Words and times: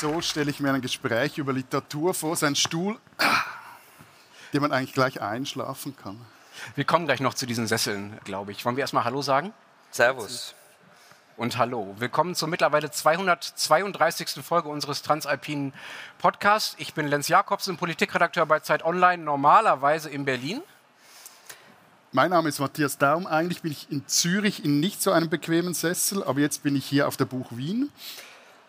so 0.00 0.22
stelle 0.22 0.50
ich 0.50 0.60
mir 0.60 0.72
ein 0.72 0.80
Gespräch 0.80 1.36
über 1.36 1.52
Literatur 1.52 2.14
vor, 2.14 2.34
sein 2.34 2.56
Stuhl, 2.56 2.98
den 4.54 4.62
man 4.62 4.72
eigentlich 4.72 4.94
gleich 4.94 5.20
einschlafen 5.20 5.94
kann. 5.94 6.18
Wir 6.74 6.84
kommen 6.84 7.04
gleich 7.04 7.20
noch 7.20 7.34
zu 7.34 7.44
diesen 7.44 7.66
Sesseln, 7.66 8.18
glaube 8.24 8.52
ich. 8.52 8.64
Wollen 8.64 8.76
wir 8.76 8.80
erstmal 8.80 9.04
Hallo 9.04 9.20
sagen? 9.20 9.52
Servus. 9.90 10.54
Und 11.36 11.58
hallo. 11.58 11.94
Willkommen 11.98 12.34
zur 12.34 12.48
mittlerweile 12.48 12.90
232. 12.90 14.42
Folge 14.42 14.70
unseres 14.70 15.02
Transalpinen 15.02 15.74
Podcasts. 16.16 16.76
Ich 16.78 16.94
bin 16.94 17.06
Lenz 17.06 17.28
Jakobsen, 17.28 17.76
Politikredakteur 17.76 18.46
bei 18.46 18.60
Zeit 18.60 18.82
Online, 18.82 19.22
normalerweise 19.22 20.08
in 20.08 20.24
Berlin. 20.24 20.62
Mein 22.12 22.30
Name 22.30 22.48
ist 22.48 22.58
Matthias 22.58 22.96
Daum. 22.96 23.26
Eigentlich 23.26 23.60
bin 23.60 23.72
ich 23.72 23.90
in 23.90 24.08
Zürich 24.08 24.64
in 24.64 24.80
nicht 24.80 25.02
so 25.02 25.12
einem 25.12 25.28
bequemen 25.28 25.74
Sessel, 25.74 26.24
aber 26.24 26.40
jetzt 26.40 26.62
bin 26.62 26.74
ich 26.74 26.86
hier 26.86 27.06
auf 27.06 27.18
der 27.18 27.26
Buch 27.26 27.48
Wien. 27.50 27.90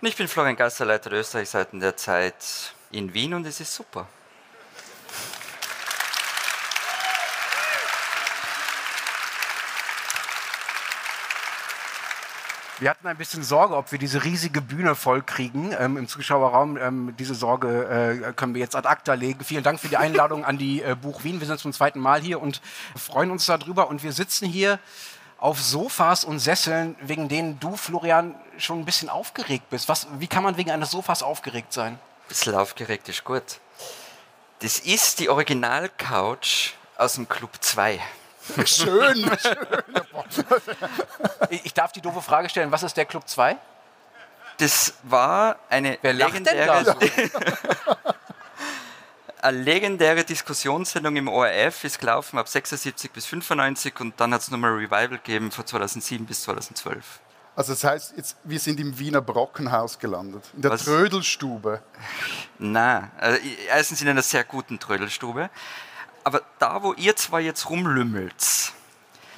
Ich 0.04 0.16
bin 0.16 0.28
Florian 0.28 0.55
Gasser, 0.55 0.86
Leiter 0.86 1.12
der 1.12 1.20
Österreichseiten 1.20 1.80
der 1.80 1.96
Zeit 1.96 2.73
in 2.90 3.14
Wien 3.14 3.36
und 3.36 3.46
es 3.46 3.60
ist 3.60 3.76
super. 3.76 4.08
Wir 12.80 12.90
hatten 12.90 13.05
ein 13.05 13.16
bisschen 13.16 13.44
Sorge, 13.44 13.76
ob 13.76 13.91
wir 13.91 14.00
diese 14.00 14.24
riesige 14.24 14.60
Bühne 14.60 14.96
vollkriegen 14.96 15.76
ähm, 15.77 15.98
im 15.98 16.08
Zuschauerraum. 16.08 16.77
Ähm, 16.77 17.13
diese 17.20 17.36
Sorge 17.36 18.24
äh, 18.27 18.34
können 18.34 18.55
wir 18.55 18.62
jetzt 18.62 18.76
ad 18.76 18.88
acta 18.88 19.13
legen. 19.13 19.44
Vielen 19.44 19.62
Dank 19.62 19.80
für 19.80 19.88
die 19.88 19.98
Einladung 19.98 20.44
an 20.46 20.58
die 20.58 20.82
äh, 20.82 20.96
Buch 20.99 21.24
Wien. 21.24 21.40
Wir 21.40 21.46
sind 21.46 21.60
zum 21.60 21.74
zweiten 21.74 21.99
Mal 21.99 22.22
hier 22.22 22.41
und 22.41 22.60
freuen 22.96 23.29
uns 23.29 23.46
darüber. 23.46 23.88
Und 23.88 24.02
wir 24.02 24.13
sitzen 24.13 24.48
hier 24.48 24.79
auf 25.42 25.60
Sofas 25.60 26.24
und 26.24 26.40
Sesseln, 26.40 26.96
wegen 27.02 27.28
denen 27.28 27.60
du, 27.60 27.76
Florian, 27.76 28.36
schon 28.58 28.80
ein 28.80 28.86
bisschen 28.86 29.10
aufgeregt 29.10 29.70
bist. 29.72 29.90
Was, 29.90 30.08
wie 30.20 30.28
kann 30.28 30.44
man 30.44 30.56
wegen 30.56 30.72
eines 30.72 30.92
Sofas 30.92 31.24
aufgeregt 31.24 31.74
sein? 31.74 31.94
Ein 31.94 32.00
bisschen 32.28 32.56
aufgeregt 32.56 33.10
ist 33.10 33.24
gut. 33.24 33.60
Das 34.60 34.78
ist 34.78 35.20
die 35.20 35.30
Original-Couch 35.30 36.74
aus 36.96 37.16
dem 37.16 37.28
Club 37.28 37.50
2. 37.60 38.00
Schön. 38.66 39.32
ich 41.50 41.74
darf 41.74 41.92
die 41.92 42.02
doofe 42.02 42.22
Frage 42.22 42.48
stellen, 42.48 42.72
was 42.72 42.84
ist 42.84 42.96
der 42.96 43.06
Club 43.06 43.28
2? 43.28 43.58
Das 44.58 44.94
war 45.04 45.58
eine 45.70 45.98
Wer 46.04 46.14
lacht 46.14 46.34
legendäre, 46.34 46.84
denn 46.84 46.86
da 46.86 46.94
so? 46.94 47.00
eine 49.42 49.58
legendäre 49.58 50.24
Diskussionssendung 50.24 51.16
im 51.16 51.28
ORF, 51.28 51.84
ist 51.84 52.00
gelaufen 52.00 52.38
ab 52.38 52.48
76 52.48 53.12
bis 53.12 53.26
95 53.26 54.00
und 54.00 54.20
dann 54.20 54.34
hat 54.34 54.42
es 54.42 54.52
nochmal 54.52 54.72
ein 54.72 54.78
Revival 54.78 55.10
gegeben 55.10 55.52
von 55.52 55.66
2007 55.66 56.26
bis 56.26 56.44
2012. 56.44 57.20
Also 57.56 57.74
das 57.74 57.84
heißt, 57.84 58.14
jetzt, 58.16 58.38
wir 58.44 58.60
sind 58.60 58.80
im 58.80 58.98
Wiener 58.98 59.22
Brockenhaus 59.22 60.00
gelandet, 60.00 60.44
in 60.56 60.62
der 60.62 60.72
Was? 60.72 60.86
Trödelstube. 60.86 61.82
Na, 62.60 63.12
also 63.18 63.40
erstens 63.68 64.02
in 64.02 64.08
einer 64.08 64.22
sehr 64.22 64.44
guten 64.44 64.80
Trödelstube. 64.80 65.50
Aber 66.24 66.42
da, 66.59 66.81
wo 66.84 66.94
ihr 66.94 67.16
zwei 67.16 67.42
jetzt 67.42 67.69
rumlümmelt, 67.69 68.74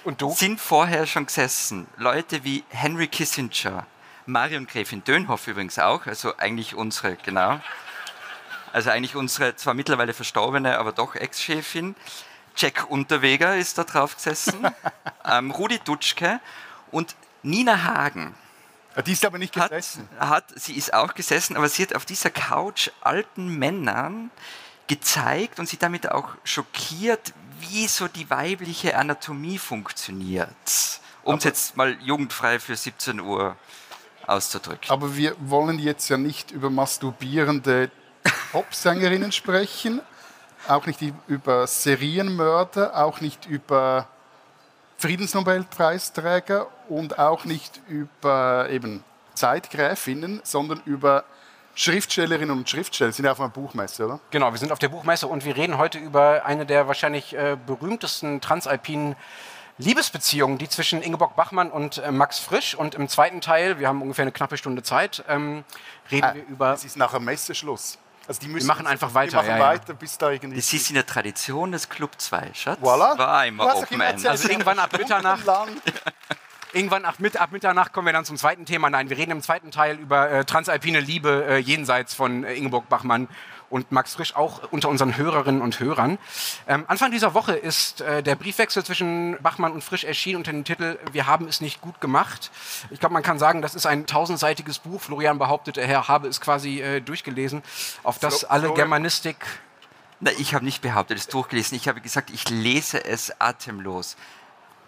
Und 0.04 0.22
du? 0.22 0.32
sind 0.34 0.60
vorher 0.60 1.08
schon 1.08 1.26
gesessen 1.26 1.88
Leute 1.98 2.44
wie 2.44 2.64
Henry 2.70 3.08
Kissinger, 3.08 3.88
Marion 4.26 4.68
Gräfin 4.68 5.04
Dönhoff 5.04 5.48
übrigens 5.48 5.80
auch, 5.80 6.06
also 6.06 6.38
eigentlich 6.38 6.76
unsere, 6.76 7.16
genau, 7.16 7.60
also 8.74 8.90
eigentlich 8.90 9.16
unsere 9.16 9.56
zwar 9.56 9.76
mittlerweile 9.76 10.14
verstorbene, 10.14 10.78
aber 10.80 10.92
doch 10.92 11.16
Ex-Chefin. 11.16 11.96
Jack 12.56 12.90
Unterweger 12.90 13.56
ist 13.56 13.78
da 13.78 13.84
drauf 13.84 14.16
gesessen, 14.16 14.68
ähm, 15.26 15.52
Rudi 15.52 15.80
Dutschke 15.80 16.40
und 16.92 17.16
Nina 17.44 17.84
Hagen 17.84 18.36
Ja, 18.96 19.02
Die 19.02 19.12
ist 19.14 19.26
aber 19.26 19.38
nicht 19.38 19.56
hat, 19.58 19.70
gesessen. 19.70 20.08
hat, 20.20 20.46
sie 20.56 20.74
ist 20.74 20.94
auch 20.94 21.14
gesessen, 21.14 21.56
aber 21.56 21.70
sie 21.70 21.84
hat 21.84 21.96
auf 21.96 22.06
dieser 22.06 22.30
Couch 22.30 22.90
alten 23.02 23.48
Männern 23.58 24.32
gezeigt 24.88 25.60
und 25.60 25.70
sie 25.70 25.78
damit 25.78 26.12
auch 26.12 26.30
schockiert, 26.44 27.34
wie 27.60 27.88
so 27.88 28.08
die 28.08 28.30
weibliche 28.30 28.98
Anatomie 28.98 29.58
funktioniert. 29.58 31.00
Um 31.24 31.36
es 31.36 31.44
jetzt 31.44 31.78
mal 31.78 31.96
jugendfrei 32.02 32.60
für 32.60 32.76
17 32.76 33.20
Uhr 33.20 33.56
auszudrücken. 34.28 34.90
Aber 34.90 35.16
wir 35.16 35.36
wollen 35.40 35.80
jetzt 35.80 36.10
ja 36.10 36.18
nicht 36.18 36.52
über 36.52 36.70
masturbierende 36.70 37.90
Popsängerinnen 38.52 39.32
sprechen, 39.32 40.02
auch 40.68 40.86
nicht 40.86 41.00
über 41.28 41.68
Serienmörder, 41.68 42.96
auch 43.04 43.22
nicht 43.22 43.46
über 43.46 44.08
Friedensnobelpreisträger 44.98 46.68
und 46.88 47.20
auch 47.20 47.46
nicht 47.46 47.82
über 47.88 48.68
eben 48.70 49.04
Zeitgräfinnen, 49.34 50.42
sondern 50.44 50.82
über 50.86 51.26
Schriftstellerinnen 51.76 52.52
und 52.52 52.70
Schriftsteller. 52.70 53.12
Sie 53.12 53.18
sind 53.18 53.26
ja 53.26 53.32
auf 53.32 53.40
einer 53.40 53.50
Buchmesse, 53.50 54.06
oder? 54.06 54.20
Genau, 54.30 54.52
wir 54.52 54.60
sind 54.60 54.72
auf 54.72 54.80
der 54.80 54.90
Buchmesse 54.90 55.28
und 55.28 55.44
wir 55.44 55.56
reden 55.56 55.78
heute 55.78 55.98
über 55.98 56.46
eine 56.46 56.66
der 56.66 56.88
wahrscheinlich 56.88 57.36
äh, 57.36 57.58
berühmtesten 57.66 58.42
transalpinen 58.42 59.16
Liebesbeziehungen, 59.80 60.60
die 60.60 60.70
zwischen 60.70 61.02
Ingeborg 61.02 61.36
Bachmann 61.36 61.72
und 61.72 61.98
äh, 61.98 62.12
Max 62.12 62.38
Frisch. 62.38 62.76
Und 62.76 62.94
im 62.94 63.10
zweiten 63.10 63.42
Teil, 63.42 63.80
wir 63.80 63.88
haben 63.88 64.04
ungefähr 64.04 64.24
eine 64.24 64.32
knappe 64.32 64.58
Stunde 64.58 64.84
Zeit, 64.84 65.24
ähm, 65.28 65.64
reden 66.12 66.36
wir 66.36 66.46
über. 66.46 66.74
Es 66.74 66.86
ist 66.86 66.96
nachher 66.96 67.20
Messeschluss. 67.20 67.98
Also 68.28 68.40
die 68.40 68.48
müssen 68.48 68.68
machen 68.68 68.88
einfach 68.88 69.14
weiter, 69.14 69.38
machen 69.38 69.50
ja, 69.50 69.58
ja. 69.58 69.64
weiter, 69.66 69.94
bis 69.94 70.18
da 70.18 70.32
irgendwie... 70.32 70.56
Das 70.56 70.72
ist 70.72 70.90
in 70.90 70.96
der 70.96 71.06
Tradition 71.06 71.72
des 71.72 71.90
Club 71.90 72.12
2, 72.18 72.52
Schatz. 72.54 72.80
Voilà. 72.82 73.18
War 73.18 73.46
immer 73.46 73.76
Open 73.76 74.00
End. 74.00 74.26
Also 74.26 74.50
irgendwann 74.50 74.80
ab 74.80 74.98
Mitternacht. 74.98 75.44
Irgendwann 76.74 77.06
ab, 77.06 77.16
mit, 77.20 77.38
ab 77.38 77.52
Mitternacht 77.52 77.94
kommen 77.94 78.08
wir 78.08 78.14
dann 78.14 78.26
zum 78.26 78.36
zweiten 78.38 78.66
Thema. 78.66 78.90
Nein, 78.90 79.10
wir 79.10 79.18
reden 79.18 79.32
im 79.32 79.42
zweiten 79.42 79.70
Teil 79.72 79.98
über 79.98 80.30
äh, 80.32 80.44
transalpine 80.44 81.00
Liebe 81.00 81.46
äh, 81.48 81.58
jenseits 81.58 82.14
von 82.16 82.44
äh, 82.44 82.54
Ingeborg 82.56 82.90
Bachmann 82.90 83.28
und 83.70 83.92
Max 83.92 84.16
Frisch, 84.16 84.36
auch 84.36 84.72
unter 84.72 84.90
unseren 84.90 85.16
Hörerinnen 85.18 85.62
und 85.62 85.80
Hörern. 85.80 86.18
Ähm, 86.68 86.86
Anfang 86.88 87.12
dieser 87.12 87.34
Woche 87.34 87.54
ist 87.54 88.02
äh, 88.02 88.22
der 88.24 88.36
Briefwechsel 88.36 88.84
zwischen 88.84 89.38
Bachmann 89.42 89.72
und 89.72 89.84
Frisch 89.84 90.04
erschienen 90.04 90.38
unter 90.38 90.52
dem 90.52 90.64
Titel 90.64 90.98
Wir 91.12 91.28
haben 91.28 91.48
es 91.48 91.62
nicht 91.62 91.82
gut 91.82 92.00
gemacht. 92.02 92.52
Ich 92.90 93.00
glaube, 93.00 93.14
man 93.14 93.24
kann 93.24 93.40
sagen, 93.40 93.62
das 93.62 93.76
ist 93.76 93.86
ein 93.86 94.06
tausendseitiges 94.06 94.80
Buch. 94.80 95.02
Florian 95.02 95.38
behauptet, 95.40 95.78
er 95.78 96.08
habe 96.08 96.28
es 96.28 96.42
quasi 96.42 96.82
äh, 96.82 97.02
durchgelesen, 97.02 97.62
auf 98.04 98.20
das 98.20 98.40
Flo- 98.40 98.50
alle 98.50 98.74
Germanistik 98.74 99.38
Na, 100.20 100.32
ich 100.38 100.54
habe 100.56 100.66
nicht 100.66 100.82
behauptet, 100.82 101.18
es 101.18 101.28
durchgelesen. 101.28 101.76
Ich 101.76 101.88
habe 101.88 102.02
gesagt, 102.02 102.30
ich 102.32 102.50
lese 102.50 103.04
es 103.04 103.40
atemlos. 103.40 104.18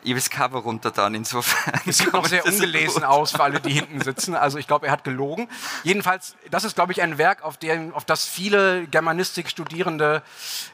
Ich 0.06 0.12
habe 0.12 0.20
das 0.20 0.30
Cover 0.30 0.60
runter 0.60 0.92
dann, 0.92 1.16
insofern. 1.16 1.82
Es 1.88 1.98
sieht 1.98 2.08
noch 2.08 2.14
kommt 2.14 2.28
sehr 2.28 2.46
es 2.46 2.54
ungelesen 2.54 3.04
aus 3.04 3.32
für 3.32 3.44
alle, 3.44 3.60
die 3.60 3.74
hinten 3.74 4.02
sitzen. 4.02 4.36
Also 4.36 4.60
ich 4.60 4.68
glaube, 4.68 4.86
er 4.86 4.92
hat 4.92 5.04
gelogen. 5.04 5.50
Jedenfalls, 5.84 6.36
das 6.52 6.64
ist, 6.64 6.76
glaube 6.76 6.92
ich, 6.92 7.02
ein 7.02 7.18
Werk, 7.18 7.44
auf, 7.44 7.58
dem, 7.58 7.92
auf 7.94 8.06
das 8.06 8.26
viele 8.26 8.86
Germanistik-Studierende 8.86 10.22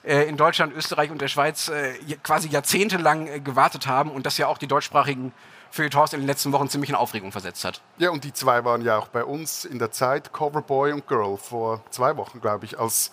äh, 0.03 0.27
in 0.27 0.35
Deutschland, 0.35 0.73
Österreich 0.75 1.11
und 1.11 1.21
der 1.21 1.29
Schweiz 1.29 1.69
äh, 1.69 1.93
quasi 2.23 2.49
jahrzehntelang 2.49 3.27
äh, 3.27 3.39
gewartet 3.39 3.87
haben 3.87 4.11
und 4.11 4.25
das 4.25 4.37
ja 4.37 4.47
auch 4.47 4.57
die 4.57 4.67
deutschsprachigen 4.67 5.31
Feuilletons 5.71 6.11
in 6.11 6.19
den 6.19 6.27
letzten 6.27 6.51
Wochen 6.51 6.67
ziemlich 6.67 6.89
in 6.89 6.97
Aufregung 6.97 7.31
versetzt 7.31 7.63
hat. 7.63 7.81
Ja, 7.99 8.09
und 8.09 8.25
die 8.25 8.33
zwei 8.33 8.65
waren 8.65 8.81
ja 8.81 8.97
auch 8.97 9.07
bei 9.07 9.23
uns 9.23 9.63
in 9.63 9.79
der 9.79 9.91
Zeit, 9.91 10.33
Coverboy 10.33 10.91
und 10.91 11.07
Girl, 11.07 11.37
vor 11.37 11.81
zwei 11.89 12.17
Wochen, 12.17 12.41
glaube 12.41 12.65
ich, 12.65 12.77
als 12.77 13.11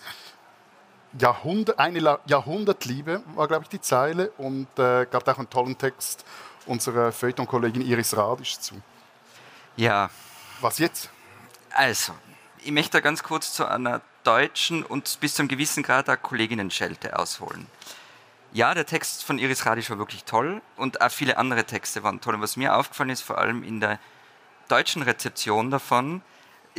Jahrhundert, 1.17 1.79
eine 1.79 2.19
Jahrhundertliebe 2.25 3.23
war, 3.35 3.47
glaube 3.47 3.63
ich, 3.63 3.69
die 3.69 3.81
Zeile 3.81 4.31
und 4.37 4.67
äh, 4.77 5.05
gab 5.09 5.27
auch 5.27 5.37
einen 5.37 5.49
tollen 5.49 5.77
Text 5.77 6.25
unserer 6.65 7.11
Feuilleton-Kollegin 7.11 7.81
Iris 7.81 8.15
Radisch 8.15 8.59
zu. 8.59 8.75
Ja, 9.75 10.09
Was 10.61 10.77
jetzt? 10.77 11.09
also, 11.71 12.13
ich 12.63 12.71
möchte 12.71 12.97
da 12.97 12.99
ganz 12.99 13.23
kurz 13.23 13.53
zu 13.53 13.65
einer 13.65 14.01
deutschen 14.23 14.83
und 14.83 15.19
bis 15.19 15.35
zu 15.35 15.41
einem 15.41 15.49
gewissen 15.49 15.81
Grad 15.81 16.09
auch 16.09 16.21
Kolleginnen-Schelte 16.21 17.17
ausholen. 17.17 17.67
Ja, 18.51 18.73
der 18.73 18.85
Text 18.85 19.23
von 19.23 19.37
Iris 19.39 19.65
Radisch 19.65 19.89
war 19.89 19.97
wirklich 19.97 20.23
toll 20.25 20.61
und 20.75 21.01
auch 21.01 21.11
viele 21.11 21.37
andere 21.37 21.63
Texte 21.63 22.03
waren 22.03 22.19
toll. 22.19 22.35
Und 22.35 22.41
was 22.41 22.57
mir 22.57 22.75
aufgefallen 22.75 23.11
ist, 23.11 23.21
vor 23.21 23.37
allem 23.37 23.63
in 23.63 23.79
der 23.79 23.99
deutschen 24.67 25.01
Rezeption 25.01 25.71
davon, 25.71 26.21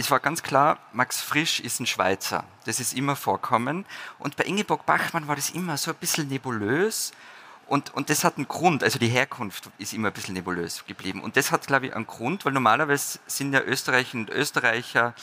es 0.01 0.11
war 0.11 0.19
ganz 0.19 0.43
klar, 0.43 0.79
Max 0.93 1.21
Frisch 1.21 1.61
ist 1.61 1.79
ein 1.79 1.87
Schweizer. 1.87 2.45
Das 2.65 2.81
ist 2.81 2.95
immer 2.95 3.17
vorkommen. 3.17 3.85
Und 4.19 4.35
bei 4.37 4.45
Ingeborg 4.45 4.87
Bachmann 4.87 5.29
war 5.29 5.37
das 5.37 5.51
immer 5.51 5.77
so 5.77 5.91
ein 5.91 5.97
bisschen 5.97 6.29
nebulös. 6.29 7.13
Und, 7.67 7.95
und 7.95 8.11
das 8.11 8.25
hat 8.25 8.37
einen 8.37 8.49
Grund, 8.49 8.83
also 8.83 8.99
die 8.99 9.09
Herkunft 9.09 9.71
ist 9.79 9.93
immer 9.93 10.09
ein 10.09 10.15
bisschen 10.15 10.35
nebulös 10.35 10.85
geblieben. 10.87 11.23
Und 11.23 11.37
das 11.37 11.53
hat, 11.53 11.67
glaube 11.67 11.87
ich, 11.87 11.95
einen 11.95 12.07
Grund, 12.07 12.45
weil 12.45 12.53
normalerweise 12.53 13.21
sind 13.27 13.53
ja 13.53 13.61
Österreicher 13.61 14.17
und 14.17 14.31
Österreicher 14.31 15.15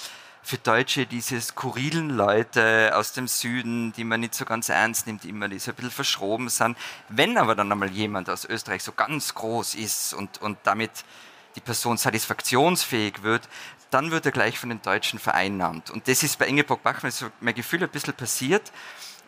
für 0.44 0.58
Deutsche 0.58 1.08
diese 1.08 1.42
skurrilen 1.42 2.12
Leute 2.12 2.92
aus 2.96 3.12
dem 3.12 3.28
Süden, 3.28 3.92
die 3.94 4.06
man 4.06 4.22
nicht 4.22 4.36
so 4.36 4.46
ganz 4.46 4.70
ernst 4.70 5.08
nimmt, 5.08 5.26
immer 5.26 5.50
die 5.50 5.60
so 5.60 5.72
ein 5.72 5.76
bisschen 5.76 5.92
verschroben 5.92 6.48
sind. 6.48 6.78
Wenn 7.10 7.38
aber 7.38 7.56
dann 7.56 7.72
einmal 7.72 7.90
jemand 7.90 8.30
aus 8.30 8.46
Österreich 8.46 8.84
so 8.84 8.94
ganz 8.94 9.34
groß 9.34 9.76
ist 9.76 10.14
und, 10.14 10.42
und 10.42 10.58
damit 10.64 10.92
die 11.58 11.62
Person 11.62 11.98
satisfaktionsfähig 11.98 13.24
wird, 13.24 13.50
dann 13.92 14.12
wird 14.12 14.26
er 14.26 14.32
gleich 14.32 14.60
von 14.60 14.70
den 14.70 14.82
Deutschen 14.82 15.20
vereinnahmt. 15.20 15.90
Und 15.90 16.08
das 16.08 16.24
ist 16.24 16.40
bei 16.40 16.48
Ingeborg 16.48 16.84
Bachmann, 16.84 17.12
so 17.12 17.28
mein 17.40 17.56
Gefühl, 17.56 17.84
ein 17.84 17.90
bisschen 17.90 18.14
passiert. 18.14 18.72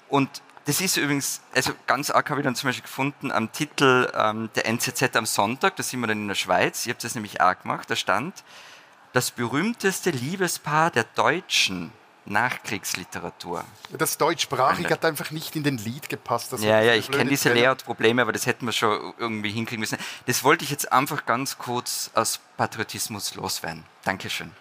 Und 0.09 0.41
das 0.65 0.81
ist 0.81 0.97
übrigens, 0.97 1.41
also 1.55 1.71
ganz 1.87 2.09
arg 2.11 2.29
habe 2.29 2.41
ich 2.41 2.45
dann 2.45 2.55
zum 2.55 2.67
Beispiel 2.67 2.83
gefunden 2.83 3.31
am 3.31 3.51
Titel 3.51 4.11
ähm, 4.13 4.49
der 4.55 4.67
NZZ 4.67 5.15
am 5.15 5.25
Sonntag, 5.25 5.75
da 5.77 5.83
sind 5.83 5.99
wir 5.99 6.07
dann 6.07 6.21
in 6.21 6.27
der 6.27 6.35
Schweiz, 6.35 6.85
ihr 6.85 6.93
habt 6.93 7.03
das 7.03 7.15
nämlich 7.15 7.41
auch 7.41 7.57
gemacht, 7.59 7.89
da 7.89 7.95
stand, 7.95 8.43
das 9.13 9.31
berühmteste 9.31 10.11
Liebespaar 10.11 10.91
der 10.91 11.05
deutschen 11.15 11.91
Nachkriegsliteratur. 12.25 13.63
Das 13.97 14.17
Deutschsprachige 14.17 14.91
hat 14.91 15.03
einfach 15.03 15.31
nicht 15.31 15.55
in 15.55 15.63
den 15.63 15.77
Lied 15.79 16.09
gepasst. 16.09 16.53
Das 16.53 16.63
ja, 16.63 16.79
ja, 16.81 16.93
ich 16.93 17.09
kenne 17.09 17.29
diese 17.29 17.51
Layout-Probleme, 17.51 18.21
aber 18.21 18.31
das 18.31 18.45
hätten 18.45 18.67
wir 18.67 18.71
schon 18.71 19.13
irgendwie 19.17 19.49
hinkriegen 19.49 19.79
müssen. 19.79 19.97
Das 20.27 20.43
wollte 20.43 20.63
ich 20.63 20.69
jetzt 20.69 20.91
einfach 20.91 21.25
ganz 21.25 21.57
kurz 21.57 22.11
aus 22.13 22.39
Patriotismus 22.57 23.33
loswerden. 23.33 23.83
Dankeschön. 24.03 24.51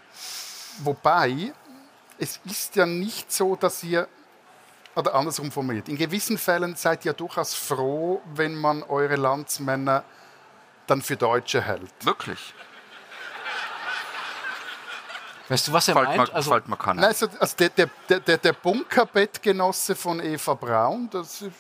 Wobei, 0.81 1.53
es 2.19 2.41
ist 2.45 2.77
ja 2.77 2.87
nicht 2.87 3.33
so, 3.33 3.57
dass 3.57 3.83
ihr, 3.83 4.09
oder 4.95 5.15
andersrum 5.15 5.51
formuliert, 5.51 5.89
in 5.89 5.97
gewissen 5.97 6.39
Fällen 6.39 6.77
seid 6.77 7.05
ihr 7.05 7.13
durchaus 7.13 7.55
froh, 7.55 8.23
wenn 8.35 8.55
man 8.55 8.83
eure 8.83 9.17
Landsmänner 9.17 10.05
dann 10.87 11.03
für 11.03 11.17
Deutsche 11.17 11.61
hält. 11.61 11.93
Wirklich? 12.05 12.55
Weißt 15.49 15.69
du, 15.69 15.73
was 15.73 15.89
er 15.89 15.95
Fällt 15.95 16.09
meint? 16.09 16.29
mir, 16.29 16.35
also, 16.35 16.51
fällt 16.51 16.69
mir 16.69 16.77
keiner. 16.77 17.01
Nein, 17.01 17.09
also, 17.11 17.27
also 17.39 17.57
der, 17.57 17.71
der, 17.71 18.21
der, 18.21 18.37
der 18.37 18.53
Bunkerbettgenosse 18.53 19.95
von 19.95 20.21
Eva 20.21 20.55
Braun, 20.55 21.09
das 21.11 21.41
ist, 21.41 21.55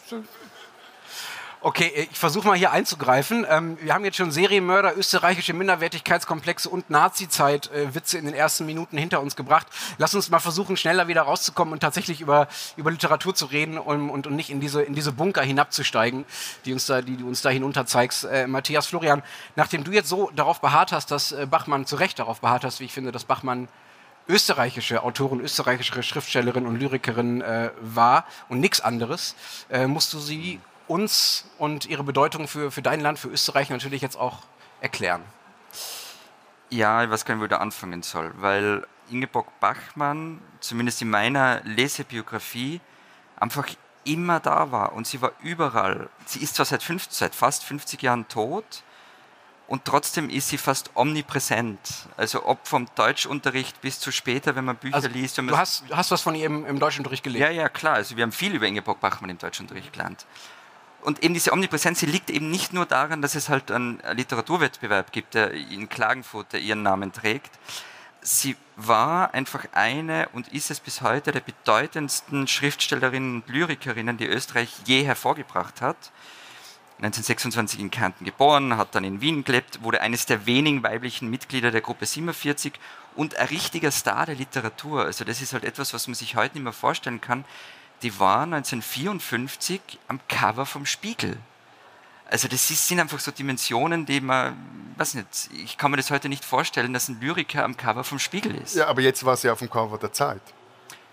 Okay, 1.60 2.06
ich 2.08 2.16
versuche 2.16 2.46
mal 2.46 2.56
hier 2.56 2.70
einzugreifen. 2.70 3.44
Ähm, 3.50 3.78
wir 3.80 3.92
haben 3.92 4.04
jetzt 4.04 4.16
schon 4.16 4.30
Serienmörder, 4.30 4.96
österreichische 4.96 5.54
Minderwertigkeitskomplexe 5.54 6.68
und 6.68 6.88
Nazi-Zeit-Witze 6.88 8.16
in 8.16 8.26
den 8.26 8.34
ersten 8.34 8.64
Minuten 8.64 8.96
hinter 8.96 9.20
uns 9.20 9.34
gebracht. 9.34 9.66
Lass 9.98 10.14
uns 10.14 10.30
mal 10.30 10.38
versuchen, 10.38 10.76
schneller 10.76 11.08
wieder 11.08 11.22
rauszukommen 11.22 11.74
und 11.74 11.80
tatsächlich 11.80 12.20
über, 12.20 12.46
über 12.76 12.92
Literatur 12.92 13.34
zu 13.34 13.46
reden 13.46 13.76
und, 13.76 14.08
und, 14.08 14.28
und 14.28 14.36
nicht 14.36 14.50
in 14.50 14.60
diese, 14.60 14.82
in 14.82 14.94
diese 14.94 15.10
Bunker 15.10 15.42
hinabzusteigen, 15.42 16.24
die, 16.64 16.72
uns 16.72 16.86
da, 16.86 17.02
die 17.02 17.16
du 17.16 17.26
uns 17.26 17.42
da 17.42 17.50
hinunter 17.50 17.86
zeigst. 17.86 18.24
Äh, 18.24 18.46
Matthias 18.46 18.86
Florian, 18.86 19.24
nachdem 19.56 19.82
du 19.82 19.90
jetzt 19.90 20.08
so 20.08 20.30
darauf 20.36 20.60
beharrt 20.60 20.92
hast, 20.92 21.10
dass 21.10 21.32
äh, 21.32 21.44
Bachmann 21.50 21.86
zu 21.86 21.96
Recht 21.96 22.20
darauf 22.20 22.40
beharrt 22.40 22.62
hast, 22.62 22.78
wie 22.78 22.84
ich 22.84 22.92
finde, 22.92 23.10
dass 23.10 23.24
Bachmann 23.24 23.66
österreichische 24.28 25.02
Autorin, 25.02 25.40
österreichische 25.40 26.02
Schriftstellerin 26.02 26.66
und 26.66 26.78
Lyrikerin 26.78 27.40
äh, 27.40 27.70
war 27.80 28.26
und 28.48 28.60
nichts 28.60 28.80
anderes, 28.80 29.34
äh, 29.70 29.86
musst 29.86 30.12
du 30.12 30.20
sie 30.20 30.60
uns 30.88 31.44
und 31.58 31.86
ihre 31.86 32.02
Bedeutung 32.02 32.48
für, 32.48 32.70
für 32.70 32.82
dein 32.82 33.00
Land, 33.00 33.18
für 33.18 33.28
Österreich 33.28 33.70
natürlich 33.70 34.02
jetzt 34.02 34.16
auch 34.16 34.38
erklären. 34.80 35.22
Ja, 36.70 37.04
ich 37.04 37.10
weiß 37.10 37.24
gar 37.24 37.34
nicht, 37.34 37.40
wo 37.40 37.44
ich 37.46 37.50
da 37.50 37.58
anfangen 37.58 38.02
soll, 38.02 38.32
weil 38.36 38.86
Ingeborg 39.10 39.48
Bachmann, 39.60 40.40
zumindest 40.60 41.00
in 41.02 41.10
meiner 41.10 41.60
Lesebiografie, 41.64 42.80
einfach 43.36 43.66
immer 44.04 44.40
da 44.40 44.70
war 44.70 44.92
und 44.92 45.06
sie 45.06 45.20
war 45.22 45.32
überall. 45.42 46.08
Sie 46.26 46.40
ist 46.40 46.56
zwar 46.56 46.66
seit, 46.66 46.82
50, 46.82 47.12
seit 47.16 47.34
fast 47.34 47.64
50 47.64 48.02
Jahren 48.02 48.28
tot 48.28 48.82
und 49.66 49.84
trotzdem 49.84 50.30
ist 50.30 50.48
sie 50.48 50.58
fast 50.58 50.90
omnipräsent. 50.94 51.78
Also 52.16 52.46
ob 52.46 52.66
vom 52.66 52.86
Deutschunterricht 52.94 53.80
bis 53.80 54.00
zu 54.00 54.10
später, 54.10 54.56
wenn 54.56 54.64
man 54.64 54.76
Bücher 54.76 54.94
Also, 54.94 55.08
liest. 55.08 55.38
Du 55.38 55.56
hast, 55.56 55.84
hast 55.90 56.10
was 56.10 56.22
von 56.22 56.34
ihr 56.34 56.46
im, 56.46 56.64
im 56.66 56.78
Deutschunterricht 56.78 57.22
gelesen. 57.22 57.42
ja, 57.44 57.50
ja, 57.50 57.68
klar. 57.68 57.94
Also 57.94 58.16
wir 58.16 58.22
haben 58.22 58.32
viel 58.32 58.54
über 58.54 58.66
Ingeborg 58.66 59.00
Bachmann 59.00 59.30
im 59.30 59.38
Deutschunterricht 59.38 59.92
gelernt. 59.92 60.26
Und 61.00 61.22
eben 61.22 61.34
diese 61.34 61.52
Omnipräsenz, 61.52 62.00
sie 62.00 62.06
liegt 62.06 62.28
eben 62.28 62.50
nicht 62.50 62.72
nur 62.72 62.84
daran, 62.84 63.22
dass 63.22 63.34
es 63.34 63.48
halt 63.48 63.70
einen 63.70 64.02
Literaturwettbewerb 64.12 65.12
gibt, 65.12 65.34
der 65.34 65.52
in 65.52 65.88
Klagenfurt 65.88 66.52
der 66.52 66.60
ihren 66.60 66.82
Namen 66.82 67.12
trägt. 67.12 67.50
Sie 68.20 68.56
war 68.76 69.32
einfach 69.32 69.64
eine 69.72 70.28
und 70.32 70.48
ist 70.48 70.70
es 70.70 70.80
bis 70.80 71.00
heute 71.02 71.30
der 71.30 71.40
bedeutendsten 71.40 72.48
Schriftstellerinnen 72.48 73.36
und 73.36 73.48
Lyrikerinnen, 73.48 74.16
die 74.16 74.26
Österreich 74.26 74.74
je 74.86 75.04
hervorgebracht 75.04 75.80
hat. 75.80 76.10
1926 76.98 77.78
in 77.78 77.92
Kärnten 77.92 78.24
geboren, 78.24 78.76
hat 78.76 78.96
dann 78.96 79.04
in 79.04 79.20
Wien 79.20 79.44
gelebt, 79.44 79.84
wurde 79.84 80.00
eines 80.00 80.26
der 80.26 80.46
wenigen 80.46 80.82
weiblichen 80.82 81.30
Mitglieder 81.30 81.70
der 81.70 81.80
Gruppe 81.80 82.06
47 82.06 82.72
und 83.14 83.36
ein 83.36 83.46
richtiger 83.46 83.92
Star 83.92 84.26
der 84.26 84.34
Literatur. 84.34 85.04
Also 85.04 85.24
das 85.24 85.40
ist 85.40 85.52
halt 85.52 85.64
etwas, 85.64 85.94
was 85.94 86.08
man 86.08 86.14
sich 86.14 86.34
heute 86.34 86.54
nicht 86.54 86.64
mehr 86.64 86.72
vorstellen 86.72 87.20
kann. 87.20 87.44
Die 88.02 88.18
war 88.20 88.42
1954 88.42 89.80
am 90.08 90.20
Cover 90.28 90.66
vom 90.66 90.86
Spiegel. 90.86 91.36
Also 92.30 92.46
das 92.46 92.70
ist, 92.70 92.86
sind 92.86 93.00
einfach 93.00 93.18
so 93.18 93.30
Dimensionen, 93.30 94.04
die 94.04 94.20
man, 94.20 94.56
weiß 94.96 95.14
nicht, 95.14 95.50
ich 95.52 95.78
kann 95.78 95.90
mir 95.90 95.96
das 95.96 96.10
heute 96.10 96.28
nicht 96.28 96.44
vorstellen, 96.44 96.92
dass 96.92 97.08
ein 97.08 97.20
Lyriker 97.20 97.64
am 97.64 97.76
Cover 97.76 98.04
vom 98.04 98.18
Spiegel 98.18 98.54
ist. 98.54 98.76
ja, 98.76 98.86
aber 98.86 99.00
jetzt 99.00 99.24
war 99.24 99.36
sie 99.36 99.48
auf 99.48 99.60
dem 99.60 99.70
Cover 99.70 99.96
der 99.98 100.12
Zeit. 100.12 100.42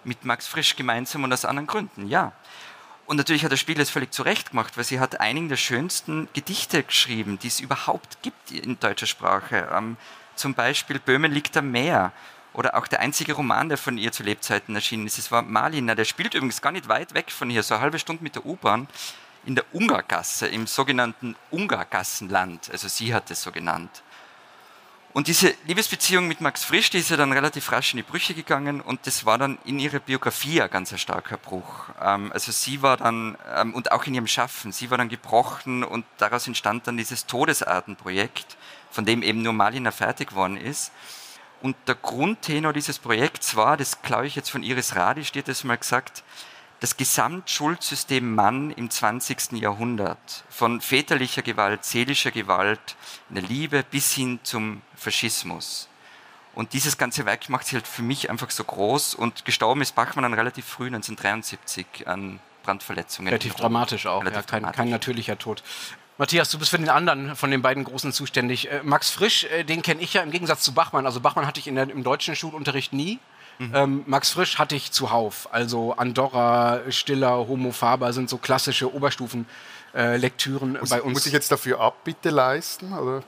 Mit 0.04 0.26
Max 0.26 0.46
Frisch 0.46 0.76
gemeinsam 0.76 1.24
und 1.24 1.32
aus 1.32 1.46
anderen 1.46 1.68
Gründen, 1.68 2.08
ja. 2.08 2.34
Und 3.06 3.18
natürlich 3.18 3.44
hat 3.44 3.52
der 3.52 3.58
Spiegel 3.58 3.82
es 3.82 3.90
völlig 3.90 4.12
zurecht 4.12 4.50
gemacht, 4.50 4.78
weil 4.78 4.84
sie 4.84 5.00
hat 5.00 5.20
einigen 5.20 5.48
der 5.48 5.58
schönsten 5.58 6.28
Gedichte 6.34 6.84
geschrieben, 6.84 7.40
die 7.40 7.48
es 7.48 7.60
überhaupt 7.60 8.22
gibt 8.22 8.52
in 8.52 8.80
deutscher 8.80 9.06
Sprache. 9.06 9.70
Ähm, 9.72 9.98
zum 10.36 10.54
Beispiel 10.54 11.00
Böhmen 11.00 11.32
liegt 11.32 11.56
am 11.56 11.72
Meer. 11.72 12.12
Oder 12.56 12.76
auch 12.76 12.88
der 12.88 13.02
einzige 13.02 13.34
Roman, 13.34 13.68
der 13.68 13.78
von 13.78 13.98
ihr 13.98 14.14
zu 14.14 14.24
Lebzeiten 14.24 14.76
erschienen 14.76 15.06
ist, 15.06 15.18
es 15.18 15.30
war 15.30 15.42
Malina. 15.42 15.94
Der 15.94 16.06
spielt 16.06 16.34
übrigens 16.34 16.62
gar 16.62 16.72
nicht 16.72 16.88
weit 16.88 17.14
weg 17.14 17.30
von 17.30 17.50
hier, 17.50 17.64
so 17.64 17.74
eine 17.74 17.84
halbe 17.84 18.00
Stunde 18.00 18.24
mit 18.24 18.36
der 18.36 18.46
U-Bahn 18.46 18.88
in 19.46 19.56
der 19.56 19.66
Ungargasse, 19.74 20.48
im 20.48 20.66
sogenannten 20.66 21.36
Ungargassenland. 21.52 22.70
Also 22.72 22.88
sie 22.88 23.14
hat 23.14 23.30
es 23.30 23.42
so 23.42 23.52
genannt. 23.52 24.04
Und 25.12 25.28
diese 25.28 25.54
Liebesbeziehung 25.66 26.30
mit 26.30 26.40
Max 26.40 26.64
Frisch, 26.64 26.90
die 26.90 27.00
ist 27.00 27.10
ja 27.10 27.18
dann 27.18 27.34
relativ 27.34 27.72
rasch 27.74 27.94
in 27.94 27.98
die 27.98 28.04
Brüche 28.04 28.34
gegangen 28.34 28.80
und 28.80 29.06
das 29.06 29.26
war 29.26 29.38
dann 29.38 29.58
in 29.66 29.78
ihrer 29.78 30.00
Biografie 30.00 30.62
ein 30.62 30.70
ganz 30.70 30.98
starker 30.98 31.38
Bruch. 31.38 31.90
Ähm, 32.02 32.32
also 32.34 32.54
sie 32.54 32.82
war 32.82 32.96
dann, 32.96 33.38
ähm, 33.54 33.74
und 33.74 33.92
auch 33.92 34.06
in 34.06 34.14
ihrem 34.14 34.28
Schaffen, 34.28 34.72
sie 34.72 34.92
war 34.92 34.98
dann 34.98 35.10
gebrochen 35.10 35.84
und 35.84 36.06
daraus 36.18 36.48
entstand 36.48 36.88
dann 36.88 36.98
dieses 36.98 37.26
Todesartenprojekt, 37.28 38.58
von 38.92 39.06
dem 39.06 39.24
eben 39.24 39.42
nur 39.42 39.54
Malina 39.54 39.92
fertig 39.92 40.30
geworden 40.30 40.58
ist. 40.58 40.92
Und 41.62 41.76
der 41.88 41.96
Grundtenor 41.96 42.74
dieses 42.74 43.00
Projekts 43.00 43.56
war, 43.56 43.78
das 43.78 44.02
glaube 44.02 44.28
ich 44.28 44.36
jetzt 44.36 44.50
von 44.50 44.64
Iris 44.64 44.96
Radi 44.96 45.26
steht 45.26 45.48
das 45.48 45.64
mal 45.64 45.78
gesagt, 45.78 46.24
das 46.80 46.98
Gesamtschuldsystem 46.98 48.36
Mann 48.36 48.72
im 48.72 48.90
20. 48.90 49.54
Jahrhundert, 49.54 50.44
von 50.50 50.82
väterlicher 50.82 51.42
Gewalt, 51.42 51.86
seelischer 51.86 52.32
Gewalt, 52.32 52.96
in 53.30 53.36
der 53.36 53.44
Liebe 53.44 53.84
bis 53.90 54.14
hin 54.14 54.40
zum 54.44 54.82
Faschismus. 54.96 55.90
Und 56.54 56.74
dieses 56.74 56.98
ganze 56.98 57.26
Werk 57.26 57.50
macht 57.50 57.66
sich 57.66 57.76
halt 57.76 57.88
für 57.88 58.02
mich 58.02 58.30
einfach 58.30 58.50
so 58.50 58.64
groß 58.64 59.16
und 59.16 59.46
gestorben 59.46 59.82
ist 59.82 59.96
Bachmann 59.96 60.24
dann 60.24 60.34
relativ 60.34 60.66
früh, 60.66 60.88
1973, 60.88 62.08
an 62.08 62.40
Brandverletzungen. 62.64 63.30
Relativ 63.30 63.56
dramatisch 63.56 64.06
auch, 64.06 64.22
Relativ 64.22 64.38
ja, 64.38 64.42
kein, 64.44 64.62
dramatisch. 64.62 64.78
kein 64.78 64.90
natürlicher 64.90 65.38
Tod. 65.38 65.64
Matthias, 66.18 66.50
du 66.50 66.58
bist 66.58 66.72
für 66.72 66.78
den 66.78 66.90
anderen 66.90 67.36
von 67.36 67.52
den 67.52 67.62
beiden 67.62 67.84
Großen 67.84 68.14
zuständig. 68.14 68.72
Äh, 68.72 68.82
Max 68.84 69.10
Frisch, 69.10 69.44
äh, 69.46 69.64
den 69.64 69.82
kenne 69.82 70.02
ich 70.02 70.14
ja 70.14 70.22
im 70.22 70.32
Gegensatz 70.32 70.62
zu 70.62 70.74
Bachmann. 70.74 71.06
Also 71.06 71.20
Bachmann 71.20 71.46
hatte 71.46 71.60
ich 71.60 71.68
in 71.68 71.76
der, 71.76 71.90
im 71.90 72.04
deutschen 72.04 72.36
Schulunterricht 72.36 72.94
nie. 72.94 73.20
Ähm, 73.74 74.04
Max 74.06 74.32
Frisch 74.32 74.60
hatte 74.60 74.76
ich 74.76 74.92
zuhauf. 74.92 75.48
Also 75.54 75.94
Andorra, 75.94 76.82
Stiller, 76.90 77.48
Homo 77.48 77.72
Faber 77.72 78.12
sind 78.12 78.30
so 78.30 78.38
klassische 78.38 78.94
Oberstufen-Lektüren 78.94 80.74
Muss, 80.74 80.90
bei 80.90 81.02
uns. 81.02 81.14
muss 81.14 81.26
ich 81.26 81.32
jetzt 81.32 81.52
dafür 81.52 81.80
Abbitte 81.80 82.32
leisten? 82.32 82.92
Oder? 82.92 83.24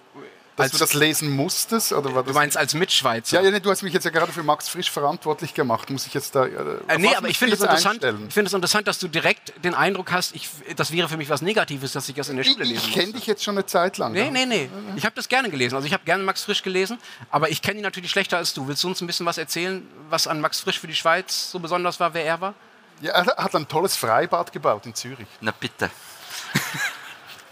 Dass 0.57 0.65
Als- 0.65 0.71
du 0.73 0.77
das 0.79 0.93
lesen 0.95 1.29
musstest? 1.29 1.93
Oder 1.93 2.15
war 2.15 2.23
du 2.23 2.29
das 2.29 2.35
meinst 2.35 2.57
als 2.57 2.73
Mitschweizer? 2.73 3.37
ja, 3.37 3.43
ja, 3.43 3.51
nee, 3.51 3.59
du 3.59 3.69
hast 3.69 3.83
mich 3.83 3.93
jetzt 3.93 4.05
ja 4.05 4.09
gerade 4.09 4.31
für 4.31 4.41
Max 4.41 4.67
Frisch 4.67 4.89
verantwortlich 4.89 5.53
gemacht. 5.53 5.89
Muss 5.91 6.07
ich 6.07 6.15
jetzt 6.15 6.33
da. 6.35 6.45
Äh, 6.45 6.49
Äh, 6.87 6.97
nee, 6.97 7.15
aber 7.15 7.29
ich 7.29 7.37
finde 7.37 7.53
es 7.55 7.61
interessant, 7.61 8.03
ich 8.03 8.35
es 8.35 8.53
interessant, 8.53 8.87
dass 8.87 8.97
du 8.97 9.07
direkt 9.07 9.53
den 9.63 9.75
Eindruck 9.75 10.11
hast, 10.11 10.35
ich, 10.35 10.49
das 10.75 10.91
wäre 10.91 11.07
für 11.09 11.17
mich 11.17 11.29
was 11.29 11.43
Negatives, 11.43 11.91
dass 11.91 12.09
ich 12.09 12.15
das 12.15 12.29
in 12.29 12.37
der 12.37 12.45
Ich, 12.45 12.51
Schule 12.53 12.65
lesen 12.65 12.83
ich 12.87 12.93
kenne 12.93 13.13
dich 13.13 13.27
jetzt 13.27 13.43
schon 13.43 13.55
eine 13.55 13.67
Zeit 13.67 13.99
lang. 13.99 14.13
Nee, 14.13 14.25
ja. 14.25 14.31
nee, 14.31 14.45
nee. 14.47 14.69
Ich 14.95 15.05
habe 15.05 15.13
das 15.15 15.29
gerne 15.29 15.51
gelesen. 15.51 15.75
Also 15.75 15.85
ich 15.85 15.93
habe 15.93 16.03
gerne 16.05 16.23
Max 16.23 16.43
Frisch 16.43 16.63
gelesen, 16.63 16.97
aber 17.29 17.49
ich 17.51 17.61
kenne 17.61 17.77
ihn 17.79 17.83
natürlich 17.83 18.09
schlechter 18.09 18.37
als 18.37 18.55
du. 18.55 18.67
Willst 18.67 18.83
du 18.83 18.87
uns 18.87 18.99
ein 18.99 19.05
bisschen 19.07 19.27
was 19.27 19.37
erzählen, 19.37 19.87
was 20.09 20.25
an 20.25 20.41
Max 20.41 20.59
Frisch 20.61 20.79
für 20.79 20.87
die 20.87 20.95
Schweiz 20.95 21.51
so 21.51 21.59
besonders 21.59 21.99
war, 21.99 22.15
wer 22.15 22.25
er 22.25 22.41
war? 22.41 22.55
Ja, 23.01 23.11
er 23.13 23.25
hat 23.43 23.55
ein 23.55 23.67
tolles 23.67 23.95
Freibad 23.95 24.51
gebaut 24.51 24.87
in 24.87 24.95
Zürich. 24.95 25.27
Na 25.39 25.51
bitte. 25.51 25.91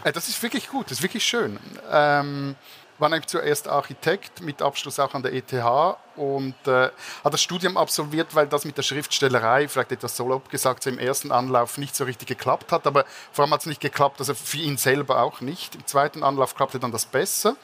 Äh, 0.04 0.12
Das 0.12 0.28
ist 0.28 0.42
wirklich 0.42 0.68
gut, 0.70 0.86
das 0.88 0.94
ist 1.00 1.04
wirklich 1.04 1.24
schön. 1.24 1.60
Ähm, 1.92 2.56
war 2.98 3.10
nämlich 3.10 3.28
zuerst 3.28 3.68
Architekt, 3.68 4.42
mit 4.42 4.62
Abschluss 4.62 5.00
auch 5.00 5.14
an 5.14 5.24
der 5.24 5.34
ETH 5.34 5.54
und 6.16 6.56
äh, 6.66 6.90
hat 7.24 7.34
das 7.34 7.42
Studium 7.42 7.78
absolviert, 7.78 8.36
weil 8.36 8.48
das 8.48 8.64
mit 8.64 8.78
der 8.78 8.84
Schriftstellerei, 8.84 9.68
vielleicht 9.68 9.92
etwas 9.92 10.16
salopp 10.16 10.50
gesagt, 10.50 10.84
so 10.84 10.90
im 10.90 11.00
ersten 11.00 11.32
Anlauf 11.32 11.78
nicht 11.78 11.96
so 11.96 12.06
richtig 12.06 12.28
geklappt 12.28 12.72
hat. 12.72 12.88
Aber 12.88 13.06
vor 13.32 13.44
allem 13.44 13.54
hat 13.54 13.62
es 13.62 13.66
nicht 13.66 13.82
geklappt, 13.82 14.20
also 14.20 14.34
für 14.34 14.58
ihn 14.58 14.78
selber 14.78 15.22
auch 15.22 15.42
nicht. 15.42 15.76
Im 15.76 15.86
zweiten 15.86 16.24
Anlauf 16.24 16.56
klappte 16.56 16.80
dann 16.80 16.92
das 16.92 17.06
besser. 17.06 17.56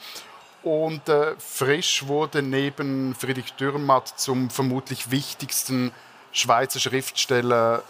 Und 0.62 1.08
äh, 1.08 1.34
Frisch 1.38 2.06
wurde 2.06 2.42
neben 2.42 3.14
Friedrich 3.14 3.54
Dürrenmatt 3.54 4.08
zum 4.20 4.50
vermutlich 4.50 5.10
wichtigsten 5.10 5.92
Schweizer 6.30 6.78
Schriftsteller 6.78 7.82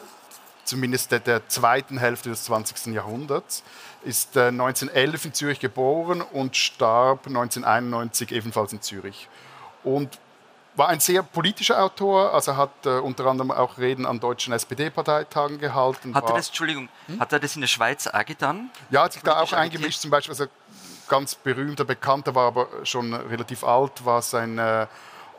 zumindest 0.65 1.11
der, 1.13 1.21
der 1.21 1.49
zweiten 1.49 1.99
Hälfte 1.99 2.31
des 2.31 2.45
20. 2.45 2.95
Jahrhunderts, 2.95 3.63
ist 4.05 4.37
äh, 4.37 4.49
1911 4.49 5.25
in 5.25 5.35
Zürich 5.35 5.61
geboren 5.61 6.21
und 6.21 6.57
starb 6.57 7.27
1991 7.27 8.33
ebenfalls 8.33 8.73
in 8.73 8.83
Zürich. 8.83 9.29
Und 9.85 10.19
war 10.75 10.89
ein 10.89 11.01
sehr 11.01 11.23
politischer 11.23 11.83
Autor, 11.83 12.33
also 12.33 12.57
hat 12.57 12.71
äh, 12.87 12.99
unter 12.99 13.27
anderem 13.27 13.51
auch 13.51 13.79
Reden 13.79 14.07
an 14.07 14.21
deutschen 14.21 14.53
SPD-Parteitagen 14.53 15.59
gehalten. 15.59 16.15
Hat 16.15 16.29
er 16.29 16.37
das, 16.37 16.49
Entschuldigung, 16.49 16.89
hat 17.19 17.33
er 17.33 17.41
das 17.41 17.55
in 17.57 17.61
der 17.61 17.69
Schweiz 17.69 18.07
auch 18.07 18.25
getan? 18.25 18.71
ja, 18.91 19.05
hat 19.05 19.13
sich 19.13 19.23
da 19.23 19.41
auch 19.41 19.53
eingemischt, 19.53 20.01
zum 20.01 20.11
Beispiel, 20.11 20.33
also 20.33 20.47
ganz 21.09 21.35
berühmter, 21.35 21.85
bekannter, 21.85 22.35
war 22.35 22.47
aber 22.47 22.69
schon 22.85 23.13
relativ 23.13 23.65
alt, 23.65 24.05
war 24.05 24.23
sein 24.23 24.57
äh, 24.59 24.87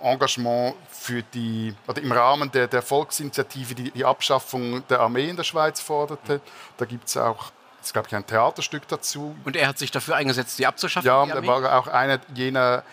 Engagement 0.03 0.75
für 0.91 1.23
die, 1.23 1.73
oder 1.87 2.01
im 2.01 2.11
Rahmen 2.11 2.51
der, 2.51 2.67
der 2.67 2.81
Volksinitiative 2.81 3.73
die, 3.73 3.91
die 3.91 4.05
Abschaffung 4.05 4.85
der 4.87 4.99
Armee 4.99 5.29
in 5.29 5.35
der 5.37 5.43
Schweiz 5.43 5.79
forderte. 5.79 6.41
Da 6.77 6.85
gibt 6.85 7.07
es 7.07 7.17
auch 7.17 7.51
es 7.83 7.93
gab 7.93 8.09
ja 8.11 8.17
ein 8.17 8.25
Theaterstück 8.25 8.87
dazu. 8.87 9.35
Und 9.43 9.55
er 9.55 9.67
hat 9.67 9.77
sich 9.77 9.91
dafür 9.91 10.15
eingesetzt, 10.15 10.57
sie 10.57 10.65
abzuschaffen? 10.65 11.07
Ja, 11.07 11.25
er 11.25 11.45
war 11.45 11.77
auch 11.77 11.87
einer 11.87 12.19
jener 12.33 12.83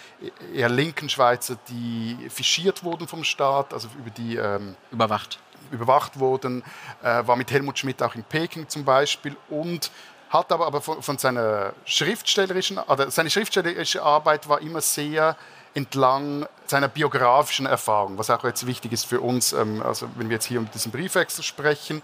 eher 0.55 0.69
linken 0.69 1.09
Schweizer, 1.09 1.57
die 1.69 2.29
fischiert 2.29 2.85
wurden 2.85 3.09
vom 3.09 3.25
Staat, 3.25 3.73
also 3.73 3.89
über 3.99 4.11
die 4.11 4.37
ähm, 4.37 4.77
überwacht. 4.91 5.39
überwacht 5.71 6.19
wurden, 6.19 6.63
äh, 7.03 7.27
war 7.27 7.37
mit 7.37 7.51
Helmut 7.51 7.79
Schmidt 7.79 8.03
auch 8.03 8.15
in 8.15 8.25
Peking 8.25 8.69
zum 8.69 8.85
Beispiel 8.85 9.37
und 9.49 9.91
hat 10.29 10.53
aber, 10.53 10.67
aber 10.67 10.81
von, 10.81 11.03
von 11.03 11.19
seiner 11.19 11.73
schriftstellerischen, 11.85 12.79
oder 12.79 13.11
seine 13.11 13.31
schriftstellerische 13.31 14.03
Arbeit 14.03 14.49
war 14.49 14.61
immer 14.61 14.81
sehr 14.81 15.37
entlang 15.75 16.47
seiner 16.67 16.89
biografischen 16.89 17.67
Erfahrung, 17.67 18.19
was 18.19 18.31
auch 18.31 18.45
jetzt 18.45 18.67
wichtig 18.67 18.93
ist 18.93 19.07
für 19.07 19.21
uns, 19.21 19.53
ähm, 19.53 19.83
also 19.83 20.09
wenn 20.17 20.29
wir 20.29 20.35
jetzt 20.35 20.47
hier 20.47 20.61
um 20.61 20.71
diesen 20.71 20.93
Briefwechsel 20.93 21.45
sprechen. 21.45 22.03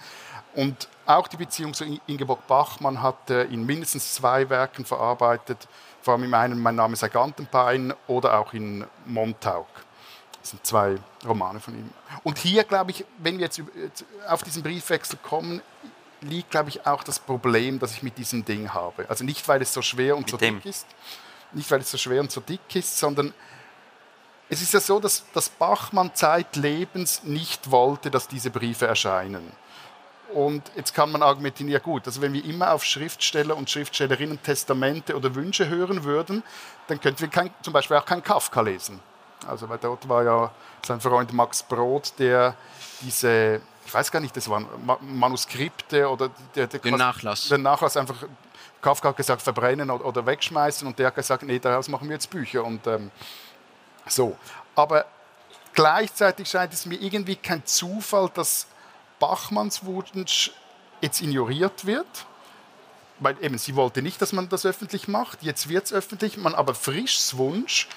Und 0.54 0.88
auch 1.06 1.28
die 1.28 1.36
Beziehung 1.36 1.72
zu 1.75 1.84
Ingeborg 2.06 2.46
Bachmann 2.46 3.02
hat 3.02 3.30
er 3.30 3.46
in 3.48 3.64
mindestens 3.64 4.14
zwei 4.14 4.48
Werken 4.48 4.84
verarbeitet, 4.84 5.68
vor 6.02 6.14
allem 6.14 6.25
in 6.25 6.34
einem 6.34 6.60
Mein 6.60 6.76
Name 6.76 6.96
sei 6.96 7.08
Gantenbein 7.08 7.94
oder 8.06 8.38
auch 8.38 8.52
in 8.52 8.84
Montauk. 9.06 9.66
Das 10.40 10.50
sind 10.50 10.64
zwei 10.64 10.96
Romane 11.26 11.58
von 11.58 11.75
ihm. 11.75 11.90
Und 12.22 12.38
hier, 12.38 12.62
glaube 12.64 12.92
ich, 12.92 13.04
wenn 13.18 13.38
wir 13.38 13.46
jetzt 13.46 13.62
auf 14.28 14.42
diesen 14.42 14.62
Briefwechsel 14.62 15.18
kommen, 15.22 15.60
liegt, 16.20 16.50
glaube 16.50 16.68
ich, 16.68 16.86
auch 16.86 17.02
das 17.02 17.18
Problem, 17.18 17.78
das 17.78 17.92
ich 17.92 18.02
mit 18.02 18.16
diesem 18.18 18.44
Ding 18.44 18.72
habe. 18.72 19.08
Also 19.08 19.25
nicht, 19.25 19.46
weil 19.48 19.60
es 19.62 19.72
so 19.72 19.82
schwer 19.82 20.16
und 20.16 20.22
mit 20.22 20.30
so 20.30 20.36
dem. 20.36 20.56
dick 20.56 20.66
ist, 20.66 20.86
nicht, 21.52 21.70
weil 21.70 21.80
es 21.80 21.90
so 21.90 21.98
schwer 21.98 22.20
und 22.20 22.30
so 22.30 22.40
dick 22.40 22.75
ist, 22.75 22.98
sondern 22.98 23.34
es 24.48 24.62
ist 24.62 24.72
ja 24.72 24.80
so, 24.80 25.00
dass, 25.00 25.25
dass 25.32 25.48
Bachmann 25.48 26.14
zeitlebens 26.14 27.25
nicht 27.25 27.70
wollte, 27.70 28.10
dass 28.10 28.28
diese 28.28 28.50
Briefe 28.50 28.86
erscheinen. 28.86 29.50
Und 30.36 30.70
jetzt 30.76 30.92
kann 30.92 31.10
man 31.10 31.22
argumentieren, 31.22 31.70
ja 31.70 31.78
gut, 31.78 32.06
also 32.06 32.20
wenn 32.20 32.34
wir 32.34 32.44
immer 32.44 32.72
auf 32.72 32.84
Schriftsteller 32.84 33.56
und 33.56 33.70
Schriftstellerinnen 33.70 34.42
Testamente 34.42 35.16
oder 35.16 35.34
Wünsche 35.34 35.66
hören 35.66 36.04
würden, 36.04 36.42
dann 36.88 37.00
könnten 37.00 37.20
wir 37.20 37.28
kein, 37.28 37.48
zum 37.62 37.72
Beispiel 37.72 37.96
auch 37.96 38.04
keinen 38.04 38.22
Kafka 38.22 38.60
lesen. 38.60 39.00
Also 39.48 39.66
weil 39.70 39.78
dort 39.78 40.06
war 40.10 40.24
ja 40.24 40.52
sein 40.84 41.00
Freund 41.00 41.32
Max 41.32 41.62
Brod, 41.62 42.12
der 42.18 42.54
diese, 43.00 43.62
ich 43.86 43.94
weiß 43.94 44.12
gar 44.12 44.20
nicht, 44.20 44.36
das 44.36 44.46
waren 44.50 44.66
Manuskripte 45.00 46.06
oder 46.06 46.28
der, 46.54 46.66
der, 46.66 46.80
den 46.80 46.98
Nachlass. 46.98 47.48
Den 47.48 47.62
Nachlass 47.62 47.96
einfach, 47.96 48.16
Kafka 48.82 49.08
hat 49.08 49.16
gesagt, 49.16 49.40
verbrennen 49.40 49.90
oder, 49.90 50.04
oder 50.04 50.26
wegschmeißen 50.26 50.86
und 50.86 50.98
der 50.98 51.06
hat 51.06 51.14
gesagt, 51.14 51.44
nee, 51.44 51.58
daraus 51.58 51.88
machen 51.88 52.10
wir 52.10 52.14
jetzt 52.16 52.28
Bücher. 52.28 52.62
Und 52.62 52.86
ähm, 52.86 53.10
so. 54.06 54.36
Aber 54.74 55.06
gleichzeitig 55.72 56.46
scheint 56.46 56.74
es 56.74 56.84
mir 56.84 57.00
irgendwie 57.00 57.36
kein 57.36 57.64
Zufall, 57.64 58.30
dass 58.34 58.66
Bachmanns 59.18 59.85
Wunsch 59.85 60.52
jetzt 61.00 61.20
ignoriert 61.20 61.87
wird. 61.87 62.06
Weil 63.18 63.37
eben, 63.42 63.56
sie 63.56 63.76
wollte 63.76 64.02
nicht, 64.02 64.20
dass 64.20 64.32
man 64.32 64.49
das 64.49 64.66
öffentlich 64.66 65.08
macht. 65.08 65.42
Jetzt 65.42 65.68
wird 65.68 65.87
es 65.87 65.92
öffentlich. 65.92 66.37
Man 66.37 66.54
aber 66.54 66.75
Frischs 66.75 67.37
Wunsch 67.37 67.88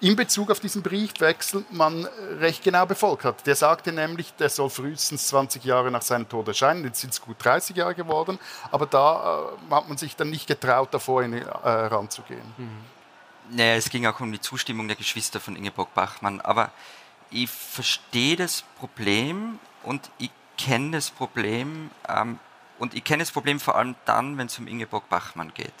in 0.00 0.16
Bezug 0.16 0.50
auf 0.50 0.60
diesen 0.60 0.82
Briefwechsel 0.82 1.64
man 1.70 2.06
recht 2.38 2.62
genau 2.62 2.84
befolgt 2.84 3.24
hat. 3.24 3.46
Der 3.46 3.56
sagte 3.56 3.92
nämlich, 3.92 4.34
der 4.34 4.48
soll 4.48 4.68
frühestens 4.70 5.28
20 5.28 5.64
Jahre 5.64 5.90
nach 5.90 6.02
seinem 6.02 6.28
Tod 6.28 6.48
erscheinen. 6.48 6.84
Jetzt 6.84 7.00
sind 7.00 7.12
es 7.12 7.20
gut 7.20 7.36
30 7.38 7.76
Jahre 7.76 7.94
geworden. 7.94 8.38
Aber 8.70 8.86
da 8.86 9.50
äh, 9.70 9.74
hat 9.74 9.88
man 9.88 9.96
sich 9.96 10.16
dann 10.16 10.30
nicht 10.30 10.46
getraut, 10.46 10.92
davor 10.92 11.22
in, 11.22 11.34
äh, 11.34 11.46
ranzugehen. 11.46 12.54
Mhm. 12.56 13.56
Naja, 13.56 13.76
es 13.76 13.90
ging 13.90 14.06
auch 14.06 14.18
um 14.20 14.32
die 14.32 14.40
Zustimmung 14.40 14.88
der 14.88 14.96
Geschwister 14.96 15.40
von 15.40 15.56
Ingeborg 15.56 15.92
Bachmann. 15.94 16.40
Aber 16.40 16.70
ich 17.30 17.50
verstehe 17.50 18.36
das 18.36 18.64
Problem 18.78 19.58
und 19.82 20.10
ich 20.18 20.30
kenne 20.56 20.92
das 20.92 21.10
Problem. 21.10 21.90
Ähm, 22.08 22.38
und 22.78 22.94
ich 22.94 23.04
kenne 23.04 23.22
das 23.22 23.30
Problem 23.30 23.60
vor 23.60 23.76
allem 23.76 23.94
dann, 24.04 24.36
wenn 24.38 24.46
es 24.46 24.58
um 24.58 24.66
Ingeborg 24.66 25.08
Bachmann 25.08 25.52
geht. 25.54 25.72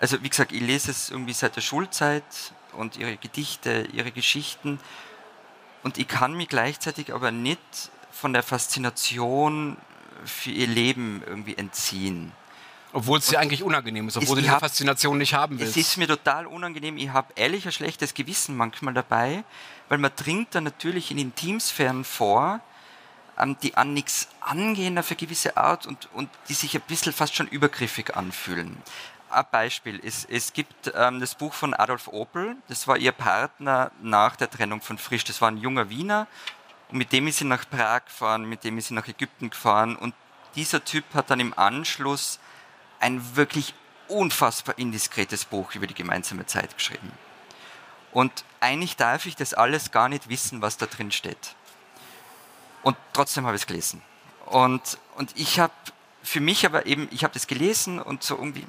Also 0.00 0.22
wie 0.22 0.28
gesagt, 0.28 0.52
ich 0.52 0.60
lese 0.60 0.90
es 0.90 1.10
irgendwie 1.10 1.32
seit 1.32 1.56
der 1.56 1.60
Schulzeit 1.60 2.24
und 2.72 2.96
ihre 2.96 3.16
Gedichte, 3.16 3.88
ihre 3.92 4.12
Geschichten. 4.12 4.80
Und 5.82 5.98
ich 5.98 6.08
kann 6.08 6.34
mich 6.34 6.48
gleichzeitig 6.48 7.12
aber 7.12 7.30
nicht 7.30 7.60
von 8.10 8.32
der 8.32 8.42
Faszination 8.42 9.76
für 10.24 10.50
ihr 10.50 10.66
Leben 10.66 11.22
irgendwie 11.26 11.56
entziehen. 11.56 12.32
Obwohl 12.92 13.18
es 13.18 13.26
dir 13.26 13.38
eigentlich 13.38 13.62
unangenehm 13.62 14.08
ist, 14.08 14.16
obwohl 14.16 14.36
du 14.36 14.42
die 14.42 14.48
Faszination 14.48 15.18
nicht 15.18 15.34
haben 15.34 15.58
willst. 15.58 15.76
Es 15.76 15.88
ist 15.88 15.96
mir 15.98 16.08
total 16.08 16.46
unangenehm. 16.46 16.96
Ich 16.96 17.10
habe 17.10 17.32
ehrlich 17.36 17.66
ein 17.66 17.72
schlechtes 17.72 18.14
Gewissen 18.14 18.56
manchmal 18.56 18.94
dabei, 18.94 19.44
weil 19.88 19.98
man 19.98 20.10
dringt 20.16 20.54
dann 20.54 20.64
natürlich 20.64 21.10
in 21.10 21.18
Intimsphären 21.18 22.04
vor, 22.04 22.60
die 23.60 23.76
an 23.76 23.94
nichts 23.94 24.28
angehen 24.40 24.98
auf 24.98 25.10
eine 25.10 25.16
gewisse 25.16 25.56
Art 25.56 25.86
und, 25.86 26.08
und 26.14 26.28
die 26.48 26.54
sich 26.54 26.74
ein 26.74 26.82
bisschen 26.82 27.12
fast 27.12 27.34
schon 27.34 27.48
übergriffig 27.48 28.16
anfühlen. 28.16 28.76
Ein 29.30 29.44
Beispiel 29.50 29.98
ist, 29.98 30.28
es 30.30 30.52
gibt 30.52 30.92
ähm, 30.94 31.20
das 31.20 31.34
Buch 31.34 31.52
von 31.52 31.74
Adolf 31.74 32.08
Opel, 32.08 32.56
das 32.68 32.88
war 32.88 32.96
ihr 32.96 33.12
Partner 33.12 33.92
nach 34.02 34.36
der 34.36 34.50
Trennung 34.50 34.80
von 34.80 34.98
Frisch. 34.98 35.24
Das 35.24 35.40
war 35.40 35.50
ein 35.50 35.58
junger 35.58 35.90
Wiener 35.90 36.26
und 36.90 36.98
mit 36.98 37.12
dem 37.12 37.26
ist 37.26 37.38
sie 37.38 37.44
nach 37.44 37.68
Prag 37.68 38.06
gefahren, 38.06 38.44
mit 38.44 38.64
dem 38.64 38.78
ist 38.78 38.88
sie 38.88 38.94
nach 38.94 39.06
Ägypten 39.06 39.50
gefahren 39.50 39.96
und 39.96 40.14
dieser 40.54 40.84
Typ 40.84 41.04
hat 41.14 41.30
dann 41.30 41.40
im 41.40 41.56
Anschluss 41.56 42.40
ein 43.00 43.36
wirklich 43.36 43.74
unfassbar 44.08 44.78
indiskretes 44.78 45.44
Buch 45.44 45.74
über 45.74 45.86
die 45.86 45.94
gemeinsame 45.94 46.46
Zeit 46.46 46.76
geschrieben. 46.76 47.12
Und 48.12 48.44
eigentlich 48.60 48.96
darf 48.96 49.26
ich 49.26 49.36
das 49.36 49.54
alles 49.54 49.90
gar 49.90 50.08
nicht 50.08 50.28
wissen, 50.28 50.62
was 50.62 50.78
da 50.78 50.86
drin 50.86 51.12
steht. 51.12 51.54
Und 52.88 52.96
trotzdem 53.12 53.44
habe 53.44 53.54
ich 53.54 53.60
es 53.64 53.66
gelesen. 53.66 54.00
Und, 54.46 54.96
und 55.16 55.30
ich 55.36 55.60
habe 55.60 55.74
für 56.22 56.40
mich 56.40 56.64
aber 56.64 56.86
eben, 56.86 57.06
ich 57.10 57.22
habe 57.22 57.34
das 57.34 57.46
gelesen 57.46 58.00
und 58.00 58.22
so 58.22 58.34
irgendwie, 58.34 58.64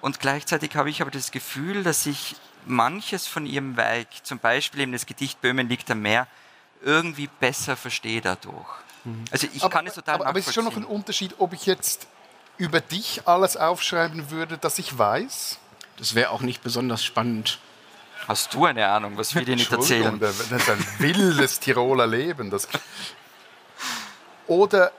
und 0.00 0.20
gleichzeitig 0.20 0.76
habe 0.76 0.90
ich 0.90 1.02
aber 1.02 1.10
das 1.10 1.32
Gefühl, 1.32 1.82
dass 1.82 2.06
ich 2.06 2.36
manches 2.66 3.26
von 3.26 3.44
ihrem 3.44 3.76
Werk, 3.76 4.06
zum 4.22 4.38
Beispiel 4.38 4.82
eben 4.82 4.92
das 4.92 5.06
Gedicht 5.06 5.40
Böhmen 5.40 5.68
liegt 5.68 5.90
am 5.90 6.02
Meer, 6.02 6.28
irgendwie 6.82 7.28
besser 7.40 7.76
verstehe 7.76 8.20
dadurch. 8.20 8.68
Mhm. 9.02 9.24
Also 9.32 9.48
ich 9.52 9.60
aber, 9.60 9.72
kann 9.74 9.88
es 9.88 9.94
total 9.94 10.14
Aber, 10.14 10.26
aber 10.26 10.38
es 10.38 10.46
ist 10.46 10.54
schon 10.54 10.64
noch 10.64 10.76
ein 10.76 10.84
Unterschied, 10.84 11.34
ob 11.38 11.52
ich 11.52 11.66
jetzt 11.66 12.06
über 12.58 12.80
dich 12.80 13.26
alles 13.26 13.56
aufschreiben 13.56 14.30
würde, 14.30 14.56
das 14.56 14.78
ich 14.78 14.96
weiß. 14.96 15.58
Das 15.96 16.14
wäre 16.14 16.30
auch 16.30 16.42
nicht 16.42 16.62
besonders 16.62 17.02
spannend. 17.02 17.58
Hast 18.28 18.54
du 18.54 18.64
eine 18.64 18.88
Ahnung, 18.88 19.16
was 19.16 19.34
wir 19.34 19.44
dir 19.44 19.56
nicht 19.56 19.70
erzählen? 19.70 20.18
Das 20.18 20.40
ist 20.40 20.70
ein 20.70 20.86
wildes 20.98 21.60
Tiroler 21.60 22.06
Leben. 22.06 22.50
Das 22.50 22.68
Oder 24.46 24.92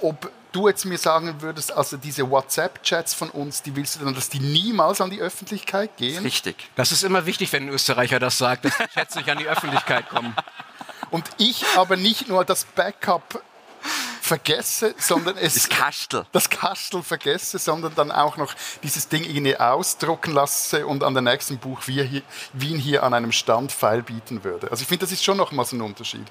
ob 0.00 0.30
du 0.52 0.68
jetzt 0.68 0.84
mir 0.84 0.98
sagen 0.98 1.40
würdest, 1.40 1.72
also 1.72 1.96
diese 1.96 2.28
WhatsApp-Chats 2.30 3.14
von 3.14 3.30
uns, 3.30 3.62
die 3.62 3.76
willst 3.76 4.00
du 4.00 4.04
dann, 4.04 4.14
dass 4.14 4.28
die 4.28 4.40
niemals 4.40 5.00
an 5.00 5.10
die 5.10 5.20
Öffentlichkeit 5.20 5.96
gehen? 5.96 6.22
Richtig. 6.22 6.68
Das 6.74 6.92
ist 6.92 7.02
immer 7.02 7.26
wichtig, 7.26 7.52
wenn 7.52 7.64
ein 7.64 7.68
Österreicher 7.68 8.18
das 8.18 8.38
sagt, 8.38 8.64
dass 8.64 8.76
die 8.76 8.88
Chats 8.94 9.14
nicht 9.14 9.28
an 9.28 9.38
die 9.38 9.46
Öffentlichkeit 9.46 10.08
kommen. 10.08 10.34
Und 11.10 11.24
ich 11.38 11.64
aber 11.76 11.96
nicht 11.96 12.28
nur 12.28 12.44
das 12.44 12.64
Backup 12.64 13.42
vergesse, 14.30 14.94
sondern 14.96 15.36
es. 15.36 15.54
Das 15.54 15.68
Kastel. 15.68 16.24
Das 16.30 16.48
Kastel 16.48 17.02
vergesse, 17.02 17.58
sondern 17.58 17.96
dann 17.96 18.12
auch 18.12 18.36
noch 18.36 18.54
dieses 18.84 19.08
Ding 19.08 19.24
irgendwie 19.24 19.56
ausdrucken 19.56 20.32
lasse 20.32 20.86
und 20.86 21.02
an 21.02 21.14
der 21.14 21.22
nächsten 21.22 21.58
Buch 21.58 21.80
Wien 21.88 22.78
hier 22.78 23.02
an 23.02 23.12
einem 23.12 23.32
Stand 23.32 23.72
feilbieten 23.72 24.44
würde. 24.44 24.70
Also 24.70 24.82
ich 24.82 24.88
finde, 24.88 25.04
das 25.04 25.10
ist 25.10 25.24
schon 25.24 25.36
nochmals 25.36 25.72
ein 25.72 25.80
Unterschied. 25.80 26.26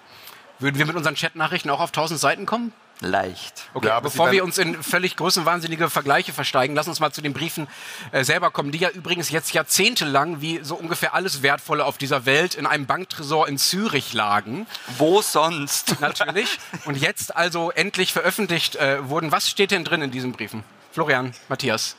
Würden 0.60 0.78
wir 0.78 0.86
mit 0.86 0.96
unseren 0.96 1.16
Chatnachrichten 1.16 1.70
auch 1.70 1.82
auf 1.82 1.90
1000 1.90 2.18
Seiten 2.18 2.46
kommen? 2.46 2.72
Leicht. 3.02 3.70
Okay, 3.74 3.88
ja, 3.88 4.02
bevor 4.02 4.32
wir 4.32 4.44
uns 4.44 4.58
in 4.58 4.84
völlig 4.84 5.16
größenwahnsinnige 5.16 5.90
Vergleiche 5.90 6.34
versteigen, 6.34 6.76
lass 6.76 6.90
uns 6.90 7.00
mal 7.00 7.12
zu 7.12 7.22
den 7.22 7.32
Briefen 7.32 7.70
äh, 8.12 8.26
selber 8.26 8.52
kommen, 8.52 8.74
die 8.74 8.78
ja 8.80 8.90
übrigens 8.90 9.30
jetzt 9.30 9.54
jahrzehntelang 9.54 10.42
wie 10.42 10.60
so 10.64 10.76
ungefähr 10.76 11.14
alles 11.14 11.42
Wertvolle 11.42 11.86
auf 11.86 11.98
dieser 11.98 12.26
Welt 12.26 12.56
in 12.56 12.66
einem 12.66 12.88
Banktresor 12.88 13.48
in 13.48 13.58
Zürich 13.58 14.12
lagen. 14.12 14.68
Wo 14.98 15.22
sonst? 15.22 15.96
Natürlich. 16.02 16.60
Und 16.84 16.98
jetzt 16.98 17.38
also 17.38 17.72
endlich 17.72 18.12
veröffentlicht 18.12 18.76
äh, 18.76 19.08
wurden. 19.08 19.32
Was 19.32 19.50
steht 19.50 19.72
denn 19.72 19.86
drin 19.86 20.02
in 20.02 20.12
diesen 20.12 20.34
Briefen? 20.34 20.66
Florian, 20.92 21.34
Matthias. 21.48 21.96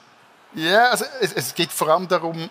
Ja, 0.54 0.88
also 0.88 1.06
es, 1.20 1.32
es 1.32 1.54
geht 1.54 1.72
vor 1.72 1.88
allem 1.88 2.08
darum, 2.08 2.50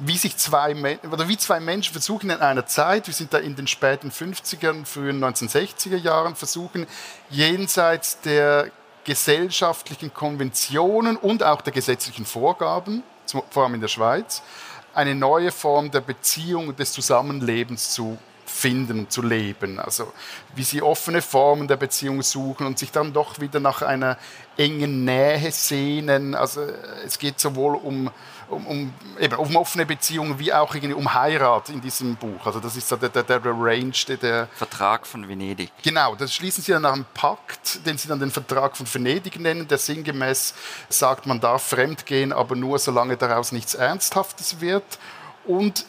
wie 0.00 0.16
sich 0.16 0.36
zwei 0.36 0.98
oder 1.10 1.28
wie 1.28 1.36
zwei 1.36 1.60
Menschen 1.60 1.92
versuchen 1.92 2.30
in 2.30 2.40
einer 2.40 2.66
Zeit, 2.66 3.06
wir 3.06 3.14
sind 3.14 3.32
da 3.34 3.38
in 3.38 3.54
den 3.54 3.66
späten 3.66 4.10
50er, 4.10 4.84
frühen 4.84 5.22
1960er 5.22 5.96
Jahren, 5.96 6.34
versuchen 6.34 6.86
jenseits 7.28 8.20
der 8.20 8.70
gesellschaftlichen 9.04 10.12
Konventionen 10.12 11.16
und 11.16 11.42
auch 11.42 11.60
der 11.60 11.72
gesetzlichen 11.72 12.24
Vorgaben, 12.24 13.02
vor 13.50 13.64
allem 13.64 13.74
in 13.74 13.80
der 13.80 13.88
Schweiz, 13.88 14.42
eine 14.94 15.14
neue 15.14 15.52
Form 15.52 15.90
der 15.90 16.00
Beziehung 16.00 16.68
und 16.68 16.78
des 16.78 16.92
Zusammenlebens 16.92 17.92
zu 17.92 18.18
finden 18.50 19.08
zu 19.08 19.22
leben. 19.22 19.78
Also 19.78 20.12
wie 20.54 20.64
sie 20.64 20.82
offene 20.82 21.22
Formen 21.22 21.68
der 21.68 21.76
Beziehung 21.76 22.22
suchen 22.22 22.66
und 22.66 22.78
sich 22.78 22.90
dann 22.90 23.12
doch 23.12 23.40
wieder 23.40 23.60
nach 23.60 23.82
einer 23.82 24.18
engen 24.56 25.04
Nähe 25.04 25.52
sehnen. 25.52 26.34
Also 26.34 26.62
es 27.04 27.18
geht 27.18 27.38
sowohl 27.38 27.76
um 27.76 28.10
um, 28.50 28.66
um, 28.66 28.94
eben, 29.18 29.34
um 29.36 29.56
offene 29.56 29.86
Beziehungen 29.86 30.38
wie 30.38 30.52
auch 30.52 30.74
irgendwie 30.74 30.94
um 30.94 31.12
Heirat 31.14 31.68
in 31.68 31.80
diesem 31.80 32.16
Buch. 32.16 32.44
Also 32.44 32.60
das 32.60 32.76
ist 32.76 32.88
so 32.88 32.96
der, 32.96 33.08
der, 33.08 33.22
der 33.22 33.40
Range, 33.44 33.92
der, 34.08 34.16
der 34.16 34.48
Vertrag 34.54 35.06
von 35.06 35.28
Venedig. 35.28 35.70
Genau, 35.82 36.14
das 36.14 36.34
schließen 36.34 36.62
sie 36.62 36.72
dann 36.72 36.82
nach 36.82 36.92
einem 36.92 37.06
Pakt, 37.14 37.86
den 37.86 37.96
sie 37.96 38.08
dann 38.08 38.18
den 38.18 38.30
Vertrag 38.30 38.76
von 38.76 38.92
Venedig 38.92 39.38
nennen, 39.38 39.66
der 39.68 39.78
sinngemäß 39.78 40.54
sagt, 40.88 41.26
man 41.26 41.40
darf 41.40 41.62
fremdgehen, 41.62 42.32
aber 42.32 42.56
nur 42.56 42.78
solange 42.78 43.16
daraus 43.16 43.52
nichts 43.52 43.74
Ernsthaftes 43.74 44.60
wird. 44.60 44.98
Und 45.44 45.86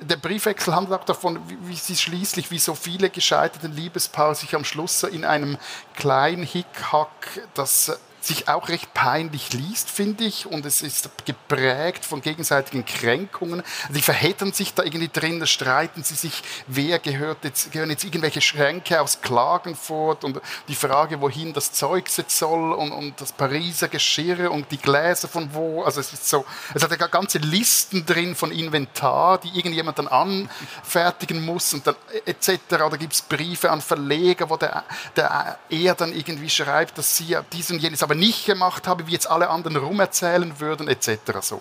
der 0.00 0.16
Briefwechsel 0.16 0.74
handelt 0.74 1.00
auch 1.00 1.04
davon, 1.04 1.40
wie, 1.62 1.76
sie 1.76 1.96
schließlich, 1.96 2.50
wie 2.50 2.58
so 2.58 2.74
viele 2.74 3.10
gescheiterte 3.10 3.68
Liebespaare, 3.68 4.34
sich 4.34 4.54
am 4.54 4.64
Schluss 4.64 5.02
in 5.04 5.24
einem 5.24 5.56
kleinen 5.94 6.42
Hickhack, 6.42 7.46
das 7.54 7.98
sich 8.26 8.48
auch 8.48 8.68
recht 8.68 8.94
peinlich 8.94 9.52
liest, 9.52 9.90
finde 9.90 10.24
ich. 10.24 10.46
Und 10.46 10.66
es 10.66 10.82
ist 10.82 11.10
geprägt 11.24 12.04
von 12.04 12.20
gegenseitigen 12.20 12.84
Kränkungen. 12.84 13.62
Die 13.90 14.02
verheddern 14.02 14.52
sich 14.52 14.74
da 14.74 14.82
irgendwie 14.82 15.08
drin, 15.08 15.40
da 15.40 15.46
streiten 15.46 16.02
sie 16.02 16.14
sich, 16.14 16.42
wer 16.66 16.98
gehört 16.98 17.44
jetzt, 17.44 17.72
gehören 17.72 17.90
jetzt 17.90 18.04
irgendwelche 18.04 18.40
Schränke 18.40 19.00
aus 19.00 19.20
Klagenfurt 19.20 20.24
und 20.24 20.40
die 20.68 20.74
Frage, 20.74 21.20
wohin 21.20 21.52
das 21.52 21.72
Zeug 21.72 22.06
jetzt 22.16 22.38
soll 22.38 22.72
und, 22.72 22.92
und 22.92 23.20
das 23.20 23.32
Pariser 23.32 23.88
Geschirr 23.88 24.50
und 24.50 24.70
die 24.70 24.78
Gläser 24.78 25.28
von 25.28 25.52
wo. 25.52 25.82
Also 25.82 26.00
es 26.00 26.12
ist 26.12 26.28
so, 26.28 26.44
es 26.74 26.82
hat 26.82 26.90
ja 26.90 27.06
ganze 27.06 27.38
Listen 27.38 28.04
drin 28.06 28.34
von 28.34 28.50
Inventar, 28.50 29.38
die 29.38 29.48
irgendjemand 29.48 29.98
dann 29.98 30.08
anfertigen 30.08 31.44
muss 31.44 31.74
und 31.74 31.86
dann 31.86 31.96
etc. 32.24 32.82
Oder 32.84 32.98
gibt 32.98 33.12
es 33.12 33.22
Briefe 33.22 33.70
an 33.70 33.80
Verleger, 33.80 34.48
wo 34.50 34.56
der, 34.56 34.84
der 35.16 35.58
er 35.68 35.94
dann 35.94 36.14
irgendwie 36.14 36.50
schreibt, 36.50 36.98
dass 36.98 37.16
sie 37.16 37.36
dies 37.52 37.70
und 37.70 37.78
jenes, 37.78 38.02
aber 38.02 38.13
aber 38.14 38.20
nicht 38.20 38.46
gemacht 38.46 38.86
habe, 38.86 39.06
wie 39.06 39.12
jetzt 39.12 39.28
alle 39.28 39.50
anderen 39.50 39.76
rumerzählen 39.76 40.60
würden, 40.60 40.88
etc. 40.88 41.18
So. 41.40 41.60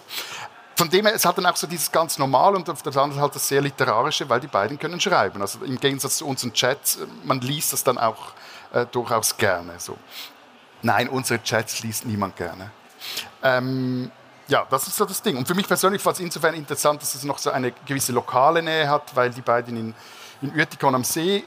Von 0.76 0.90
dem 0.90 1.06
her, 1.06 1.16
es 1.16 1.26
hat 1.26 1.38
dann 1.38 1.46
auch 1.46 1.56
so 1.56 1.68
dieses 1.68 1.92
ganz 1.92 2.18
Normale 2.18 2.56
und 2.56 2.70
auf 2.70 2.82
der 2.82 2.96
anderen 2.98 3.22
halt 3.22 3.36
das 3.36 3.48
sehr 3.48 3.62
Literarische, 3.62 4.28
weil 4.30 4.40
die 4.40 4.48
beiden 4.48 4.78
können 4.78 5.00
schreiben. 5.00 5.42
Also 5.42 5.64
im 5.64 5.80
Gegensatz 5.80 6.18
zu 6.18 6.28
unseren 6.28 6.54
Chats, 6.54 7.00
man 7.24 7.42
liest 7.42 7.74
das 7.74 7.84
dann 7.84 7.98
auch 7.98 8.34
äh, 8.72 8.86
durchaus 8.86 9.36
gerne. 9.38 9.74
So. 9.78 9.98
Nein, 10.82 11.10
unsere 11.10 11.42
Chats 11.42 11.82
liest 11.84 12.06
niemand 12.06 12.36
gerne. 12.36 12.72
Ähm, 13.42 14.12
ja, 14.48 14.66
das 14.70 14.88
ist 14.88 14.96
so 14.96 15.06
das 15.06 15.22
Ding. 15.22 15.38
Und 15.38 15.48
für 15.48 15.56
mich 15.56 15.68
persönlich 15.68 16.04
war 16.06 16.14
es 16.14 16.20
insofern 16.20 16.54
interessant, 16.56 17.02
dass 17.02 17.16
es 17.16 17.24
noch 17.24 17.38
so 17.38 17.52
eine 17.52 17.72
gewisse 17.86 18.12
lokale 18.12 18.62
Nähe 18.62 18.90
hat, 18.90 19.16
weil 19.16 19.30
die 19.30 19.42
beiden 19.42 19.78
in, 19.78 19.96
in 20.42 20.56
Uertikon 20.56 20.96
am 20.96 21.04
See 21.04 21.44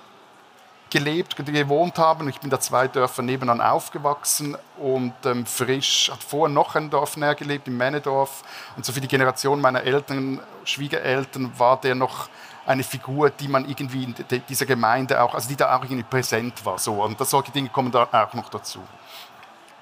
gelebt, 0.90 1.36
gewohnt 1.36 1.98
haben. 1.98 2.28
Ich 2.28 2.40
bin 2.40 2.50
da 2.50 2.60
zwei 2.60 2.88
Dörfer 2.88 3.22
nebenan 3.22 3.60
aufgewachsen 3.60 4.56
und 4.78 5.14
ähm, 5.24 5.44
Frisch 5.46 6.10
hat 6.10 6.22
vorher 6.22 6.52
noch 6.52 6.74
ein 6.74 6.90
Dorf 6.90 7.16
näher 7.16 7.34
gelebt, 7.34 7.66
in 7.68 7.76
Männedorf. 7.76 8.44
Und 8.76 8.84
so 8.84 8.92
für 8.92 9.00
die 9.00 9.08
Generation 9.08 9.60
meiner 9.60 9.82
Eltern, 9.82 10.40
Schwiegereltern, 10.64 11.58
war 11.58 11.80
der 11.80 11.94
noch 11.94 12.28
eine 12.66 12.82
Figur, 12.82 13.30
die 13.30 13.48
man 13.48 13.68
irgendwie 13.68 14.04
in 14.04 14.14
dieser 14.48 14.66
Gemeinde 14.66 15.20
auch, 15.22 15.34
also 15.34 15.48
die 15.48 15.56
da 15.56 15.76
auch 15.76 15.84
irgendwie 15.84 16.02
präsent 16.02 16.64
war. 16.64 16.78
So. 16.78 17.02
Und 17.02 17.20
das, 17.20 17.30
solche 17.30 17.52
Dinge 17.52 17.68
kommen 17.68 17.90
da 17.90 18.08
auch 18.10 18.34
noch 18.34 18.48
dazu. 18.48 18.82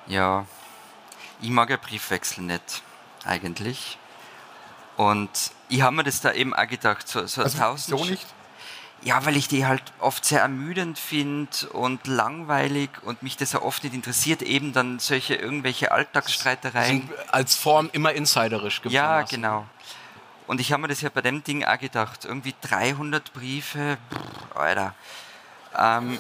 Ja, 0.07 0.45
ich 1.41 1.51
mag 1.51 1.71
ja 1.71 1.77
Briefwechsel 1.77 2.45
nicht, 2.45 2.83
eigentlich. 3.25 3.99
Und 4.97 5.31
ich 5.69 5.83
habe 5.83 5.97
mir 5.97 6.05
das 6.05 6.21
da 6.21 6.33
eben 6.33 6.55
auch 6.55 6.67
gedacht, 6.67 7.09
so, 7.09 7.27
so 7.27 7.43
also, 7.43 7.59
tausend... 7.59 7.99
So 7.99 8.05
nicht? 8.05 8.27
Ja, 9.05 9.27
weil 9.27 9.37
ich 9.37 9.49
die 9.49 9.67
halt 9.67 9.83
oft 10.01 10.25
sehr 10.25 10.41
ermüdend 10.41 10.99
finde 10.99 11.69
und 11.73 12.07
langweilig 12.07 12.89
und 13.03 13.23
mich 13.23 13.37
das 13.37 13.53
ja 13.53 13.61
oft 13.61 13.85
nicht 13.85 13.95
interessiert, 13.95 14.41
eben 14.41 14.73
dann 14.73 14.99
solche 14.99 15.35
irgendwelche 15.35 15.93
Alltagsstreitereien. 15.93 17.11
als 17.31 17.55
Form 17.55 17.91
immer 17.93 18.13
insiderisch 18.13 18.79
gefunden. 18.79 18.97
Ja, 18.97 19.21
hast. 19.21 19.31
genau. 19.31 19.67
Und 20.47 20.61
ich 20.61 20.73
habe 20.73 20.83
mir 20.83 20.89
das 20.89 21.03
ja 21.03 21.11
bei 21.11 21.21
dem 21.21 21.45
Ding 21.45 21.65
auch 21.65 21.79
gedacht, 21.79 22.25
irgendwie 22.25 22.55
300 22.63 23.33
Briefe, 23.35 23.99
pff, 24.11 24.57
Alter. 24.57 24.95
Ähm, 25.79 26.19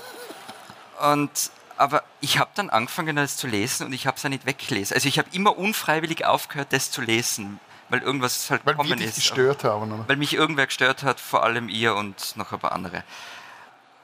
und, 1.10 1.50
aber 1.78 2.04
ich 2.20 2.38
habe 2.38 2.50
dann 2.54 2.68
angefangen, 2.68 3.16
das 3.16 3.38
zu 3.38 3.46
lesen 3.46 3.86
und 3.86 3.92
ich 3.94 4.06
habe 4.06 4.18
es 4.18 4.22
ja 4.22 4.28
nicht 4.28 4.44
weggelesen. 4.44 4.94
Also 4.94 5.08
ich 5.08 5.18
habe 5.18 5.28
immer 5.32 5.56
unfreiwillig 5.56 6.26
aufgehört, 6.26 6.68
das 6.72 6.90
zu 6.90 7.00
lesen 7.00 7.60
weil 7.88 8.00
irgendwas 8.00 8.50
halt 8.50 8.64
weil 8.64 8.74
kommen 8.74 9.00
ist. 9.00 9.16
gestört 9.16 9.64
haben. 9.64 9.92
Oder? 9.92 10.08
Weil 10.08 10.16
mich 10.16 10.34
irgendwer 10.34 10.66
gestört 10.66 11.02
hat, 11.02 11.20
vor 11.20 11.44
allem 11.44 11.68
ihr 11.68 11.94
und 11.94 12.36
noch 12.36 12.52
ein 12.52 12.58
paar 12.58 12.72
andere. 12.72 13.04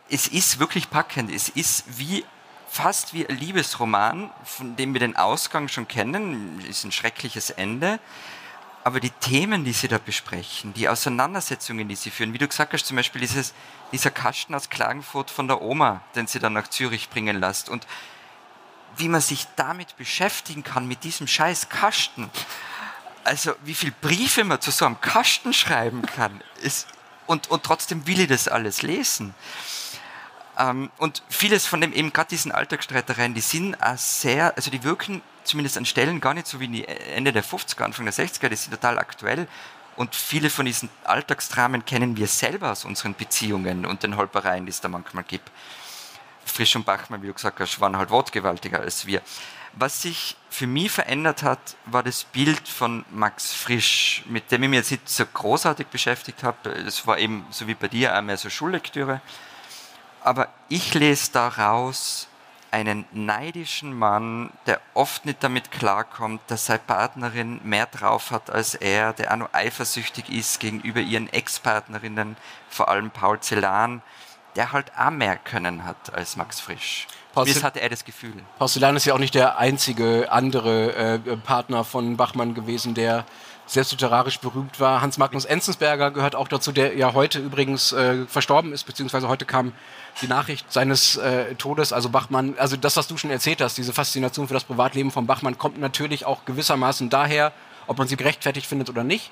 Es 0.08 0.28
ist 0.28 0.58
wirklich 0.58 0.90
packend. 0.90 1.32
Es 1.32 1.48
ist 1.48 1.84
wie 1.98 2.24
fast 2.68 3.14
wie 3.14 3.28
ein 3.28 3.36
Liebesroman, 3.36 4.30
von 4.44 4.76
dem 4.76 4.92
wir 4.92 5.00
den 5.00 5.16
Ausgang 5.16 5.68
schon 5.68 5.88
kennen. 5.88 6.60
Ist 6.68 6.84
ein 6.84 6.92
schreckliches 6.92 7.50
Ende. 7.50 7.98
Aber 8.82 8.98
die 8.98 9.10
Themen, 9.10 9.64
die 9.64 9.72
sie 9.72 9.88
da 9.88 9.98
besprechen, 9.98 10.72
die 10.72 10.88
Auseinandersetzungen, 10.88 11.86
die 11.88 11.96
sie 11.96 12.10
führen, 12.10 12.32
wie 12.32 12.38
du 12.38 12.48
gesagt 12.48 12.72
hast, 12.72 12.86
zum 12.86 12.96
Beispiel 12.96 13.20
dieses, 13.20 13.52
dieser 13.92 14.10
Kasten 14.10 14.54
aus 14.54 14.70
Klagenfurt 14.70 15.30
von 15.30 15.48
der 15.48 15.60
Oma, 15.60 16.00
den 16.14 16.26
sie 16.26 16.38
dann 16.38 16.54
nach 16.54 16.68
Zürich 16.68 17.10
bringen 17.10 17.38
lässt. 17.38 17.68
Und 17.68 17.86
wie 18.96 19.08
man 19.08 19.20
sich 19.20 19.46
damit 19.56 19.96
beschäftigen 19.96 20.64
kann, 20.64 20.88
mit 20.88 21.04
diesem 21.04 21.26
scheiß 21.26 21.68
Kasten 21.68 22.30
also 23.24 23.54
wie 23.64 23.74
viele 23.74 23.92
Briefe 24.00 24.44
man 24.44 24.61
zu 24.61 24.70
so 24.70 24.87
einem 24.87 25.00
Kasten 25.00 25.52
schreiben 25.52 26.02
kann. 26.02 26.42
Ist, 26.62 26.88
und, 27.26 27.50
und 27.50 27.62
trotzdem 27.62 28.06
will 28.06 28.20
ich 28.20 28.28
das 28.28 28.48
alles 28.48 28.83
lesen. 28.83 29.35
Ähm, 30.59 30.90
und 30.98 31.22
vieles 31.28 31.66
von 31.66 31.80
dem, 31.80 31.92
eben 31.92 32.12
gerade 32.12 32.28
diesen 32.28 32.52
Alltagsstreitereien, 32.52 33.35
die 33.35 33.40
sind 33.40 33.76
sehr, 33.96 34.56
also 34.56 34.70
die 34.70 34.83
wirken 34.83 35.22
zumindest 35.44 35.78
an 35.78 35.87
Stellen 35.87 36.20
gar 36.20 36.35
nicht 36.35 36.46
so 36.46 36.61
wie 36.61 36.68
die 36.68 36.87
Ende 36.87 37.33
der 37.33 37.44
50er, 37.44 37.83
Anfang 37.83 38.04
der 38.04 38.14
60er, 38.14 38.48
die 38.48 38.56
sind 38.56 38.72
total 38.72 38.98
aktuell. 38.98 39.48
Und 39.96 40.14
viele 40.14 40.50
von 40.50 40.66
diesen 40.66 40.88
Alltagsdramen 41.04 41.85
kennen 41.85 42.16
wir 42.16 42.26
selber 42.26 42.72
aus 42.72 42.85
unseren 42.85 43.14
Beziehungen 43.14 43.85
und 43.85 44.02
den 44.02 44.16
Holpereien, 44.16 44.64
die 44.64 44.70
es 44.70 44.80
da 44.80 44.88
manchmal 44.88 45.24
gibt. 45.24 45.50
Frisch 46.44 46.74
und 46.76 46.87
Bachmann, 46.87 47.22
wie 47.22 47.26
du 47.26 47.35
gesagt 47.35 47.61
hast, 47.61 47.80
waren 47.80 47.96
halt 47.96 48.11
wortgewaltiger 48.11 48.80
als 48.80 49.06
wir. 49.06 49.20
Was 49.74 50.02
sich 50.02 50.37
für 50.50 50.66
mich 50.66 50.90
verändert 50.90 51.42
hat, 51.42 51.76
war 51.87 52.02
das 52.02 52.24
Bild 52.24 52.68
von 52.68 53.04
Max 53.11 53.52
Frisch, 53.52 54.24
mit 54.26 54.50
dem 54.50 54.64
ich 54.64 54.68
mich 54.68 54.78
jetzt 54.78 54.90
nicht 54.90 55.09
so 55.09 55.24
großartig 55.24 55.87
beschäftigt 55.87 56.42
habe. 56.42 56.83
Das 56.85 57.06
war 57.06 57.18
eben, 57.18 57.46
so 57.50 57.66
wie 57.66 57.74
bei 57.74 57.88
dir, 57.88 58.16
auch 58.16 58.22
mehr 58.22 58.37
so 58.37 58.50
Schullektüre. 58.50 59.20
Aber 60.22 60.48
ich 60.68 60.92
lese 60.94 61.33
daraus 61.33 62.28
einen 62.70 63.04
neidischen 63.12 63.96
Mann, 63.96 64.50
der 64.66 64.80
oft 64.94 65.24
nicht 65.24 65.42
damit 65.42 65.70
klarkommt, 65.70 66.40
dass 66.48 66.66
seine 66.66 66.80
Partnerin 66.80 67.61
mehr 67.64 67.87
drauf 67.87 68.30
hat 68.30 68.50
als 68.50 68.74
er, 68.74 69.12
der 69.12 69.33
auch 69.33 69.37
noch 69.37 69.54
eifersüchtig 69.54 70.28
ist 70.28 70.61
gegenüber 70.61 71.00
ihren 71.00 71.33
Ex-Partnerinnen, 71.33 72.37
vor 72.68 72.88
allem 72.88 73.11
Paul 73.11 73.40
Celan, 73.40 74.02
der 74.56 74.72
halt 74.72 74.92
auch 74.98 75.10
mehr 75.10 75.36
können 75.36 75.84
hat 75.84 76.12
als 76.12 76.36
Max 76.36 76.60
Frisch. 76.60 77.06
Wie 77.34 77.62
hatte 77.62 77.80
er 77.80 77.88
das 77.88 78.04
Gefühl. 78.04 78.32
Porzellan 78.58 78.96
ist 78.96 79.06
ja 79.06 79.14
auch 79.14 79.18
nicht 79.18 79.34
der 79.34 79.58
einzige 79.58 80.32
andere 80.32 80.94
äh, 80.94 81.36
Partner 81.36 81.84
von 81.84 82.16
Bachmann 82.16 82.54
gewesen, 82.54 82.94
der 82.94 83.24
selbst 83.66 83.92
literarisch 83.92 84.40
berühmt 84.40 84.80
war. 84.80 85.00
Hans 85.00 85.16
Magnus 85.16 85.44
Enzensberger 85.44 86.10
gehört 86.10 86.34
auch 86.34 86.48
dazu, 86.48 86.72
der 86.72 86.96
ja 86.96 87.14
heute 87.14 87.38
übrigens 87.38 87.92
äh, 87.92 88.26
verstorben 88.26 88.72
ist, 88.72 88.82
beziehungsweise 88.82 89.28
heute 89.28 89.44
kam 89.44 89.72
die 90.22 90.26
Nachricht 90.26 90.72
seines 90.72 91.16
äh, 91.16 91.54
Todes. 91.54 91.92
Also 91.92 92.08
Bachmann, 92.08 92.54
also 92.58 92.76
das, 92.76 92.96
was 92.96 93.06
du 93.06 93.16
schon 93.16 93.30
erzählt 93.30 93.60
hast, 93.60 93.78
diese 93.78 93.92
Faszination 93.92 94.48
für 94.48 94.54
das 94.54 94.64
Privatleben 94.64 95.12
von 95.12 95.26
Bachmann 95.26 95.56
kommt 95.56 95.78
natürlich 95.78 96.24
auch 96.26 96.44
gewissermaßen 96.46 97.10
daher, 97.10 97.52
ob 97.86 97.98
man 97.98 98.08
sie 98.08 98.16
gerechtfertigt 98.16 98.66
findet 98.66 98.90
oder 98.90 99.04
nicht 99.04 99.30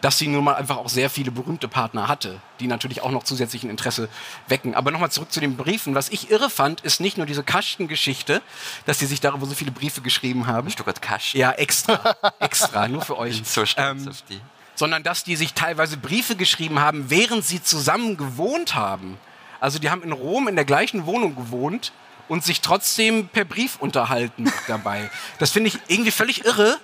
dass 0.00 0.18
sie 0.18 0.28
nun 0.28 0.44
mal 0.44 0.54
einfach 0.54 0.78
auch 0.78 0.88
sehr 0.88 1.10
viele 1.10 1.30
berühmte 1.30 1.68
Partner 1.68 2.08
hatte, 2.08 2.40
die 2.58 2.66
natürlich 2.66 3.02
auch 3.02 3.10
noch 3.10 3.24
zusätzlichen 3.24 3.70
Interesse 3.70 4.08
wecken. 4.48 4.74
Aber 4.74 4.90
nochmal 4.90 5.10
zurück 5.10 5.30
zu 5.30 5.40
den 5.40 5.56
Briefen. 5.56 5.94
Was 5.94 6.08
ich 6.08 6.30
irre 6.30 6.50
fand, 6.50 6.80
ist 6.80 7.00
nicht 7.00 7.16
nur 7.16 7.26
diese 7.26 7.42
Kastengeschichte, 7.42 8.42
dass 8.86 8.98
sie 8.98 9.06
sich 9.06 9.20
darüber 9.20 9.46
so 9.46 9.54
viele 9.54 9.70
Briefe 9.70 10.00
geschrieben 10.00 10.46
haben. 10.46 10.70
Stuttgart 10.70 11.02
Kasten. 11.02 11.38
Ja, 11.38 11.52
extra. 11.52 12.16
extra, 12.38 12.88
nur 12.88 13.02
für 13.02 13.18
euch. 13.18 13.42
So 13.44 13.66
stolz 13.66 14.02
ähm, 14.02 14.08
auf 14.08 14.22
die. 14.28 14.40
Sondern 14.74 15.02
dass 15.02 15.24
die 15.24 15.36
sich 15.36 15.52
teilweise 15.52 15.98
Briefe 15.98 16.36
geschrieben 16.36 16.80
haben, 16.80 17.10
während 17.10 17.44
sie 17.44 17.62
zusammen 17.62 18.16
gewohnt 18.16 18.74
haben. 18.74 19.18
Also 19.60 19.78
die 19.78 19.90
haben 19.90 20.02
in 20.02 20.12
Rom 20.12 20.48
in 20.48 20.56
der 20.56 20.64
gleichen 20.64 21.04
Wohnung 21.04 21.36
gewohnt 21.36 21.92
und 22.28 22.44
sich 22.44 22.62
trotzdem 22.62 23.28
per 23.28 23.44
Brief 23.44 23.76
unterhalten 23.80 24.50
dabei. 24.68 25.10
Das 25.38 25.50
finde 25.50 25.68
ich 25.68 25.78
irgendwie 25.88 26.10
völlig 26.12 26.44
irre, 26.46 26.78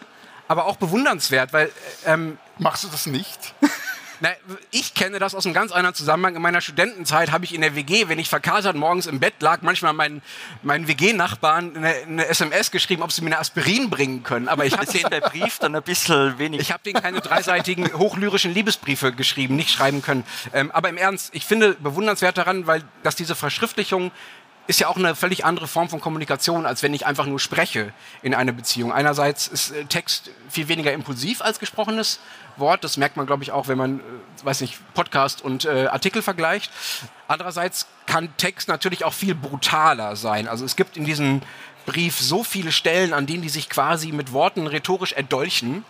aber 0.48 0.66
auch 0.66 0.76
bewundernswert, 0.76 1.52
weil 1.52 1.70
ähm, 2.04 2.38
Machst 2.58 2.84
du 2.84 2.88
das 2.88 3.06
nicht? 3.06 3.54
Na, 4.20 4.30
ich 4.70 4.94
kenne 4.94 5.18
das 5.18 5.34
aus 5.34 5.44
einem 5.44 5.52
ganz 5.52 5.72
anderen 5.72 5.94
Zusammenhang. 5.94 6.36
In 6.36 6.40
meiner 6.40 6.62
Studentenzeit 6.62 7.32
habe 7.32 7.44
ich 7.44 7.54
in 7.54 7.60
der 7.60 7.76
WG, 7.76 8.08
wenn 8.08 8.18
ich 8.18 8.30
verkatert 8.30 8.74
morgens 8.74 9.04
im 9.04 9.20
Bett 9.20 9.34
lag, 9.40 9.60
manchmal 9.60 9.92
meinen, 9.92 10.22
meinen 10.62 10.88
WG-Nachbarn 10.88 11.76
eine, 11.76 11.88
eine, 11.88 12.26
SMS 12.26 12.70
geschrieben, 12.70 13.02
ob 13.02 13.12
sie 13.12 13.20
mir 13.20 13.26
eine 13.26 13.38
Aspirin 13.40 13.90
bringen 13.90 14.22
können. 14.22 14.48
Aber 14.48 14.64
ich 14.64 14.72
habe 14.72 14.86
den 14.86 15.10
der 15.10 15.20
Brief 15.20 15.58
dann 15.58 15.76
ein 15.76 15.82
bisschen 15.82 16.38
wenig. 16.38 16.62
Ich 16.62 16.72
habe 16.72 16.82
denen 16.82 17.02
keine 17.02 17.20
dreiseitigen 17.20 17.92
hochlyrischen 17.92 18.54
Liebesbriefe 18.54 19.12
geschrieben, 19.12 19.54
nicht 19.54 19.70
schreiben 19.70 20.00
können. 20.00 20.24
Ähm, 20.54 20.70
aber 20.70 20.88
im 20.88 20.96
Ernst, 20.96 21.34
ich 21.34 21.44
finde 21.44 21.74
bewundernswert 21.74 22.38
daran, 22.38 22.66
weil 22.66 22.84
dass 23.02 23.16
diese 23.16 23.34
Verschriftlichung 23.34 24.12
ist 24.66 24.80
ja 24.80 24.88
auch 24.88 24.96
eine 24.96 25.14
völlig 25.14 25.44
andere 25.44 25.68
Form 25.68 25.88
von 25.88 26.00
Kommunikation, 26.00 26.66
als 26.66 26.82
wenn 26.82 26.92
ich 26.92 27.06
einfach 27.06 27.26
nur 27.26 27.38
spreche 27.38 27.92
in 28.22 28.34
einer 28.34 28.52
Beziehung. 28.52 28.92
Einerseits 28.92 29.46
ist 29.46 29.70
äh, 29.70 29.84
Text 29.84 30.30
viel 30.48 30.68
weniger 30.68 30.92
impulsiv 30.92 31.40
als 31.40 31.58
gesprochenes 31.58 32.20
Wort. 32.56 32.82
Das 32.82 32.96
merkt 32.96 33.16
man, 33.16 33.26
glaube 33.26 33.42
ich, 33.42 33.52
auch, 33.52 33.68
wenn 33.68 33.78
man, 33.78 34.00
äh, 34.00 34.02
weiß 34.44 34.60
nicht, 34.60 34.78
Podcast 34.94 35.42
und 35.42 35.64
äh, 35.64 35.86
Artikel 35.86 36.22
vergleicht. 36.22 36.70
Andererseits 37.28 37.86
kann 38.06 38.36
Text 38.36 38.68
natürlich 38.68 39.04
auch 39.04 39.12
viel 39.12 39.34
brutaler 39.34 40.16
sein. 40.16 40.48
Also 40.48 40.64
es 40.64 40.76
gibt 40.76 40.96
in 40.96 41.04
diesem 41.04 41.42
Brief 41.86 42.18
so 42.18 42.42
viele 42.42 42.72
Stellen, 42.72 43.12
an 43.12 43.26
denen 43.26 43.42
die 43.42 43.48
sich 43.48 43.68
quasi 43.68 44.10
mit 44.10 44.32
Worten 44.32 44.66
rhetorisch 44.66 45.12
erdolchen. 45.12 45.84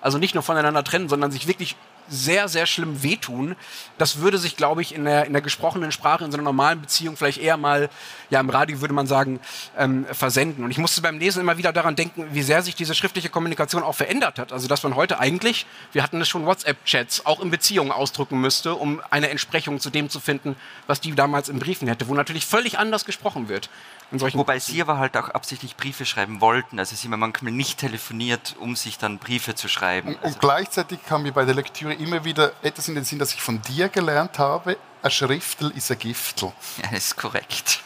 Also 0.00 0.18
nicht 0.18 0.34
nur 0.34 0.42
voneinander 0.42 0.84
trennen, 0.84 1.08
sondern 1.08 1.32
sich 1.32 1.46
wirklich 1.46 1.76
sehr, 2.08 2.48
sehr 2.48 2.66
schlimm 2.66 3.02
wehtun. 3.02 3.56
Das 3.98 4.18
würde 4.18 4.38
sich, 4.38 4.56
glaube 4.56 4.82
ich, 4.82 4.94
in 4.94 5.04
der, 5.04 5.26
in 5.26 5.32
der 5.32 5.42
gesprochenen 5.42 5.92
Sprache, 5.92 6.24
in 6.24 6.30
so 6.30 6.36
einer 6.36 6.44
normalen 6.44 6.80
Beziehung 6.80 7.16
vielleicht 7.16 7.38
eher 7.38 7.56
mal, 7.56 7.88
ja, 8.30 8.40
im 8.40 8.50
Radio 8.50 8.80
würde 8.80 8.94
man 8.94 9.06
sagen, 9.06 9.40
ähm, 9.76 10.06
versenden. 10.12 10.64
Und 10.64 10.70
ich 10.70 10.78
musste 10.78 11.02
beim 11.02 11.18
Lesen 11.18 11.40
immer 11.40 11.58
wieder 11.58 11.72
daran 11.72 11.96
denken, 11.96 12.28
wie 12.32 12.42
sehr 12.42 12.62
sich 12.62 12.74
diese 12.74 12.94
schriftliche 12.94 13.28
Kommunikation 13.28 13.82
auch 13.82 13.94
verändert 13.94 14.38
hat. 14.38 14.52
Also, 14.52 14.68
dass 14.68 14.82
man 14.82 14.94
heute 14.94 15.18
eigentlich, 15.18 15.66
wir 15.92 16.02
hatten 16.02 16.20
es 16.20 16.28
schon 16.28 16.46
WhatsApp-Chats, 16.46 17.26
auch 17.26 17.40
in 17.40 17.50
Beziehungen 17.50 17.92
ausdrücken 17.92 18.40
müsste, 18.40 18.74
um 18.74 19.00
eine 19.10 19.30
Entsprechung 19.30 19.80
zu 19.80 19.90
dem 19.90 20.10
zu 20.10 20.20
finden, 20.20 20.56
was 20.86 21.00
die 21.00 21.12
damals 21.14 21.48
in 21.48 21.58
Briefen 21.58 21.88
hätte, 21.88 22.08
wo 22.08 22.14
natürlich 22.14 22.46
völlig 22.46 22.78
anders 22.78 23.04
gesprochen 23.04 23.48
wird. 23.48 23.70
Wobei 24.12 24.58
Sie 24.58 24.82
aber 24.82 24.98
halt 24.98 25.16
auch 25.16 25.28
absichtlich 25.28 25.76
Briefe 25.76 26.04
schreiben 26.04 26.40
wollten. 26.40 26.78
Also 26.80 26.96
Sie 26.96 27.08
haben 27.08 27.20
manchmal 27.20 27.52
nicht 27.52 27.78
telefoniert, 27.78 28.56
um 28.58 28.74
sich 28.74 28.98
dann 28.98 29.18
Briefe 29.18 29.54
zu 29.54 29.68
schreiben. 29.68 30.08
Und, 30.08 30.16
also 30.16 30.34
und 30.34 30.40
gleichzeitig 30.40 30.98
kam 31.06 31.22
mir 31.22 31.32
bei 31.32 31.44
der 31.44 31.54
Lektüre 31.54 31.89
immer 31.98 32.24
wieder 32.24 32.52
etwas 32.62 32.88
in 32.88 32.94
den 32.94 33.04
Sinn, 33.04 33.18
das 33.18 33.34
ich 33.34 33.42
von 33.42 33.60
dir 33.62 33.88
gelernt 33.88 34.38
habe. 34.38 34.76
Ein 35.02 35.10
Schriftel 35.10 35.70
ist 35.70 35.90
ein 35.90 35.98
Giftel. 35.98 36.52
Ja, 36.82 36.90
das 36.90 37.06
ist 37.06 37.16
korrekt. 37.16 37.82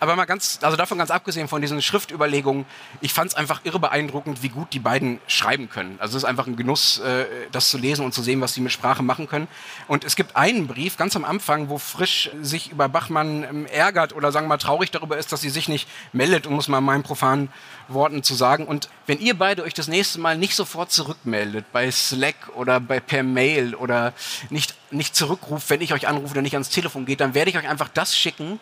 Aber 0.00 0.16
mal 0.16 0.24
ganz, 0.24 0.58
also 0.62 0.76
davon 0.76 0.98
ganz 0.98 1.10
abgesehen 1.10 1.48
von 1.48 1.60
diesen 1.60 1.82
Schriftüberlegungen, 1.82 2.66
ich 3.00 3.12
fand 3.12 3.30
es 3.30 3.36
einfach 3.36 3.60
irre 3.64 3.78
beeindruckend, 3.78 4.42
wie 4.42 4.48
gut 4.48 4.72
die 4.72 4.78
beiden 4.78 5.20
schreiben 5.26 5.68
können. 5.68 5.96
Also 6.00 6.16
es 6.16 6.22
ist 6.22 6.28
einfach 6.28 6.46
ein 6.46 6.56
Genuss, 6.56 6.98
äh, 6.98 7.26
das 7.52 7.70
zu 7.70 7.78
lesen 7.78 8.04
und 8.04 8.12
zu 8.12 8.22
sehen, 8.22 8.40
was 8.40 8.54
sie 8.54 8.60
mit 8.60 8.72
Sprache 8.72 9.02
machen 9.02 9.28
können. 9.28 9.48
Und 9.88 10.04
es 10.04 10.16
gibt 10.16 10.36
einen 10.36 10.66
Brief 10.66 10.96
ganz 10.96 11.16
am 11.16 11.24
Anfang, 11.24 11.68
wo 11.68 11.78
Frisch 11.78 12.30
sich 12.40 12.70
über 12.70 12.88
Bachmann 12.88 13.44
ähm, 13.44 13.66
ärgert 13.66 14.14
oder 14.14 14.32
sagen 14.32 14.46
wir 14.46 14.50
mal 14.50 14.58
traurig 14.58 14.90
darüber 14.90 15.18
ist, 15.18 15.32
dass 15.32 15.40
sie 15.40 15.50
sich 15.50 15.68
nicht 15.68 15.88
meldet, 16.12 16.46
um 16.46 16.58
es 16.58 16.68
mal 16.68 16.78
in 16.78 16.84
meinen 16.84 17.02
profanen 17.02 17.50
Worten 17.88 18.22
zu 18.22 18.34
sagen. 18.34 18.66
Und 18.66 18.88
wenn 19.06 19.20
ihr 19.20 19.38
beide 19.38 19.62
euch 19.62 19.74
das 19.74 19.88
nächste 19.88 20.20
Mal 20.20 20.36
nicht 20.36 20.56
sofort 20.56 20.90
zurückmeldet 20.90 21.66
bei 21.72 21.90
Slack 21.90 22.36
oder 22.54 22.80
bei 22.80 23.00
per 23.00 23.22
Mail 23.22 23.74
oder 23.74 24.12
nicht, 24.50 24.74
nicht 24.90 25.14
zurückruft, 25.14 25.70
wenn 25.70 25.80
ich 25.80 25.92
euch 25.92 26.08
anrufe 26.08 26.32
oder 26.32 26.42
nicht 26.42 26.54
ans 26.54 26.70
Telefon 26.70 27.06
geht, 27.06 27.20
dann 27.20 27.34
werde 27.34 27.50
ich 27.50 27.58
euch 27.58 27.68
einfach 27.68 27.88
das 27.88 28.16
schicken, 28.16 28.58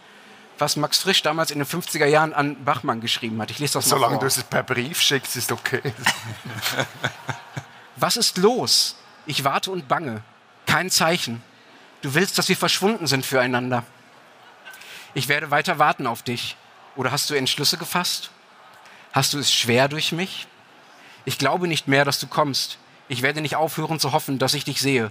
was 0.59 0.77
Max 0.77 0.99
Frisch 0.99 1.23
damals 1.23 1.51
in 1.51 1.59
den 1.59 1.67
50er 1.67 2.07
Jahren 2.07 2.33
an 2.33 2.65
Bachmann 2.65 3.01
geschrieben 3.01 3.41
hat. 3.41 3.51
Ich 3.51 3.59
lese 3.59 3.75
das 3.75 3.87
mal 3.87 3.97
Solange 3.97 4.19
du 4.19 4.27
es 4.27 4.43
per 4.43 4.63
Brief 4.63 5.01
schickst, 5.01 5.37
ist 5.37 5.53
okay. 5.53 5.83
was 7.97 8.17
ist 8.17 8.39
los? 8.39 8.97
Ich 9.27 9.45
warte 9.45 9.71
und 9.71 9.89
bange. 9.89 10.23
Kein 10.67 10.91
Zeichen. 10.91 11.43
Du 12.03 12.15
willst, 12.15 12.39
dass 12.39 12.49
wir 12.49 12.57
verschwunden 12.57 13.07
sind 13.07 13.25
füreinander. 13.25 13.85
Ich 15.15 15.29
werde 15.29 15.51
weiter 15.51 15.79
warten 15.79 16.07
auf 16.07 16.23
dich. 16.23 16.57
Oder 16.97 17.11
hast 17.13 17.31
du 17.31 17.35
Entschlüsse 17.35 17.79
gefasst? 17.79 18.31
Hast 19.13 19.33
du 19.33 19.39
es 19.39 19.53
schwer 19.53 19.89
durch 19.89 20.13
mich? 20.13 20.47
Ich 21.25 21.39
glaube 21.39 21.69
nicht 21.69 21.89
mehr, 21.89 22.05
dass 22.05 22.19
du 22.19 22.27
kommst. 22.27 22.79
Ich 23.09 23.23
werde 23.23 23.41
nicht 23.41 23.57
aufhören 23.57 24.01
zu 24.01 24.13
hoffen, 24.13 24.39
dass 24.39 24.55
ich 24.55 24.65
dich 24.65 24.81
sehe. 24.81 25.11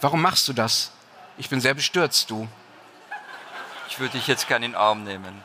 Warum 0.00 0.22
machst 0.22 0.48
du 0.48 0.52
das? 0.52 0.92
Ich 1.38 1.48
bin 1.48 1.60
sehr 1.60 1.74
bestürzt, 1.74 2.30
du. 2.30 2.48
Ich 3.88 3.98
würde 3.98 4.12
dich 4.12 4.26
jetzt 4.26 4.48
gerne 4.48 4.66
in 4.66 4.72
den 4.72 4.78
Arm 4.78 5.04
nehmen. 5.04 5.42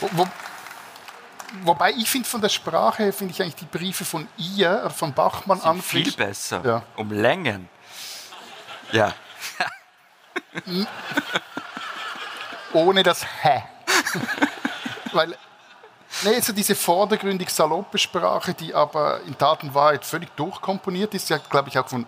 wo, 0.00 0.10
wo, 0.12 0.28
wobei 1.62 1.92
ich 1.92 2.10
finde, 2.10 2.28
von 2.28 2.40
der 2.40 2.48
Sprache 2.48 3.04
her 3.04 3.12
finde 3.12 3.32
ich 3.32 3.42
eigentlich 3.42 3.56
die 3.56 3.64
Briefe 3.66 4.04
von 4.04 4.28
ihr, 4.36 4.90
von 4.90 5.12
Bachmann 5.12 5.60
an. 5.60 5.82
Viel 5.82 6.12
besser. 6.12 6.62
Ja. 6.64 6.82
Um 6.96 7.12
Längen. 7.12 7.68
Ja. 8.92 9.14
Ohne 12.72 13.02
das 13.02 13.26
Hä. 13.42 13.62
Weil 15.12 15.36
Nee, 16.24 16.40
so 16.40 16.52
diese 16.52 16.74
vordergründig 16.74 17.50
saloppe 17.50 17.98
Sprache, 17.98 18.54
die 18.54 18.74
aber 18.74 19.20
in 19.22 19.36
Tat 19.38 19.62
und 19.62 19.74
Wahrheit 19.74 20.04
völlig 20.04 20.34
durchkomponiert 20.36 21.14
ist. 21.14 21.28
Sie 21.28 21.34
hat, 21.34 21.48
glaube 21.48 21.68
ich, 21.68 21.78
auch 21.78 21.88
von, 21.88 22.06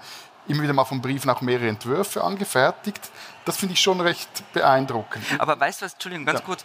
immer 0.48 0.62
wieder 0.62 0.72
mal 0.72 0.84
vom 0.84 1.00
Brief 1.00 1.24
nach 1.24 1.40
mehrere 1.40 1.68
Entwürfe 1.68 2.22
angefertigt. 2.24 3.10
Das 3.44 3.56
finde 3.56 3.74
ich 3.74 3.80
schon 3.80 4.00
recht 4.00 4.52
beeindruckend. 4.52 5.24
Aber 5.38 5.58
weißt 5.58 5.80
du 5.80 5.84
was, 5.84 5.92
Entschuldigung, 5.92 6.26
ganz 6.26 6.40
ja. 6.40 6.44
kurz. 6.44 6.64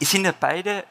Es 0.00 0.10
sind 0.10 0.24
ja 0.24 0.32
beide, 0.38 0.84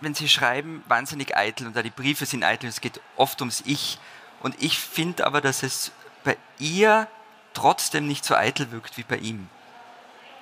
wenn 0.00 0.14
sie 0.14 0.28
schreiben, 0.28 0.84
wahnsinnig 0.86 1.36
eitel 1.36 1.66
und 1.66 1.76
da 1.76 1.82
die 1.82 1.90
Briefe 1.90 2.24
sind 2.24 2.44
eitel, 2.44 2.68
es 2.68 2.80
geht 2.80 3.00
oft 3.16 3.40
ums 3.40 3.62
Ich. 3.66 3.98
Und 4.40 4.54
ich 4.62 4.78
finde 4.78 5.26
aber, 5.26 5.40
dass 5.40 5.64
es 5.64 5.90
bei 6.22 6.36
ihr 6.60 7.08
trotzdem 7.54 8.06
nicht 8.06 8.24
so 8.24 8.36
eitel 8.36 8.70
wirkt 8.70 8.96
wie 8.96 9.02
bei 9.02 9.16
ihm 9.16 9.48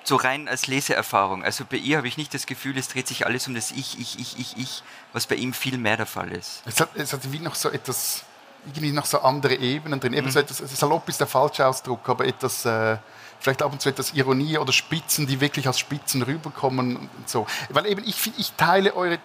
so 0.07 0.15
rein 0.15 0.47
als 0.47 0.67
Leseerfahrung. 0.67 1.43
Also 1.43 1.65
bei 1.69 1.75
ihr 1.75 1.97
habe 1.97 2.07
ich 2.07 2.17
nicht 2.17 2.33
das 2.33 2.45
Gefühl, 2.45 2.77
es 2.77 2.87
dreht 2.87 3.07
sich 3.07 3.25
alles 3.25 3.47
um 3.47 3.55
das 3.55 3.71
Ich, 3.71 3.99
Ich, 3.99 4.17
Ich, 4.17 4.39
Ich, 4.39 4.57
Ich, 4.57 4.83
was 5.11 5.27
bei 5.27 5.35
ihm 5.35 5.53
viel 5.53 5.77
mehr 5.77 5.97
der 5.97 6.05
Fall 6.05 6.31
ist. 6.31 6.61
Es 6.65 6.79
hat, 6.79 6.89
es 6.95 7.11
hat 7.11 7.29
wie 7.31 7.39
noch 7.39 7.55
so 7.55 7.69
etwas, 7.69 8.23
irgendwie 8.65 8.91
noch 8.91 9.05
so 9.05 9.19
andere 9.19 9.55
Ebenen 9.55 9.99
drin. 9.99 10.13
Eben 10.13 10.27
mhm. 10.27 10.31
so 10.31 10.39
etwas, 10.39 10.61
also 10.61 10.73
salopp 10.73 11.09
ist 11.09 11.19
der 11.19 11.27
falsche 11.27 11.67
Ausdruck, 11.67 12.07
aber 12.07 12.25
etwas, 12.25 12.63
äh, 12.65 12.97
vielleicht 13.41 13.61
ab 13.61 13.73
und 13.73 13.81
zu 13.81 13.89
etwas 13.89 14.13
Ironie 14.13 14.57
oder 14.57 14.71
Spitzen, 14.71 15.27
die 15.27 15.41
wirklich 15.41 15.67
als 15.67 15.77
Spitzen 15.77 16.21
rüberkommen 16.21 16.95
und 16.95 17.29
so. 17.29 17.45
Weil 17.69 17.85
eben 17.87 18.03
ich, 18.05 18.31
ich 18.37 18.53
teile 18.53 18.95
eure 18.95 19.19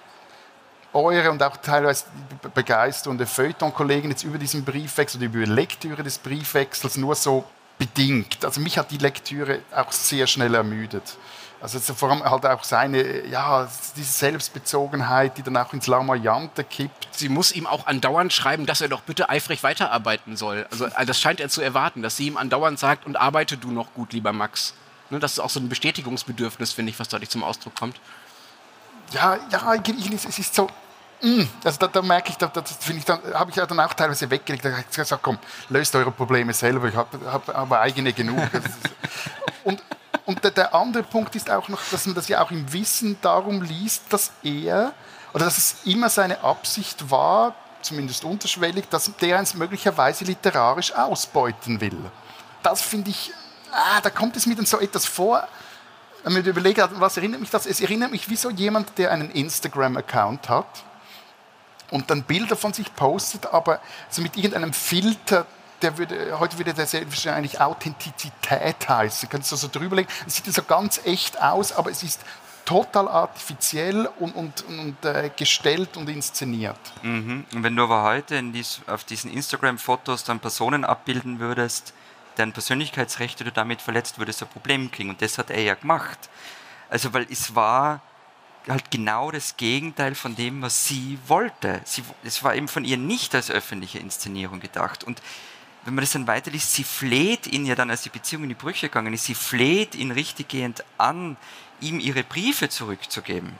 eure 0.94 1.30
und 1.30 1.42
auch 1.42 1.56
teilweise 1.56 2.04
Begeisterung 2.52 3.16
der 3.16 3.26
Feuilleton-Kollegen 3.26 4.10
jetzt 4.10 4.24
über 4.24 4.36
diesen 4.36 4.62
Briefwechsel 4.62 5.18
oder 5.18 5.26
über 5.26 5.38
die 5.38 5.50
Lektüre 5.50 6.02
des 6.02 6.18
Briefwechsels 6.18 6.98
nur 6.98 7.14
so 7.14 7.44
bedingt. 7.82 8.44
Also 8.44 8.60
mich 8.60 8.78
hat 8.78 8.92
die 8.92 8.98
Lektüre 8.98 9.60
auch 9.74 9.90
sehr 9.90 10.28
schnell 10.28 10.54
ermüdet. 10.54 11.16
Also 11.60 11.78
vor 11.94 12.10
allem 12.10 12.22
halt 12.22 12.46
auch 12.46 12.62
seine, 12.62 13.26
ja, 13.26 13.68
diese 13.96 14.12
Selbstbezogenheit, 14.12 15.36
die 15.36 15.42
dann 15.42 15.56
auch 15.56 15.72
ins 15.72 15.88
Lamoyante 15.88 16.62
kippt. 16.62 17.08
Sie 17.10 17.28
muss 17.28 17.52
ihm 17.52 17.66
auch 17.66 17.86
andauernd 17.86 18.32
schreiben, 18.32 18.66
dass 18.66 18.80
er 18.80 18.88
doch 18.88 19.02
bitte 19.02 19.28
eifrig 19.28 19.64
weiterarbeiten 19.64 20.36
soll. 20.36 20.66
Also 20.70 20.86
äh, 20.86 21.06
das 21.06 21.20
scheint 21.20 21.40
er 21.40 21.48
zu 21.48 21.60
erwarten, 21.60 22.02
dass 22.02 22.16
sie 22.16 22.26
ihm 22.28 22.36
andauernd 22.36 22.78
sagt, 22.78 23.04
und 23.04 23.16
arbeite 23.16 23.56
du 23.56 23.72
noch 23.72 23.94
gut, 23.94 24.12
lieber 24.12 24.32
Max. 24.32 24.74
Ne, 25.10 25.18
das 25.18 25.32
ist 25.32 25.38
auch 25.40 25.50
so 25.50 25.58
ein 25.58 25.68
Bestätigungsbedürfnis, 25.68 26.72
finde 26.72 26.90
ich, 26.90 27.00
was 27.00 27.08
dadurch 27.08 27.30
zum 27.30 27.42
Ausdruck 27.42 27.74
kommt. 27.74 28.00
Ja, 29.12 29.38
ja, 29.50 29.74
es 29.74 30.38
ist 30.38 30.54
so, 30.54 30.68
Mm, 31.22 31.42
also 31.64 31.78
da, 31.78 31.86
da, 31.86 32.02
merke 32.02 32.30
ich, 32.30 32.36
da, 32.36 32.48
das 32.48 32.76
ich 32.88 33.08
habe 33.08 33.50
ich 33.50 33.56
ja 33.56 33.64
dann 33.64 33.78
auch 33.78 33.94
teilweise 33.94 34.28
weggelegt. 34.28 34.64
Da 34.64 34.72
habe 34.72 34.84
ich 34.90 34.96
gesagt, 34.96 35.22
komm, 35.22 35.38
löst 35.68 35.94
eure 35.94 36.10
Probleme 36.10 36.52
selber, 36.52 36.88
ich 36.88 36.96
habe 36.96 37.18
hab, 37.30 37.46
hab 37.46 37.72
eigene 37.72 38.12
genug. 38.12 38.38
und 39.64 39.82
und 40.24 40.44
der, 40.44 40.52
der, 40.52 40.74
andere 40.74 41.02
Punkt 41.02 41.34
ist 41.34 41.50
auch 41.50 41.68
noch, 41.68 41.80
dass 41.90 42.06
man 42.06 42.14
das 42.14 42.28
ja 42.28 42.42
auch 42.42 42.50
im 42.52 42.72
Wissen 42.72 43.16
darum 43.20 43.60
liest, 43.60 44.04
dass 44.10 44.30
er, 44.44 44.92
oder 45.34 45.46
dass 45.46 45.58
es 45.58 45.76
immer 45.84 46.08
seine 46.08 46.42
Absicht 46.44 47.10
war, 47.10 47.56
zumindest 47.82 48.24
unterschwellig, 48.24 48.88
dass 48.88 49.10
der 49.16 49.40
es 49.40 49.54
möglicherweise 49.54 50.24
literarisch 50.24 50.94
ausbeuten 50.94 51.80
will. 51.80 51.98
Das 52.62 52.82
finde 52.82 53.10
ich, 53.10 53.32
ah, 53.72 54.00
da 54.00 54.10
kommt 54.10 54.36
es 54.36 54.46
mir 54.46 54.54
dann 54.54 54.66
so 54.66 54.78
etwas 54.78 55.06
vor, 55.06 55.46
wenn 56.22 56.34
man 56.34 56.44
überlegt, 56.44 56.80
was 57.00 57.16
erinnert 57.16 57.40
mich 57.40 57.50
das? 57.50 57.66
Es 57.66 57.80
erinnert 57.80 58.12
mich 58.12 58.30
wie 58.30 58.36
so 58.36 58.48
jemand, 58.48 58.96
der 58.98 59.10
einen 59.10 59.28
Instagram-Account 59.30 60.48
hat 60.48 60.84
und 61.92 62.10
dann 62.10 62.24
Bilder 62.24 62.56
von 62.56 62.72
sich 62.72 62.94
postet, 62.94 63.46
aber 63.46 63.80
so 64.08 64.22
mit 64.22 64.36
irgendeinem 64.36 64.72
Filter, 64.72 65.46
der 65.82 65.98
würde, 65.98 66.38
heute 66.38 66.58
würde 66.58 66.74
der 66.74 66.86
wahrscheinlich 67.06 67.60
Authentizität 67.60 68.88
heißen. 68.88 69.28
Kannst 69.28 69.52
du 69.52 69.56
so 69.56 69.68
drüberlegen? 69.68 70.10
Es 70.26 70.36
sieht 70.36 70.52
so 70.52 70.62
ganz 70.62 71.00
echt 71.04 71.40
aus, 71.40 71.72
aber 71.72 71.90
es 71.90 72.02
ist 72.02 72.20
total 72.64 73.08
artifiziell 73.08 74.08
und, 74.18 74.34
und, 74.34 74.64
und 74.68 75.04
äh, 75.04 75.30
gestellt 75.36 75.96
und 75.96 76.08
inszeniert. 76.08 76.78
Mhm. 77.02 77.44
Und 77.52 77.62
wenn 77.62 77.76
du 77.76 77.82
aber 77.82 78.04
heute 78.04 78.42
dies, 78.42 78.80
auf 78.86 79.04
diesen 79.04 79.30
Instagram-Fotos 79.30 80.24
dann 80.24 80.40
Personen 80.40 80.84
abbilden 80.84 81.40
würdest, 81.40 81.92
deren 82.38 82.52
Persönlichkeitsrechte 82.52 83.44
du 83.44 83.52
damit 83.52 83.82
verletzt, 83.82 84.18
würdest 84.18 84.42
ein 84.42 84.48
Problem 84.48 84.90
kriegen. 84.90 85.10
Und 85.10 85.20
das 85.20 85.36
hat 85.36 85.50
er 85.50 85.60
ja 85.60 85.74
gemacht. 85.74 86.30
Also, 86.88 87.12
weil 87.12 87.26
es 87.30 87.54
war 87.54 88.00
halt 88.68 88.90
genau 88.90 89.30
das 89.30 89.56
Gegenteil 89.56 90.14
von 90.14 90.36
dem, 90.36 90.62
was 90.62 90.86
sie 90.86 91.18
wollte. 91.26 91.80
Sie, 91.84 92.02
es 92.24 92.42
war 92.44 92.54
eben 92.54 92.68
von 92.68 92.84
ihr 92.84 92.96
nicht 92.96 93.34
als 93.34 93.50
öffentliche 93.50 93.98
Inszenierung 93.98 94.60
gedacht. 94.60 95.04
Und 95.04 95.20
wenn 95.84 95.94
man 95.94 96.02
das 96.02 96.12
dann 96.12 96.26
weiterliest, 96.26 96.72
sie 96.72 96.84
fleht 96.84 97.46
ihn 97.46 97.66
ja 97.66 97.74
dann, 97.74 97.90
als 97.90 98.02
die 98.02 98.08
Beziehung 98.08 98.44
in 98.44 98.50
die 98.50 98.54
Brüche 98.54 98.88
gegangen 98.88 99.14
ist, 99.14 99.24
sie 99.24 99.34
fleht 99.34 99.94
ihn 99.94 100.12
richtiggehend 100.12 100.84
an, 100.96 101.36
ihm 101.80 101.98
ihre 101.98 102.22
Briefe 102.22 102.68
zurückzugeben. 102.68 103.52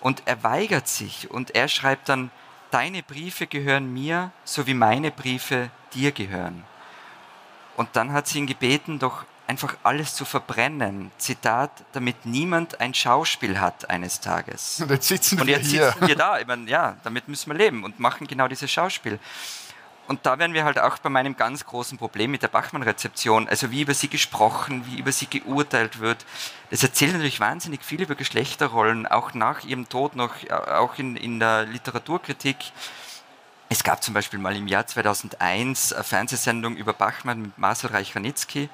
Und 0.00 0.22
er 0.26 0.42
weigert 0.42 0.88
sich 0.88 1.30
und 1.30 1.54
er 1.54 1.68
schreibt 1.68 2.08
dann, 2.08 2.30
deine 2.70 3.02
Briefe 3.02 3.46
gehören 3.46 3.92
mir, 3.92 4.32
so 4.44 4.66
wie 4.66 4.74
meine 4.74 5.10
Briefe 5.10 5.70
dir 5.94 6.12
gehören. 6.12 6.64
Und 7.76 7.88
dann 7.94 8.12
hat 8.12 8.26
sie 8.26 8.38
ihn 8.38 8.46
gebeten, 8.46 8.98
doch 8.98 9.24
einfach 9.48 9.76
alles 9.82 10.14
zu 10.14 10.24
verbrennen. 10.24 11.10
Zitat, 11.16 11.70
damit 11.92 12.26
niemand 12.26 12.80
ein 12.80 12.94
Schauspiel 12.94 13.58
hat 13.58 13.90
eines 13.90 14.20
Tages. 14.20 14.80
Und 14.80 14.90
jetzt 14.90 15.08
sitzen 15.08 15.40
und 15.40 15.46
wir 15.46 15.56
jetzt 15.56 15.70
hier. 15.70 15.90
sitzen 15.90 16.06
wir 16.06 16.16
da. 16.16 16.38
Ich 16.38 16.46
meine, 16.46 16.70
ja, 16.70 16.96
damit 17.02 17.26
müssen 17.28 17.50
wir 17.50 17.56
leben 17.56 17.82
und 17.82 17.98
machen 17.98 18.26
genau 18.26 18.46
dieses 18.46 18.70
Schauspiel. 18.70 19.18
Und 20.06 20.24
da 20.24 20.38
wären 20.38 20.54
wir 20.54 20.64
halt 20.64 20.78
auch 20.78 20.98
bei 20.98 21.10
meinem 21.10 21.36
ganz 21.36 21.66
großen 21.66 21.98
Problem 21.98 22.30
mit 22.30 22.42
der 22.42 22.48
Bachmann-Rezeption. 22.48 23.48
Also 23.48 23.70
wie 23.70 23.82
über 23.82 23.94
sie 23.94 24.08
gesprochen, 24.08 24.84
wie 24.86 24.98
über 24.98 25.12
sie 25.12 25.26
geurteilt 25.26 26.00
wird. 26.00 26.24
Das 26.70 26.82
erzählt 26.82 27.12
natürlich 27.12 27.40
wahnsinnig 27.40 27.84
viel 27.84 28.02
über 28.02 28.14
Geschlechterrollen, 28.14 29.06
auch 29.06 29.34
nach 29.34 29.64
ihrem 29.64 29.88
Tod 29.88 30.16
noch, 30.16 30.34
auch 30.50 30.98
in, 30.98 31.16
in 31.16 31.40
der 31.40 31.64
Literaturkritik. 31.64 32.56
Es 33.70 33.84
gab 33.84 34.02
zum 34.02 34.14
Beispiel 34.14 34.38
mal 34.38 34.56
im 34.56 34.66
Jahr 34.66 34.86
2001 34.86 35.92
eine 35.92 36.04
Fernsehsendung 36.04 36.76
über 36.76 36.94
Bachmann 36.94 37.42
mit 37.42 37.58
Marcel 37.58 37.90
Reich-Ranitzky. 37.90 38.70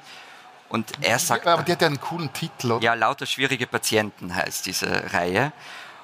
Und 0.74 0.90
er 1.02 1.20
sagt. 1.20 1.46
Aber 1.46 1.62
die 1.62 1.70
hat 1.70 1.82
ja 1.82 1.86
einen 1.86 2.00
coolen 2.00 2.32
Titel, 2.32 2.72
oder? 2.72 2.84
Ja, 2.84 2.94
lauter 2.94 3.26
schwierige 3.26 3.68
Patienten 3.68 4.34
heißt 4.34 4.66
diese 4.66 5.12
Reihe. 5.12 5.52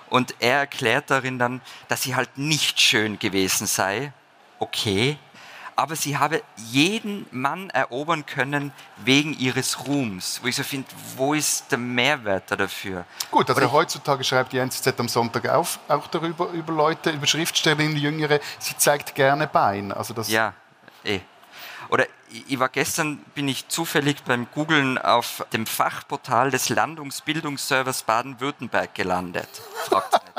Und 0.08 0.36
er 0.38 0.58
erklärt 0.60 1.10
darin 1.10 1.40
dann, 1.40 1.60
dass 1.88 2.02
sie 2.02 2.14
halt 2.14 2.38
nicht 2.38 2.80
schön 2.80 3.18
gewesen 3.18 3.66
sei. 3.66 4.12
Okay. 4.60 5.18
Aber 5.74 5.96
sie 5.96 6.18
habe 6.18 6.42
jeden 6.56 7.26
Mann 7.32 7.70
erobern 7.70 8.24
können 8.26 8.70
wegen 8.98 9.36
ihres 9.36 9.88
Ruhms. 9.88 10.38
Wo 10.40 10.46
ich 10.46 10.54
so 10.54 10.62
finde, 10.62 10.86
wo 11.16 11.34
ist 11.34 11.72
der 11.72 11.78
Mehrwert 11.78 12.44
da 12.52 12.54
dafür? 12.54 13.04
Gut, 13.32 13.48
also 13.48 13.60
Oder- 13.60 13.72
heutzutage 13.72 14.22
schreibt 14.22 14.52
die 14.52 14.58
NZZ 14.58 15.00
am 15.00 15.08
Sonntag 15.08 15.48
auf, 15.48 15.80
auch 15.88 16.06
darüber, 16.06 16.48
über 16.50 16.72
Leute, 16.72 17.10
über 17.10 17.26
Schriftstellerinnen, 17.26 17.96
Jüngere, 17.96 18.38
sie 18.60 18.76
zeigt 18.76 19.16
gerne 19.16 19.48
Bein. 19.48 19.90
Also 19.90 20.14
das, 20.14 20.28
Ja, 20.30 20.52
eh. 21.02 21.18
Oder 21.88 22.06
ich 22.30 22.58
war 22.58 22.68
gestern, 22.68 23.18
bin 23.34 23.48
ich 23.48 23.68
zufällig 23.68 24.22
beim 24.24 24.46
Googlen 24.52 24.98
auf 24.98 25.44
dem 25.52 25.66
Fachportal 25.66 26.50
des 26.50 26.68
Landungsbildungsservers 26.68 28.04
Baden-Württemberg 28.04 28.94
gelandet. 28.94 29.48
Fragt's 29.86 30.18
nicht. 30.22 30.30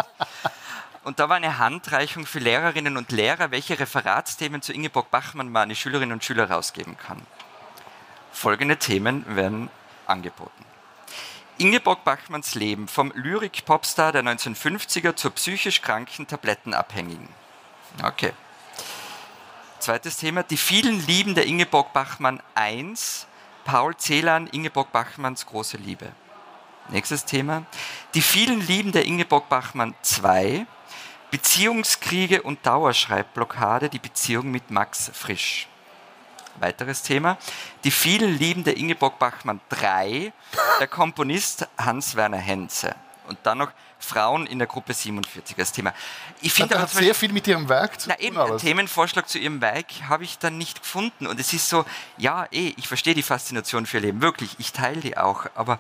Und 1.04 1.20
da 1.20 1.30
war 1.30 1.36
eine 1.36 1.58
Handreichung 1.58 2.26
für 2.26 2.40
Lehrerinnen 2.40 2.96
und 2.96 3.12
Lehrer, 3.12 3.50
welche 3.52 3.80
Referatsthemen 3.80 4.62
zu 4.62 4.72
Ingeborg 4.72 5.10
Bachmann 5.10 5.52
man 5.52 5.64
an 5.64 5.70
die 5.70 5.76
Schülerinnen 5.76 6.14
und 6.14 6.24
Schüler 6.24 6.50
rausgeben 6.50 6.96
kann. 6.98 7.22
Folgende 8.32 8.78
Themen 8.78 9.26
werden 9.36 9.70
angeboten. 10.06 10.66
Ingeborg 11.58 12.04
Bachmanns 12.04 12.56
Leben 12.56 12.88
vom 12.88 13.12
Lyrik-Popstar 13.16 14.12
der 14.12 14.24
1950er 14.24 15.16
zur 15.16 15.32
psychisch 15.32 15.82
kranken 15.82 16.28
Tablettenabhängigen. 16.28 17.28
Okay. 18.04 18.34
Zweites 19.82 20.18
Thema, 20.18 20.44
die 20.44 20.58
vielen 20.58 21.04
Lieben 21.08 21.34
der 21.34 21.48
Ingeborg 21.48 21.92
Bachmann 21.92 22.40
1, 22.54 23.26
Paul 23.66 23.98
Celan, 23.98 24.46
Ingeborg 24.46 24.92
Bachmanns 24.92 25.48
große 25.48 25.78
Liebe. 25.78 26.12
Nächstes 26.90 27.26
Thema, 27.26 27.66
die 28.14 28.22
vielen 28.22 28.62
Lieben 28.62 28.92
der 28.92 29.06
Ingeborg 29.06 29.50
Bachmann 29.50 29.96
2, 30.04 30.68
Beziehungskriege 31.32 32.44
und 32.44 32.64
Dauerschreibblockade, 32.64 33.90
die 33.90 33.98
Beziehung 33.98 34.52
mit 34.52 34.70
Max 34.70 35.10
Frisch. 35.16 35.68
Weiteres 36.60 37.02
Thema, 37.02 37.40
die 37.84 37.90
vielen 37.90 38.38
Lieben 38.38 38.64
der 38.64 38.78
Ingeborg 38.78 39.18
Bachmann 39.18 39.62
3, 39.70 40.32
der 40.80 40.88
Komponist 40.88 41.68
Hans-Werner 41.80 42.38
Henze. 42.38 42.96
Und 43.32 43.40
dann 43.44 43.60
noch 43.60 43.72
Frauen 44.00 44.46
in 44.46 44.60
der 44.60 44.68
Gruppe 44.68 44.94
47 44.94 45.58
als 45.58 45.72
Thema. 45.72 45.94
Ich 46.42 46.50
das 46.50 46.54
finde 46.54 46.80
hat 46.80 46.90
sehr 46.90 47.16
viel 47.16 47.32
mit 47.32 47.48
ihrem 47.48 47.70
Werk 47.70 48.00
zu 48.00 48.10
na 48.10 48.16
tun. 48.16 48.26
eben, 48.26 48.38
einen. 48.38 48.58
Themenvorschlag 48.58 49.28
zu 49.28 49.40
ihrem 49.40 49.62
Werk 49.62 49.88
habe 50.10 50.24
ich 50.24 50.38
dann 50.38 50.58
nicht 50.58 50.82
gefunden. 50.82 51.28
Und 51.28 51.40
es 51.40 51.54
ist 51.54 51.70
so, 51.70 51.86
ja, 52.18 52.46
eh, 52.52 52.74
ich 52.78 52.88
verstehe 52.88 53.14
die 53.14 53.24
Faszination 53.24 53.86
für 53.86 53.98
ihr 53.98 54.02
Leben, 54.02 54.22
wirklich, 54.22 54.56
ich 54.60 54.74
teile 54.74 55.00
die 55.00 55.18
auch, 55.18 55.46
aber 55.56 55.80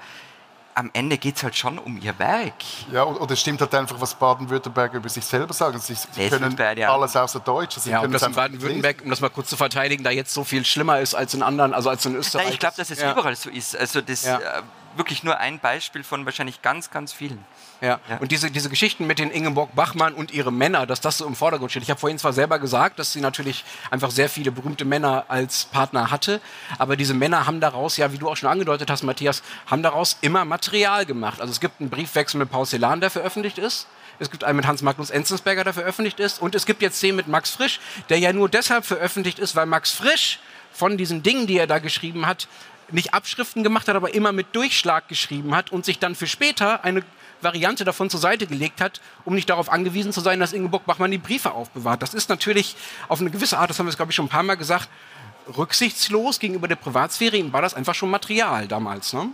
am 0.74 0.90
Ende 0.94 1.18
geht 1.18 1.36
es 1.36 1.44
halt 1.44 1.56
schon 1.56 1.78
um 1.78 2.00
ihr 2.02 2.18
Werk. 2.18 2.54
Ja, 2.92 3.04
oder 3.04 3.34
es 3.34 3.42
stimmt 3.42 3.60
halt 3.62 3.74
einfach, 3.76 4.00
was 4.00 4.16
Baden-Württemberg 4.16 4.94
über 4.94 5.10
sich 5.10 5.26
selber 5.26 5.54
sagen. 5.54 5.80
Sie, 5.80 5.96
sie 5.96 6.30
können 6.30 6.58
alles 6.60 7.16
außer 7.16 7.42
Deutsch. 7.42 7.78
Sie 7.78 7.90
Ja, 7.90 7.98
und 7.98 8.04
können 8.04 8.14
dass 8.14 8.22
es 8.22 8.28
in 8.30 8.36
Baden-Württemberg, 8.36 9.02
um 9.04 9.10
das 9.10 9.20
mal 9.20 9.30
kurz 9.30 9.50
zu 9.50 9.58
verteidigen, 9.58 10.04
da 10.04 10.12
jetzt 10.12 10.34
so 10.34 10.44
viel 10.44 10.64
schlimmer 10.64 11.00
ist 11.00 11.14
als 11.14 11.34
in 11.34 11.44
anderen, 11.44 11.74
also 11.74 11.90
als 11.90 12.06
in 12.06 12.16
Österreich. 12.16 12.46
Nein, 12.46 12.54
ich 12.54 12.60
glaube, 12.60 12.78
dass 12.78 12.90
es 12.90 13.02
ja. 13.02 13.12
überall 13.12 13.36
so 13.36 13.50
ist. 13.50 13.76
Also 13.76 14.02
das 14.02 14.24
Ja. 14.24 14.40
Wirklich 14.96 15.24
nur 15.24 15.38
ein 15.38 15.60
Beispiel 15.60 16.04
von 16.04 16.26
wahrscheinlich 16.26 16.62
ganz, 16.62 16.92
ganz 16.92 17.14
vielen. 17.14 17.44
Ja. 17.82 18.00
Ja. 18.10 18.18
Und 18.20 18.32
diese, 18.32 18.52
diese 18.52 18.70
Geschichten 18.70 19.08
mit 19.08 19.20
den 19.20 19.32
Ingeborg 19.32 19.74
Bachmann 19.76 20.14
und 20.14 20.32
ihre 20.32 20.52
Männer, 20.52 20.86
dass 20.86 21.02
das 21.02 21.18
so 21.18 21.26
im 21.26 21.36
Vordergrund 21.36 21.72
steht. 21.72 21.84
Ich 21.84 21.90
habe 21.90 22.00
vorhin 22.00 22.20
zwar 22.20 22.34
selber 22.34 22.60
gesagt, 22.60 23.00
dass 23.00 23.12
sie 23.12 23.22
natürlich 23.22 23.64
einfach 23.90 24.12
sehr 24.12 24.30
viele 24.30 24.52
berühmte 24.52 24.86
Männer 24.86 25.26
als 25.28 25.66
Partner 25.66 26.12
hatte, 26.12 26.42
aber 26.78 26.96
diese 26.96 27.14
Männer 27.14 27.48
haben 27.48 27.60
daraus, 27.60 27.98
ja, 27.98 28.12
wie 28.14 28.18
du 28.18 28.30
auch 28.30 28.38
schon 28.38 28.50
angedeutet 28.50 28.90
hast, 28.90 29.04
Matthias, 29.04 29.42
haben 29.66 29.84
daraus 29.84 30.18
immer 30.22 30.46
Material 30.46 31.06
gemacht. 31.06 31.42
Also 31.42 31.52
es 31.52 31.60
gibt 31.60 31.80
einen 31.80 31.90
Briefwechsel 31.90 32.38
mit 32.38 32.52
Paul 32.52 32.66
Celan, 32.66 33.02
der 33.02 33.10
veröffentlicht 33.10 33.58
ist. 33.58 33.88
Es 34.20 34.30
gibt 34.30 34.44
einen 34.44 34.58
mit 34.58 34.68
Hans-Magnus 34.68 35.10
Enzensberger, 35.10 35.64
der 35.64 35.74
veröffentlicht 35.74 36.20
ist. 36.20 36.42
Und 36.42 36.54
es 36.54 36.68
gibt 36.68 36.84
jetzt 36.84 37.02
den 37.02 37.16
mit 37.16 37.28
Max 37.28 37.50
Frisch, 37.50 37.80
der 38.10 38.20
ja 38.20 38.32
nur 38.32 38.50
deshalb 38.50 38.86
veröffentlicht 38.86 39.40
ist, 39.40 39.56
weil 39.56 39.66
Max 39.66 39.92
Frisch 39.92 40.40
von 40.72 40.96
diesen 40.96 41.24
Dingen, 41.24 41.48
die 41.48 41.58
er 41.58 41.66
da 41.66 41.80
geschrieben 41.80 42.28
hat, 42.28 42.48
nicht 42.94 43.14
Abschriften 43.14 43.64
gemacht 43.64 43.88
hat, 43.88 43.96
aber 43.96 44.14
immer 44.14 44.32
mit 44.32 44.56
Durchschlag 44.56 45.08
geschrieben 45.08 45.56
hat 45.56 45.72
und 45.72 45.86
sich 45.86 46.00
dann 46.00 46.16
für 46.16 46.28
später 46.28 46.84
eine 46.84 47.04
Variante 47.42 47.84
davon 47.84 48.10
zur 48.10 48.20
Seite 48.20 48.48
gelegt 48.48 48.82
hat, 48.82 49.02
um 49.26 49.34
nicht 49.34 49.50
darauf 49.50 49.72
angewiesen 49.72 50.14
zu 50.14 50.22
sein, 50.22 50.40
dass 50.40 50.54
Ingeborg 50.54 50.86
Bachmann 50.86 51.12
die 51.12 51.18
Briefe 51.18 51.54
aufbewahrt. 51.54 52.02
Das 52.02 52.14
ist 52.14 52.30
natürlich 52.30 52.76
auf 53.08 53.20
eine 53.20 53.32
gewisse 53.32 53.58
Art, 53.58 53.70
das 53.70 53.80
haben 53.80 53.88
wir, 53.88 53.94
glaube 53.96 54.12
ich, 54.12 54.16
schon 54.16 54.26
ein 54.26 54.30
paar 54.30 54.44
Mal 54.44 54.56
gesagt, 54.56 54.90
rücksichtslos 55.58 56.40
gegenüber 56.40 56.68
der 56.68 56.76
Privatsphäre. 56.76 57.38
Ihm 57.38 57.52
war 57.52 57.62
das 57.62 57.74
einfach 57.74 57.96
schon 57.96 58.10
Material 58.10 58.68
damals. 58.68 59.14
Ne? 59.14 59.30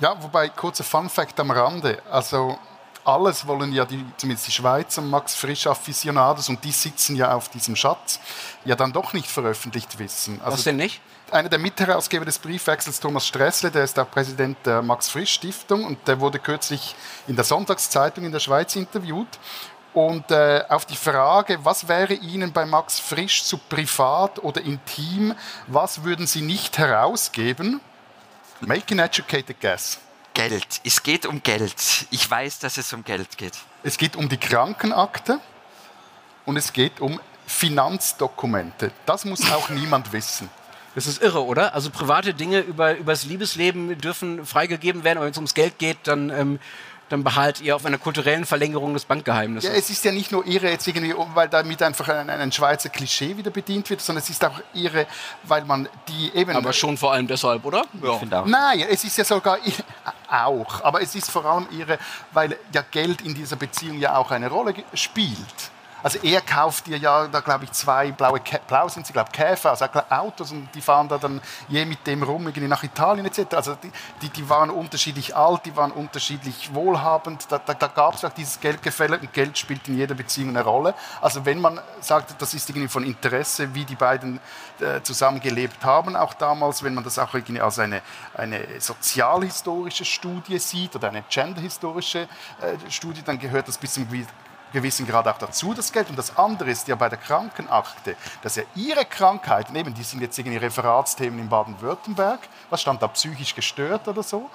Ja, 0.00 0.20
wobei, 0.22 0.48
kurzer 0.48 0.84
Fun-Fact 0.84 1.38
am 1.40 1.50
Rande. 1.50 2.02
Also, 2.10 2.58
alles 3.06 3.46
wollen 3.46 3.72
ja 3.72 3.84
die, 3.84 4.04
zumindest 4.16 4.48
die 4.48 4.52
Schweizer 4.52 5.02
Max 5.02 5.34
Frisch 5.34 5.66
Afficionados 5.66 6.48
und 6.48 6.62
die 6.64 6.72
sitzen 6.72 7.16
ja 7.16 7.32
auf 7.34 7.48
diesem 7.48 7.76
Schatz, 7.76 8.20
ja 8.64 8.74
dann 8.74 8.92
doch 8.92 9.12
nicht 9.12 9.30
veröffentlicht 9.30 9.98
wissen. 9.98 10.40
Also, 10.40 10.58
Was 10.58 10.64
denn 10.64 10.76
nicht? 10.76 11.00
einer 11.30 11.48
der 11.48 11.58
Mitherausgeber 11.58 12.24
des 12.24 12.38
Briefwechsels, 12.38 13.00
Thomas 13.00 13.26
Stressle, 13.26 13.70
der 13.70 13.84
ist 13.84 13.98
auch 13.98 14.10
Präsident 14.10 14.58
der 14.64 14.82
Max 14.82 15.08
Frisch 15.08 15.32
Stiftung 15.32 15.84
und 15.84 16.06
der 16.06 16.20
wurde 16.20 16.38
kürzlich 16.38 16.94
in 17.26 17.36
der 17.36 17.44
Sonntagszeitung 17.44 18.24
in 18.24 18.32
der 18.32 18.40
Schweiz 18.40 18.76
interviewt. 18.76 19.28
Und 19.92 20.30
äh, 20.30 20.62
auf 20.68 20.84
die 20.84 20.96
Frage, 20.96 21.58
was 21.64 21.88
wäre 21.88 22.12
Ihnen 22.12 22.52
bei 22.52 22.66
Max 22.66 23.00
Frisch 23.00 23.44
zu 23.44 23.56
privat 23.56 24.38
oder 24.44 24.60
intim, 24.60 25.34
was 25.68 26.04
würden 26.04 26.26
Sie 26.26 26.42
nicht 26.42 26.76
herausgeben? 26.78 27.80
Make 28.60 28.92
an 28.92 28.98
educated 28.98 29.58
guess. 29.60 29.98
Geld. 30.36 30.82
Es 30.84 31.02
geht 31.02 31.24
um 31.24 31.42
Geld. 31.42 32.06
Ich 32.10 32.30
weiß, 32.30 32.58
dass 32.58 32.76
es 32.76 32.92
um 32.92 33.02
Geld 33.04 33.38
geht. 33.38 33.54
Es 33.82 33.96
geht 33.96 34.16
um 34.16 34.28
die 34.28 34.36
Krankenakte 34.36 35.40
und 36.44 36.58
es 36.58 36.74
geht 36.74 37.00
um 37.00 37.18
Finanzdokumente. 37.46 38.92
Das 39.06 39.24
muss 39.24 39.50
auch 39.50 39.70
niemand 39.70 40.12
wissen. 40.12 40.50
Das 40.94 41.06
ist 41.06 41.22
irre, 41.22 41.42
oder? 41.42 41.74
Also 41.74 41.88
private 41.88 42.34
Dinge 42.34 42.60
über, 42.60 42.98
über 42.98 43.12
das 43.12 43.24
Liebesleben 43.24 43.98
dürfen 43.98 44.44
freigegeben 44.44 45.04
werden, 45.04 45.16
aber 45.16 45.24
wenn 45.24 45.32
es 45.32 45.38
ums 45.38 45.54
Geld 45.54 45.78
geht, 45.78 45.96
dann, 46.02 46.28
ähm, 46.28 46.60
dann 47.08 47.22
behalt 47.22 47.60
ihr 47.60 47.76
auf 47.76 47.84
einer 47.86 47.98
kulturellen 47.98 48.44
Verlängerung 48.44 48.92
des 48.94 49.04
Bankgeheimnisses. 49.04 49.70
Ja, 49.70 49.76
es 49.76 49.90
ist 49.90 50.04
ja 50.04 50.10
nicht 50.12 50.32
nur 50.32 50.44
ihre 50.44 50.68
jetzt 50.70 50.86
irgendwie, 50.88 51.14
weil 51.34 51.48
damit 51.48 51.82
einfach 51.82 52.08
ein, 52.08 52.28
ein 52.28 52.50
Schweizer 52.52 52.88
Klischee 52.88 53.36
wieder 53.36 53.50
bedient 53.50 53.88
wird, 53.90 54.00
sondern 54.00 54.22
es 54.24 54.30
ist 54.30 54.44
auch 54.44 54.60
ihre, 54.74 55.06
weil 55.44 55.64
man 55.64 55.88
die 56.08 56.32
eben. 56.34 56.56
aber 56.56 56.72
schon 56.72 56.96
vor 56.96 57.12
allem 57.12 57.26
deshalb, 57.28 57.64
oder? 57.64 57.84
Ja. 58.02 58.42
Nein, 58.44 58.84
es 58.90 59.04
ist 59.04 59.16
ja 59.18 59.24
sogar 59.24 59.58
i- 59.66 59.72
auch, 60.28 60.82
aber 60.82 61.00
es 61.00 61.14
ist 61.14 61.30
vor 61.30 61.44
allem 61.44 61.68
ihre, 61.70 61.98
weil 62.32 62.58
ja 62.72 62.82
Geld 62.90 63.22
in 63.22 63.34
dieser 63.34 63.56
Beziehung 63.56 63.98
ja 63.98 64.16
auch 64.16 64.30
eine 64.32 64.48
Rolle 64.48 64.74
spielt. 64.94 65.36
Also 66.06 66.20
er 66.22 66.40
kauft 66.40 66.86
dir 66.86 66.98
ja, 66.98 67.26
da 67.26 67.40
glaube 67.40 67.64
ich, 67.64 67.72
zwei 67.72 68.12
blaue, 68.12 68.38
Kä 68.38 68.60
blau 68.68 68.88
sind 68.88 69.08
sie, 69.08 69.12
glaube 69.12 69.32
Käfer, 69.32 69.70
also 69.70 69.86
Autos 70.08 70.52
und 70.52 70.68
die 70.72 70.80
fahren 70.80 71.08
da 71.08 71.18
dann 71.18 71.40
je 71.66 71.84
mit 71.84 72.06
dem 72.06 72.22
rum 72.22 72.46
irgendwie 72.46 72.68
nach 72.68 72.84
Italien 72.84 73.26
etc. 73.26 73.54
Also 73.56 73.74
die, 73.74 73.90
die, 74.22 74.28
die 74.28 74.48
waren 74.48 74.70
unterschiedlich 74.70 75.34
alt, 75.34 75.62
die 75.64 75.74
waren 75.74 75.90
unterschiedlich 75.90 76.72
wohlhabend, 76.72 77.46
da, 77.50 77.58
da, 77.58 77.74
da 77.74 77.88
gab 77.88 78.14
es 78.14 78.24
auch 78.24 78.32
dieses 78.32 78.60
Geldgefälle 78.60 79.18
und 79.18 79.32
Geld 79.32 79.58
spielt 79.58 79.88
in 79.88 79.96
jeder 79.96 80.14
Beziehung 80.14 80.50
eine 80.50 80.62
Rolle. 80.62 80.94
Also 81.20 81.44
wenn 81.44 81.60
man 81.60 81.80
sagt, 82.00 82.40
das 82.40 82.54
ist 82.54 82.70
irgendwie 82.70 82.86
von 82.86 83.02
Interesse, 83.02 83.74
wie 83.74 83.84
die 83.84 83.96
beiden 83.96 84.38
äh, 84.78 85.02
zusammengelebt 85.02 85.84
haben, 85.84 86.14
auch 86.14 86.34
damals, 86.34 86.84
wenn 86.84 86.94
man 86.94 87.02
das 87.02 87.18
auch 87.18 87.34
irgendwie 87.34 87.60
als 87.60 87.80
eine, 87.80 88.00
eine 88.32 88.64
sozialhistorische 88.78 90.04
Studie 90.04 90.60
sieht 90.60 90.94
oder 90.94 91.08
eine 91.08 91.24
genderhistorische 91.28 92.28
äh, 92.60 92.90
Studie, 92.90 93.22
dann 93.24 93.40
gehört 93.40 93.66
das 93.66 93.76
bis 93.76 93.94
zum 93.94 94.06
gewissen 94.72 95.06
Grad 95.06 95.26
auch 95.28 95.38
dazu, 95.38 95.74
das 95.74 95.92
Geld. 95.92 96.10
Und 96.10 96.16
das 96.16 96.36
andere 96.36 96.70
ist 96.70 96.88
ja 96.88 96.94
bei 96.94 97.08
der 97.08 97.18
Krankenakte, 97.18 98.16
dass 98.42 98.56
ja 98.56 98.62
ihre 98.74 99.04
Krankheiten, 99.04 99.74
eben, 99.76 99.94
die 99.94 100.02
sind 100.02 100.20
jetzt 100.20 100.38
irgendwie 100.38 100.58
Referatsthemen 100.58 101.38
in 101.38 101.48
Baden-Württemberg, 101.48 102.40
was 102.70 102.82
stand 102.82 103.02
da, 103.02 103.08
psychisch 103.08 103.54
gestört 103.54 104.08
oder 104.08 104.22
so. 104.22 104.50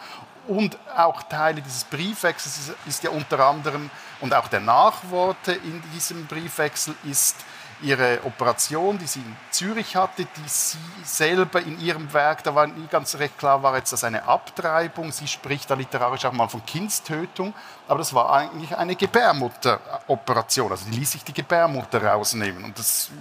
Und 0.47 0.77
auch 0.95 1.23
Teile 1.23 1.61
dieses 1.61 1.83
Briefwechsels 1.83 2.57
ist, 2.57 2.75
ist 2.87 3.03
ja 3.03 3.11
unter 3.11 3.39
anderem, 3.39 3.89
und 4.21 4.33
auch 4.33 4.47
der 4.47 4.59
Nachworte 4.59 5.53
in 5.53 5.81
diesem 5.93 6.25
Briefwechsel 6.27 6.95
ist, 7.03 7.35
ihre 7.81 8.19
Operation, 8.25 8.97
die 8.97 9.07
sie 9.07 9.19
in 9.19 9.35
Zürich 9.49 9.95
hatte, 9.95 10.25
die 10.25 10.47
sie 10.47 10.77
selber 11.03 11.61
in 11.61 11.79
ihrem 11.79 12.11
Werk, 12.13 12.43
da 12.43 12.53
war 12.53 12.67
nie 12.67 12.87
ganz 12.87 13.15
recht 13.15 13.37
klar, 13.37 13.61
war 13.63 13.75
jetzt 13.77 13.91
das 13.91 14.03
eine 14.03 14.23
Abtreibung. 14.23 15.11
Sie 15.11 15.27
spricht 15.27 15.69
da 15.69 15.75
literarisch 15.75 16.25
auch 16.25 16.31
mal 16.31 16.47
von 16.47 16.65
Kindstötung, 16.65 17.53
aber 17.87 17.99
das 17.99 18.13
war 18.13 18.31
eigentlich 18.31 18.75
eine 18.77 18.95
Gebärmutteroperation. 18.95 20.71
Also 20.71 20.85
die 20.89 20.97
ließ 20.99 21.11
sich 21.11 21.23
die 21.23 21.33
Gebärmutter 21.33 22.03
rausnehmen 22.03 22.63
und 22.63 22.77
das 22.77 23.11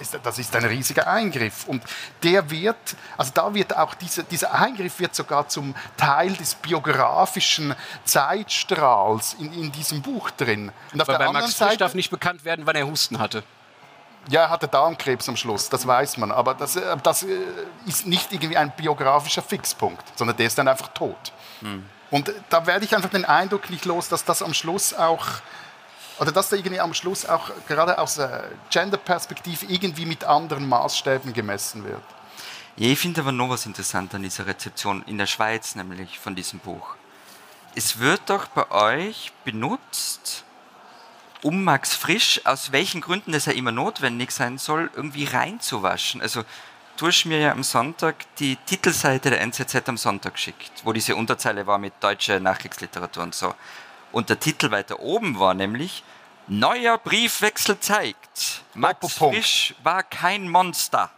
ist, 0.00 0.18
das 0.22 0.38
ist 0.38 0.54
ein 0.54 0.64
riesiger 0.64 1.06
Eingriff. 1.06 1.66
Und 1.66 1.82
der 2.22 2.48
wird, 2.50 2.76
also 3.16 3.32
da 3.34 3.52
wird 3.52 3.76
auch 3.76 3.94
diese, 3.94 4.24
dieser 4.24 4.54
Eingriff 4.54 4.98
wird 5.00 5.14
sogar 5.14 5.48
zum 5.48 5.74
Teil 5.96 6.32
des 6.34 6.54
biografischen 6.54 7.74
Zeitstrahls 8.04 9.34
in, 9.34 9.52
in 9.52 9.72
diesem 9.72 10.02
Buch 10.02 10.30
drin. 10.30 10.72
Und 10.92 11.00
auf 11.00 11.06
der 11.08 11.18
bei 11.18 11.26
anderen 11.26 11.32
Max 11.44 11.54
Frisch 11.54 11.68
Seite, 11.68 11.78
darf 11.78 11.94
nicht 11.94 12.10
bekannt 12.10 12.44
werden, 12.44 12.66
wann 12.66 12.76
er 12.76 12.86
Husten 12.86 13.18
hatte. 13.18 13.42
Ja, 14.28 14.42
er 14.42 14.50
hatte 14.50 14.68
Darmkrebs 14.68 15.28
am 15.28 15.36
Schluss, 15.36 15.68
das 15.68 15.86
weiß 15.86 16.18
man. 16.18 16.32
Aber 16.32 16.54
das, 16.54 16.76
äh, 16.76 16.96
das 17.02 17.22
äh, 17.22 17.38
ist 17.86 18.06
nicht 18.06 18.32
irgendwie 18.32 18.56
ein 18.56 18.72
biografischer 18.76 19.42
Fixpunkt, 19.42 20.04
sondern 20.18 20.36
der 20.36 20.46
ist 20.46 20.58
dann 20.58 20.68
einfach 20.68 20.88
tot. 20.88 21.32
Hm. 21.60 21.84
Und 22.10 22.32
da 22.48 22.66
werde 22.66 22.84
ich 22.84 22.94
einfach 22.94 23.10
den 23.10 23.24
Eindruck 23.24 23.70
nicht 23.70 23.84
los, 23.84 24.08
dass 24.08 24.24
das 24.24 24.42
am 24.42 24.54
Schluss 24.54 24.94
auch, 24.94 25.26
oder 26.18 26.32
dass 26.32 26.48
da 26.48 26.56
irgendwie 26.56 26.80
am 26.80 26.94
Schluss 26.94 27.26
auch 27.26 27.50
gerade 27.66 27.98
aus 27.98 28.16
der 28.16 28.44
Gender-Perspektive 28.70 29.66
irgendwie 29.66 30.06
mit 30.06 30.24
anderen 30.24 30.68
Maßstäben 30.68 31.32
gemessen 31.32 31.84
wird. 31.84 32.02
Ja, 32.76 32.88
ich 32.88 32.98
finde 32.98 33.20
aber 33.20 33.32
noch 33.32 33.50
was 33.50 33.66
interessant 33.66 34.14
an 34.14 34.22
dieser 34.22 34.46
Rezeption 34.46 35.02
in 35.06 35.18
der 35.18 35.26
Schweiz, 35.26 35.74
nämlich 35.74 36.18
von 36.18 36.34
diesem 36.34 36.60
Buch. 36.60 36.94
Es 37.74 37.98
wird 37.98 38.22
doch 38.26 38.46
bei 38.48 38.70
euch 38.70 39.32
benutzt, 39.44 40.44
um 41.42 41.64
Max 41.64 41.94
Frisch, 41.94 42.40
aus 42.44 42.72
welchen 42.72 43.00
Gründen 43.00 43.32
das 43.32 43.46
ja 43.46 43.52
immer 43.52 43.72
notwendig 43.72 44.30
sein 44.30 44.58
soll, 44.58 44.90
irgendwie 44.94 45.24
reinzuwaschen. 45.24 46.20
Also 46.20 46.44
du 46.96 47.06
hast 47.06 47.24
mir 47.24 47.38
ja 47.38 47.52
am 47.52 47.62
Sonntag 47.62 48.16
die 48.36 48.56
Titelseite 48.56 49.30
der 49.30 49.40
NZZ 49.40 49.88
am 49.88 49.96
Sonntag 49.96 50.34
geschickt, 50.34 50.72
wo 50.84 50.92
diese 50.92 51.16
Unterzeile 51.16 51.66
war 51.66 51.78
mit 51.78 51.94
deutscher 52.00 52.40
Nachkriegsliteratur 52.40 53.22
und 53.22 53.34
so. 53.34 53.54
Und 54.10 54.30
der 54.30 54.40
Titel 54.40 54.70
weiter 54.70 55.00
oben 55.00 55.38
war 55.38 55.54
nämlich 55.54 56.02
Neuer 56.50 56.96
Briefwechsel 56.96 57.78
zeigt, 57.78 58.62
Max 58.74 59.12
Frisch 59.12 59.74
war 59.82 60.02
kein 60.02 60.48
Monster. 60.48 61.10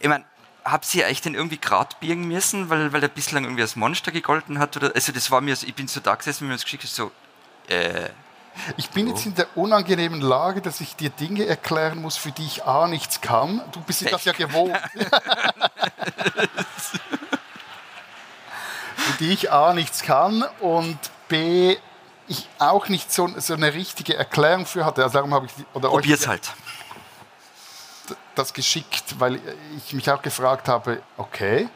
Ich 0.00 0.08
meine, 0.08 0.24
habt 0.64 0.94
ihr 0.94 1.04
euch 1.04 1.20
denn 1.20 1.34
irgendwie 1.34 1.58
grad 1.58 2.00
biegen 2.00 2.26
müssen, 2.26 2.70
weil, 2.70 2.92
weil 2.92 3.02
er 3.02 3.08
bislang 3.08 3.44
irgendwie 3.44 3.62
als 3.62 3.76
Monster 3.76 4.12
gegolten 4.12 4.58
hat? 4.58 4.76
Oder, 4.76 4.92
also 4.94 5.12
das 5.12 5.30
war 5.30 5.42
mir, 5.42 5.52
ich 5.52 5.74
bin 5.74 5.88
so 5.88 6.00
da 6.00 6.14
gesessen, 6.14 6.42
wenn 6.42 6.48
mir 6.48 6.54
das 6.54 6.64
geschickt 6.64 6.84
hat, 6.84 6.90
so, 6.90 7.12
äh, 7.68 8.08
ich 8.76 8.90
bin 8.90 9.08
jetzt 9.08 9.26
in 9.26 9.34
der 9.34 9.46
unangenehmen 9.56 10.20
Lage, 10.20 10.60
dass 10.60 10.80
ich 10.80 10.94
dir 10.96 11.10
Dinge 11.10 11.46
erklären 11.46 12.00
muss, 12.00 12.16
für 12.16 12.32
die 12.32 12.44
ich 12.44 12.64
A 12.64 12.86
nichts 12.86 13.20
kann. 13.20 13.62
Du 13.72 13.80
bist 13.80 14.10
das 14.10 14.24
ja 14.24 14.32
gewohnt. 14.32 14.76
für 18.96 19.12
die 19.18 19.32
ich 19.32 19.50
A 19.50 19.74
nichts 19.74 20.02
kann 20.02 20.44
und 20.60 20.98
B 21.28 21.76
ich 22.28 22.48
auch 22.58 22.88
nicht 22.88 23.12
so, 23.12 23.28
so 23.38 23.54
eine 23.54 23.74
richtige 23.74 24.16
Erklärung 24.16 24.66
für 24.66 24.84
hatte. 24.84 25.02
Also 25.02 25.14
darum 25.14 25.34
habe 25.34 25.46
ich 25.46 25.52
oder 25.74 25.88
Probier's 25.88 26.26
halt. 26.26 26.50
das 28.34 28.52
geschickt, 28.52 29.18
weil 29.18 29.40
ich 29.76 29.92
mich 29.92 30.10
auch 30.10 30.22
gefragt 30.22 30.68
habe, 30.68 31.02
okay, 31.16 31.68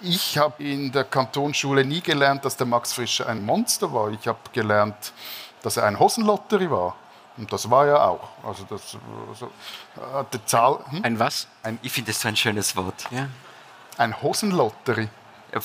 ich 0.00 0.36
habe 0.36 0.62
in 0.62 0.90
der 0.90 1.04
Kantonsschule 1.04 1.84
nie 1.84 2.00
gelernt, 2.00 2.44
dass 2.44 2.56
der 2.56 2.66
Max 2.66 2.92
Fischer 2.92 3.28
ein 3.28 3.44
Monster 3.44 3.92
war. 3.92 4.10
Ich 4.10 4.26
habe 4.26 4.40
gelernt, 4.52 5.12
dass 5.62 5.76
er 5.76 5.84
ein 5.84 5.98
Hosenlottery 5.98 6.70
war. 6.70 6.96
Und 7.36 7.52
das 7.52 7.70
war 7.70 7.86
er 7.86 8.08
auch. 8.08 8.28
Also 8.44 8.64
das 8.68 8.96
also, 9.30 9.50
die 10.32 10.44
Zahl. 10.44 10.78
Hm? 10.90 11.04
Ein 11.04 11.18
was? 11.18 11.46
Ein, 11.62 11.78
ich 11.82 11.92
finde 11.92 12.12
das 12.12 12.20
so 12.20 12.28
ein 12.28 12.36
schönes 12.36 12.76
Wort. 12.76 13.06
Ja. 13.10 13.28
Ein 13.96 14.20
Hosenlottery. 14.20 15.08
Ja, 15.52 15.60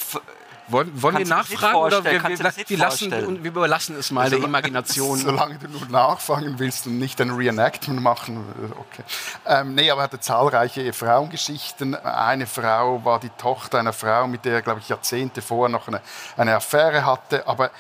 wollen, 0.70 1.02
wollen 1.02 1.18
wir 1.18 1.26
nachfragen 1.26 1.78
oder 1.78 2.04
wir, 2.04 2.12
wir, 2.24 2.40
wir, 2.68 2.78
lassen, 2.78 3.12
wir, 3.12 3.52
überlassen 3.52 3.96
es 3.98 4.12
mal 4.12 4.30
der 4.30 4.40
Imagination? 4.40 5.18
Solange 5.18 5.58
du 5.58 5.70
nur 5.70 5.88
nachfragen 5.88 6.60
willst 6.60 6.88
und 6.88 6.98
nicht 6.98 7.22
ein 7.22 7.32
Reenactment 7.32 8.02
machen. 8.02 8.44
Okay. 8.72 9.04
Ähm, 9.46 9.76
nee, 9.76 9.90
aber 9.90 10.02
er 10.02 10.04
hatte 10.06 10.20
zahlreiche 10.20 10.92
Frauengeschichten. 10.92 11.96
Eine 11.96 12.48
Frau 12.48 13.04
war 13.06 13.22
die 13.22 13.30
Tochter 13.30 13.80
einer 13.80 13.94
Frau, 13.94 14.28
mit 14.28 14.44
der 14.44 14.56
er, 14.56 14.62
glaube 14.62 14.82
ich, 14.82 14.90
Jahrzehnte 14.90 15.42
vorher 15.42 15.70
noch 15.70 15.88
eine, 15.88 16.02
eine 16.36 16.56
Affäre 16.56 17.06
hatte. 17.06 17.48
Aber 17.48 17.72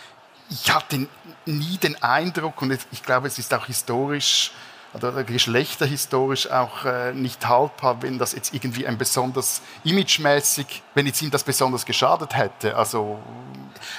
ich 0.50 0.74
hatte 0.74 1.08
nie 1.46 1.78
den 1.78 2.02
Eindruck, 2.02 2.62
und 2.62 2.78
ich 2.92 3.04
glaube, 3.04 3.28
es 3.28 3.38
ist 3.40 3.54
auch 3.54 3.66
historisch 3.66 4.52
oder 4.94 5.24
geschlechterhistorisch 5.24 6.50
auch 6.50 6.86
äh, 6.86 7.14
nicht 7.14 7.46
haltbar, 7.48 8.02
wenn 8.02 8.18
das 8.18 8.34
jetzt 8.34 8.54
irgendwie 8.54 8.88
ein 8.88 8.98
besonders 8.98 9.62
imagemäßig, 9.84 10.82
wenn 10.94 11.06
jetzt 11.06 11.22
ihm 11.22 11.30
das 11.30 11.44
besonders 11.44 11.86
geschadet 11.86 12.36
hätte. 12.36 12.76
Also, 12.76 13.20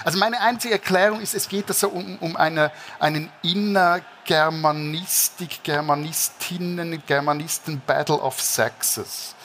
also 0.05 0.19
meine 0.19 0.41
einzige 0.41 0.75
Erklärung 0.75 1.21
ist, 1.21 1.35
es 1.35 1.49
geht 1.49 1.69
also 1.69 1.89
um, 1.89 2.19
um 2.19 2.37
eine, 2.37 2.73
einen 2.99 3.31
Innergermanistik, 3.43 5.63
Germanistinnen, 5.63 7.03
Germanisten 7.07 7.81
Battle 7.87 8.21
of 8.21 8.41
Sexes. 8.41 9.37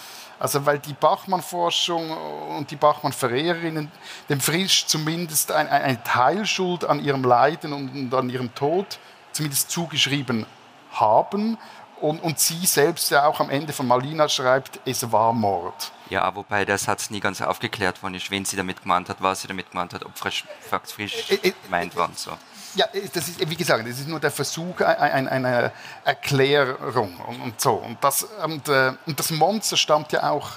Also 0.43 0.65
weil 0.65 0.77
die 0.79 0.93
Bachmann-Forschung 0.93 2.12
und 2.58 2.69
die 2.69 2.75
Bachmann-Verehrerinnen 2.75 3.89
dem 4.27 4.41
Frisch 4.41 4.86
zumindest 4.88 5.53
ein, 5.53 5.69
eine 5.69 6.03
Teilschuld 6.03 6.84
an 6.84 7.01
ihrem 7.01 7.23
Leiden 7.23 7.71
und, 7.71 7.95
und 7.95 8.13
an 8.13 8.29
ihrem 8.29 8.53
Tod 8.53 8.99
zumindest 9.32 9.71
zugeschrieben 9.71 10.45
haben. 10.91 11.58
Und, 12.01 12.21
und, 12.21 12.39
sie 12.39 12.65
selbst 12.65 13.10
ja 13.10 13.25
auch 13.25 13.39
am 13.39 13.49
Ende 13.49 13.71
von 13.71 13.88
Malina 13.88 14.27
schreibt, 14.27 14.82
es 14.84 15.10
war 15.13 15.32
Mord. 15.32 15.93
Ja, 16.10 16.36
wobei 16.36 16.65
der 16.65 16.77
Satz 16.77 17.10
nie 17.10 17.21
ganz 17.21 17.41
aufgeklärt 17.41 18.03
worden 18.03 18.15
ist, 18.15 18.29
wen 18.29 18.43
sie 18.43 18.58
damit 18.58 18.82
gemeint 18.82 19.08
hat, 19.08 19.21
was 19.21 19.43
sie 19.43 19.47
damit 19.47 19.71
gemeint 19.71 19.93
hat, 19.93 20.06
ob 20.06 20.17
frisch, 20.17 20.43
frisch 20.84 21.32
äh, 21.32 21.36
äh, 21.36 21.53
gemeint 21.63 21.95
war 21.95 22.10
und 22.10 22.19
so. 22.19 22.32
Ja, 22.75 22.88
das 23.13 23.27
ist, 23.27 23.49
wie 23.49 23.55
gesagt, 23.55 23.88
das 23.88 23.99
ist 23.99 24.07
nur 24.07 24.19
der 24.19 24.31
Versuch 24.31 24.81
einer 24.81 25.71
Erklärung 26.03 27.15
und, 27.43 27.62
so. 27.62 27.73
Und 27.73 28.03
das, 28.03 28.23
und, 28.43 28.67
äh, 28.67 28.93
und 29.05 29.19
das 29.19 29.29
Monster 29.29 29.77
stammt 29.77 30.12
ja 30.12 30.29
auch, 30.29 30.51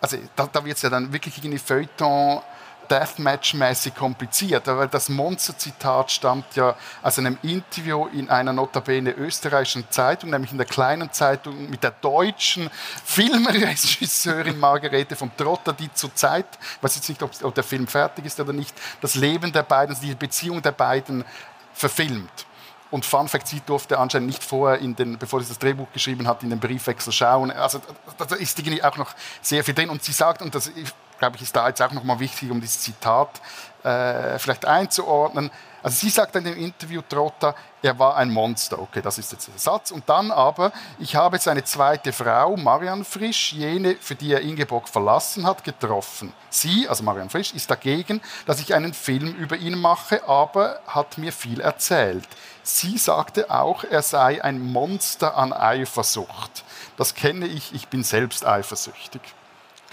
also 0.00 0.16
da, 0.34 0.48
da 0.52 0.64
wird 0.64 0.76
es 0.76 0.82
ja 0.82 0.90
dann 0.90 1.12
wirklich 1.12 1.42
in 1.44 1.52
die 1.52 1.58
Feuilleton 1.58 2.42
Deathmatch-mäßig 2.88 3.94
kompliziert, 3.94 4.66
weil 4.66 4.88
das 4.88 5.08
Monster-Zitat 5.08 6.10
stammt 6.10 6.56
ja 6.56 6.74
aus 7.02 7.18
einem 7.18 7.38
Interview 7.42 8.06
in 8.06 8.30
einer 8.30 8.52
notabene 8.52 9.12
österreichischen 9.12 9.90
Zeitung, 9.90 10.30
nämlich 10.30 10.52
in 10.52 10.58
der 10.58 10.66
kleinen 10.66 11.12
Zeitung 11.12 11.68
mit 11.70 11.82
der 11.82 11.90
deutschen 11.90 12.70
Filmregisseurin 13.04 14.58
Margarete 14.58 15.16
von 15.16 15.30
Trotter, 15.36 15.72
die 15.72 15.92
zurzeit, 15.92 16.46
ich 16.76 16.82
weiß 16.82 16.96
jetzt 16.96 17.08
nicht, 17.08 17.22
ob 17.22 17.54
der 17.54 17.64
Film 17.64 17.86
fertig 17.86 18.24
ist 18.24 18.40
oder 18.40 18.52
nicht, 18.52 18.74
das 19.00 19.14
Leben 19.14 19.52
der 19.52 19.62
beiden, 19.62 19.96
die 20.00 20.14
Beziehung 20.14 20.62
der 20.62 20.72
beiden 20.72 21.24
verfilmt. 21.72 22.46
Und 22.90 23.04
Fun 23.04 23.26
Fact, 23.26 23.48
sie 23.48 23.60
durfte 23.66 23.98
anscheinend 23.98 24.28
nicht 24.28 24.44
vorher, 24.44 24.78
in 24.78 24.94
den, 24.94 25.18
bevor 25.18 25.40
sie 25.42 25.48
das 25.48 25.58
Drehbuch 25.58 25.88
geschrieben 25.92 26.28
hat, 26.28 26.44
in 26.44 26.50
den 26.50 26.60
Briefwechsel 26.60 27.12
schauen. 27.12 27.50
Also 27.50 27.80
da 28.16 28.36
ist 28.36 28.58
irgendwie 28.58 28.82
auch 28.82 28.96
noch 28.96 29.12
sehr 29.42 29.64
viel 29.64 29.74
drin. 29.74 29.90
Und 29.90 30.04
sie 30.04 30.12
sagt, 30.12 30.40
und 30.40 30.54
das 30.54 30.70
glaube 31.18 31.36
ich, 31.36 31.42
ist 31.42 31.56
da 31.56 31.68
jetzt 31.68 31.82
auch 31.82 31.92
nochmal 31.92 32.20
wichtig, 32.20 32.50
um 32.50 32.60
dieses 32.60 32.80
Zitat 32.80 33.40
äh, 33.82 34.38
vielleicht 34.38 34.64
einzuordnen. 34.64 35.50
Also 35.82 35.98
sie 35.98 36.10
sagt 36.10 36.34
in 36.34 36.42
dem 36.42 36.56
Interview, 36.56 37.00
Trotta, 37.08 37.54
er 37.80 37.96
war 37.96 38.16
ein 38.16 38.28
Monster. 38.28 38.80
Okay, 38.80 39.00
das 39.00 39.18
ist 39.18 39.30
jetzt 39.30 39.46
der 39.46 39.56
Satz. 39.56 39.92
Und 39.92 40.08
dann 40.08 40.32
aber, 40.32 40.72
ich 40.98 41.14
habe 41.14 41.38
seine 41.38 41.62
zweite 41.62 42.12
Frau, 42.12 42.56
Marianne 42.56 43.04
Frisch, 43.04 43.52
jene, 43.52 43.94
für 43.94 44.16
die 44.16 44.32
er 44.32 44.40
Ingeborg 44.40 44.88
verlassen 44.88 45.46
hat, 45.46 45.62
getroffen. 45.62 46.32
Sie, 46.50 46.88
also 46.88 47.04
Marianne 47.04 47.30
Frisch, 47.30 47.54
ist 47.54 47.70
dagegen, 47.70 48.20
dass 48.46 48.60
ich 48.60 48.74
einen 48.74 48.94
Film 48.94 49.32
über 49.36 49.56
ihn 49.56 49.78
mache, 49.78 50.28
aber 50.28 50.80
hat 50.88 51.18
mir 51.18 51.32
viel 51.32 51.60
erzählt. 51.60 52.26
Sie 52.64 52.98
sagte 52.98 53.48
auch, 53.48 53.84
er 53.84 54.02
sei 54.02 54.42
ein 54.42 54.60
Monster 54.60 55.36
an 55.36 55.52
Eifersucht. 55.52 56.64
Das 56.96 57.14
kenne 57.14 57.46
ich, 57.46 57.72
ich 57.72 57.86
bin 57.86 58.02
selbst 58.02 58.44
eifersüchtig. 58.44 59.22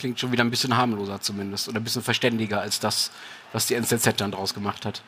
Klingt 0.04 0.20
schon 0.20 0.34
wieder 0.34 0.44
ein 0.44 0.50
bisschen 0.50 0.76
harmloser 0.76 1.22
zumindest 1.22 1.70
oder 1.70 1.80
ein 1.80 1.84
bisschen 1.86 2.04
verständiger 2.04 2.60
als 2.60 2.82
das, 2.82 3.10
was 3.54 3.68
die 3.68 3.76
NZZ 3.76 4.18
dann 4.18 4.32
draus 4.32 4.54
gemacht 4.54 4.86
hat. 4.86 5.02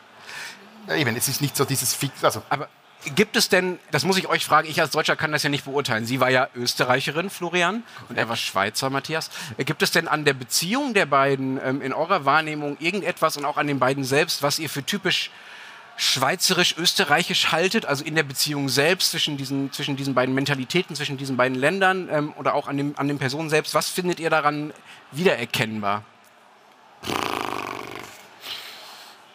Eben, 0.87 1.17
es 1.17 1.27
ist 1.27 1.41
nicht 1.41 1.57
so 1.57 1.65
dieses 1.65 1.93
Fix. 1.93 2.23
Also 2.23 2.41
Aber 2.47 2.69
gibt 3.13 3.35
es 3.35 3.49
denn, 3.49 3.77
das 3.91 4.05
muss 4.05 4.17
ich 4.17 4.29
euch 4.29 4.45
fragen, 4.45 4.69
ich 4.69 4.79
als 4.79 4.91
Deutscher 4.91 5.17
kann 5.17 5.33
das 5.33 5.43
ja 5.43 5.49
nicht 5.49 5.65
beurteilen. 5.65 6.05
Sie 6.05 6.21
war 6.21 6.29
ja 6.29 6.47
Österreicherin, 6.55 7.29
Florian, 7.29 7.83
und 8.07 8.17
er 8.17 8.29
war 8.29 8.37
Schweizer, 8.37 8.89
Matthias. 8.89 9.31
Gibt 9.57 9.83
es 9.83 9.91
denn 9.91 10.07
an 10.07 10.23
der 10.23 10.33
Beziehung 10.33 10.93
der 10.93 11.07
beiden 11.07 11.59
ähm, 11.61 11.81
in 11.81 11.91
eurer 11.91 12.23
Wahrnehmung 12.23 12.77
irgendetwas 12.79 13.35
und 13.35 13.43
auch 13.43 13.57
an 13.57 13.67
den 13.67 13.79
beiden 13.79 14.05
selbst, 14.05 14.43
was 14.43 14.59
ihr 14.59 14.69
für 14.69 14.85
typisch 14.85 15.29
schweizerisch-österreichisch 15.97 17.51
haltet, 17.51 17.85
also 17.85 18.03
in 18.03 18.15
der 18.15 18.23
Beziehung 18.23 18.69
selbst 18.69 19.11
zwischen 19.11 19.37
diesen, 19.37 19.71
zwischen 19.71 19.95
diesen 19.95 20.13
beiden 20.13 20.35
Mentalitäten, 20.35 20.95
zwischen 20.95 21.17
diesen 21.17 21.37
beiden 21.37 21.57
Ländern 21.57 22.09
ähm, 22.11 22.33
oder 22.37 22.53
auch 22.53 22.67
an, 22.67 22.77
dem, 22.77 22.93
an 22.97 23.07
den 23.07 23.17
Personen 23.17 23.49
selbst? 23.49 23.73
Was 23.73 23.89
findet 23.89 24.19
ihr 24.19 24.29
daran 24.29 24.73
wiedererkennbar? 25.11 26.03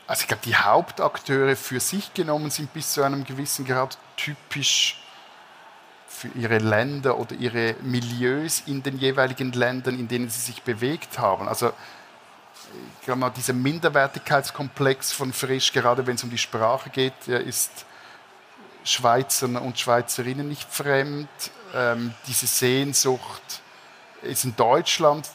Also 0.06 0.22
ich 0.22 0.26
glaube, 0.26 0.42
die 0.44 0.56
Hauptakteure 0.56 1.54
für 1.54 1.78
sich 1.78 2.12
genommen 2.14 2.50
sind 2.50 2.72
bis 2.72 2.92
zu 2.92 3.02
einem 3.02 3.24
gewissen 3.24 3.64
Grad 3.64 3.96
typisch 4.16 5.00
für 6.08 6.28
ihre 6.34 6.58
Länder 6.58 7.18
oder 7.18 7.34
ihre 7.36 7.76
Milieus 7.80 8.64
in 8.66 8.82
den 8.82 8.98
jeweiligen 8.98 9.52
Ländern, 9.52 9.98
in 9.98 10.08
denen 10.08 10.28
sie 10.28 10.40
sich 10.40 10.62
bewegt 10.62 11.18
haben. 11.18 11.48
Also 11.48 11.72
ich 12.98 13.04
glaube 13.06 13.20
mal, 13.20 13.30
dieser 13.30 13.52
Minderwertigkeitskomplex 13.52 15.12
von 15.12 15.32
Frisch, 15.32 15.72
gerade 15.72 16.06
wenn 16.06 16.16
es 16.16 16.22
um 16.22 16.30
die 16.30 16.38
Sprache 16.38 16.90
geht, 16.90 17.14
der 17.26 17.40
ist 17.40 17.84
Schweizern 18.84 19.56
und 19.56 19.78
Schweizerinnen 19.78 20.48
nicht 20.48 20.72
fremd. 20.72 21.28
Ähm, 21.74 22.14
diese 22.26 22.46
Sehnsucht 22.46 23.62
ist 24.22 24.44
in 24.44 24.56
Deutschland 24.56 25.28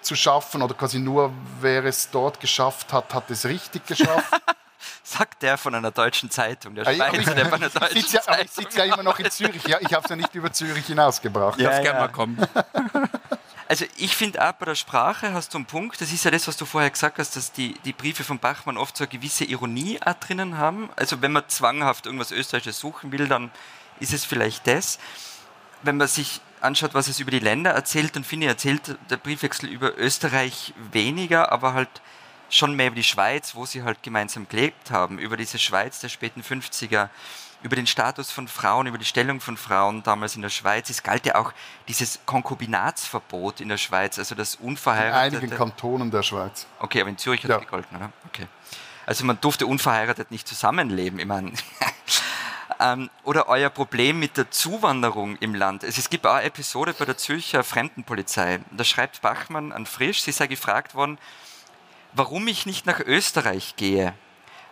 zu 0.00 0.16
schaffen 0.16 0.62
oder 0.62 0.74
quasi 0.74 0.98
nur 0.98 1.32
wer 1.60 1.84
es 1.84 2.10
dort 2.10 2.40
geschafft 2.40 2.92
hat, 2.92 3.14
hat 3.14 3.30
es 3.30 3.44
richtig 3.44 3.86
geschafft. 3.86 4.32
Sagt 5.04 5.42
der 5.42 5.58
von 5.58 5.74
einer 5.74 5.90
deutschen 5.90 6.30
Zeitung, 6.30 6.74
der 6.74 6.84
Schweizer, 6.84 7.18
ich, 7.18 7.26
der 7.26 7.46
von 7.46 7.54
einer 7.54 7.68
deutschen 7.70 7.98
ich 7.98 8.06
sitze 8.08 8.30
ja, 8.30 8.40
ich 8.40 8.50
sitze 8.50 8.78
ja 8.78 8.84
immer 8.84 9.02
noch 9.02 9.18
in 9.18 9.30
Zürich. 9.30 9.64
Ja, 9.66 9.78
ich 9.80 9.92
habe 9.92 10.04
es 10.04 10.10
ja 10.10 10.16
nicht 10.16 10.34
über 10.34 10.52
Zürich 10.52 10.86
hinausgebracht. 10.86 11.60
Ja, 11.60 11.70
Darf 11.70 11.78
ja. 11.78 11.82
gerne 11.84 12.00
mal 12.00 12.08
kommen. 12.08 12.38
Also 13.72 13.86
ich 13.96 14.14
finde 14.14 14.46
auch 14.46 14.52
bei 14.52 14.66
der 14.66 14.74
Sprache 14.74 15.32
hast 15.32 15.54
du 15.54 15.56
einen 15.56 15.64
Punkt, 15.64 15.98
das 16.02 16.12
ist 16.12 16.26
ja 16.26 16.30
das, 16.30 16.46
was 16.46 16.58
du 16.58 16.66
vorher 16.66 16.90
gesagt 16.90 17.18
hast, 17.18 17.36
dass 17.36 17.52
die, 17.52 17.72
die 17.86 17.94
Briefe 17.94 18.22
von 18.22 18.38
Bachmann 18.38 18.76
oft 18.76 18.94
so 18.94 19.04
eine 19.04 19.10
gewisse 19.10 19.46
Ironie 19.46 19.98
auch 20.04 20.12
drinnen 20.12 20.58
haben. 20.58 20.90
Also 20.94 21.22
wenn 21.22 21.32
man 21.32 21.44
zwanghaft 21.48 22.04
irgendwas 22.04 22.32
Österreichisches 22.32 22.78
suchen 22.78 23.12
will, 23.12 23.28
dann 23.28 23.50
ist 23.98 24.12
es 24.12 24.26
vielleicht 24.26 24.66
das. 24.66 24.98
Wenn 25.82 25.96
man 25.96 26.06
sich 26.06 26.42
anschaut, 26.60 26.92
was 26.92 27.08
es 27.08 27.18
über 27.18 27.30
die 27.30 27.38
Länder 27.38 27.70
erzählt, 27.70 28.14
dann 28.14 28.24
finde 28.24 28.44
ich, 28.44 28.50
erzählt 28.50 28.98
der 29.08 29.16
Briefwechsel 29.16 29.70
über 29.70 29.96
Österreich 29.96 30.74
weniger, 30.92 31.50
aber 31.50 31.72
halt 31.72 32.02
schon 32.52 32.74
mehr 32.74 32.88
über 32.88 32.96
die 32.96 33.04
Schweiz, 33.04 33.54
wo 33.54 33.66
sie 33.66 33.82
halt 33.82 34.02
gemeinsam 34.02 34.48
gelebt 34.48 34.90
haben, 34.90 35.18
über 35.18 35.36
diese 35.36 35.58
Schweiz 35.58 36.00
der 36.00 36.08
späten 36.08 36.42
50er, 36.42 37.08
über 37.62 37.76
den 37.76 37.86
Status 37.86 38.30
von 38.30 38.48
Frauen, 38.48 38.86
über 38.86 38.98
die 38.98 39.04
Stellung 39.04 39.40
von 39.40 39.56
Frauen 39.56 40.02
damals 40.02 40.36
in 40.36 40.42
der 40.42 40.50
Schweiz. 40.50 40.90
Es 40.90 41.02
galt 41.02 41.24
ja 41.26 41.36
auch 41.36 41.52
dieses 41.88 42.20
Konkubinatsverbot 42.26 43.60
in 43.60 43.68
der 43.68 43.78
Schweiz, 43.78 44.18
also 44.18 44.34
das 44.34 44.56
unverheiratete... 44.56 45.36
In 45.36 45.42
einigen 45.42 45.56
Kantonen 45.56 46.10
der 46.10 46.22
Schweiz. 46.22 46.66
Okay, 46.80 47.00
aber 47.00 47.10
in 47.10 47.18
Zürich 47.18 47.42
hat 47.44 47.50
es 47.50 47.56
ja. 47.56 47.60
gegolten, 47.60 47.96
oder? 47.96 48.12
Okay. 48.26 48.46
Also 49.06 49.24
man 49.24 49.40
durfte 49.40 49.66
unverheiratet 49.66 50.30
nicht 50.30 50.46
zusammenleben. 50.46 51.18
Ich 51.18 51.26
meine, 51.26 51.52
ähm, 52.80 53.10
oder 53.24 53.48
euer 53.48 53.70
Problem 53.70 54.18
mit 54.18 54.36
der 54.36 54.50
Zuwanderung 54.50 55.36
im 55.36 55.54
Land. 55.54 55.84
Es, 55.84 55.98
es 55.98 56.10
gibt 56.10 56.26
auch 56.26 56.34
eine 56.34 56.44
Episode 56.44 56.94
bei 56.98 57.04
der 57.04 57.16
Zürcher 57.16 57.64
Fremdenpolizei. 57.64 58.60
Da 58.70 58.84
schreibt 58.84 59.22
Bachmann 59.22 59.72
an 59.72 59.86
Frisch, 59.86 60.22
sie 60.22 60.32
sei 60.32 60.46
gefragt 60.48 60.94
worden, 60.94 61.18
warum 62.12 62.46
ich 62.48 62.66
nicht 62.66 62.86
nach 62.86 63.00
Österreich 63.00 63.76
gehe, 63.76 64.14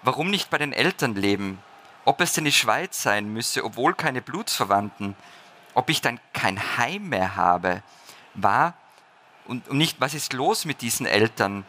warum 0.03 0.31
nicht 0.31 0.51
bei 0.51 0.59
den 0.59 0.73
Eltern 0.73 1.15
leben, 1.15 1.59
ob 2.05 2.21
es 2.21 2.33
denn 2.33 2.45
die 2.45 2.53
Schweiz 2.53 3.03
sein 3.03 3.33
müsse, 3.33 3.65
obwohl 3.65 3.95
keine 3.95 4.23
Blutsverwandten, 4.23 5.15
ob 5.75 5.91
ich 5.91 6.01
dann 6.01 6.21
kein 6.33 6.77
Heim 6.77 7.09
mehr 7.09 7.37
habe, 7.37 7.83
war 8.35 8.75
und, 9.47 9.69
und 9.69 9.79
nicht, 9.79 10.01
was 10.01 10.15
ist 10.15 10.33
los 10.33 10.65
mit 10.65 10.81
diesen 10.81 11.07
Eltern? 11.07 11.65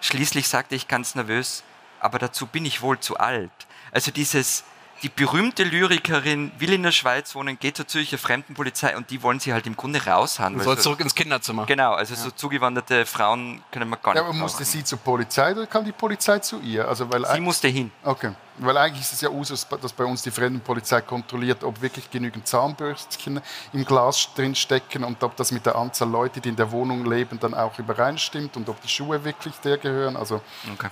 Schließlich 0.00 0.48
sagte 0.48 0.74
ich 0.74 0.88
ganz 0.88 1.14
nervös, 1.14 1.62
aber 2.00 2.18
dazu 2.18 2.46
bin 2.46 2.64
ich 2.64 2.82
wohl 2.82 2.98
zu 2.98 3.18
alt. 3.18 3.50
Also 3.92 4.10
dieses, 4.10 4.64
die 5.02 5.08
berühmte 5.08 5.64
Lyrikerin 5.64 6.52
will 6.58 6.72
in 6.72 6.82
der 6.82 6.92
Schweiz 6.92 7.34
wohnen, 7.34 7.58
geht 7.58 7.76
zur 7.76 7.86
Zürcher 7.86 8.18
Fremdenpolizei 8.18 8.96
und 8.96 9.10
die 9.10 9.22
wollen 9.22 9.40
sie 9.40 9.52
halt 9.52 9.66
im 9.66 9.76
Grunde 9.76 10.04
raushauen. 10.04 10.54
Und 10.54 10.62
soll 10.62 10.76
so, 10.76 10.82
zurück 10.82 11.00
ins 11.00 11.14
Kinderzimmer. 11.14 11.66
Genau, 11.66 11.92
also 11.92 12.14
ja. 12.14 12.20
so 12.20 12.30
zugewanderte 12.30 13.06
Frauen 13.06 13.62
können 13.70 13.88
wir 13.88 13.96
gar 13.96 14.12
nicht. 14.12 14.22
Ja, 14.22 14.28
aber 14.28 14.36
musste 14.36 14.64
sie 14.64 14.84
zur 14.84 14.98
Polizei 14.98 15.52
oder 15.52 15.66
kam 15.66 15.84
die 15.84 15.92
Polizei 15.92 16.38
zu 16.40 16.60
ihr? 16.60 16.86
Also, 16.86 17.10
weil 17.10 17.24
sie 17.24 17.40
musste 17.40 17.68
hin. 17.68 17.90
Okay, 18.04 18.32
weil 18.58 18.76
eigentlich 18.76 19.00
ist 19.00 19.14
es 19.14 19.20
ja 19.22 19.30
Usus, 19.30 19.66
dass 19.80 19.92
bei 19.92 20.04
uns 20.04 20.22
die 20.22 20.30
Fremdenpolizei 20.30 21.00
kontrolliert, 21.00 21.64
ob 21.64 21.80
wirklich 21.80 22.10
genügend 22.10 22.46
Zahnbürstchen 22.46 23.40
im 23.72 23.84
Glas 23.84 24.28
drin 24.34 24.54
stecken 24.54 25.04
und 25.04 25.22
ob 25.22 25.36
das 25.36 25.50
mit 25.50 25.64
der 25.64 25.76
Anzahl 25.76 26.10
Leute, 26.10 26.40
die 26.40 26.50
in 26.50 26.56
der 26.56 26.70
Wohnung 26.70 27.06
leben, 27.06 27.38
dann 27.40 27.54
auch 27.54 27.78
übereinstimmt 27.78 28.56
und 28.56 28.68
ob 28.68 28.80
die 28.82 28.88
Schuhe 28.88 29.24
wirklich 29.24 29.54
der 29.60 29.78
gehören. 29.78 30.16
Also, 30.16 30.42
okay. 30.74 30.90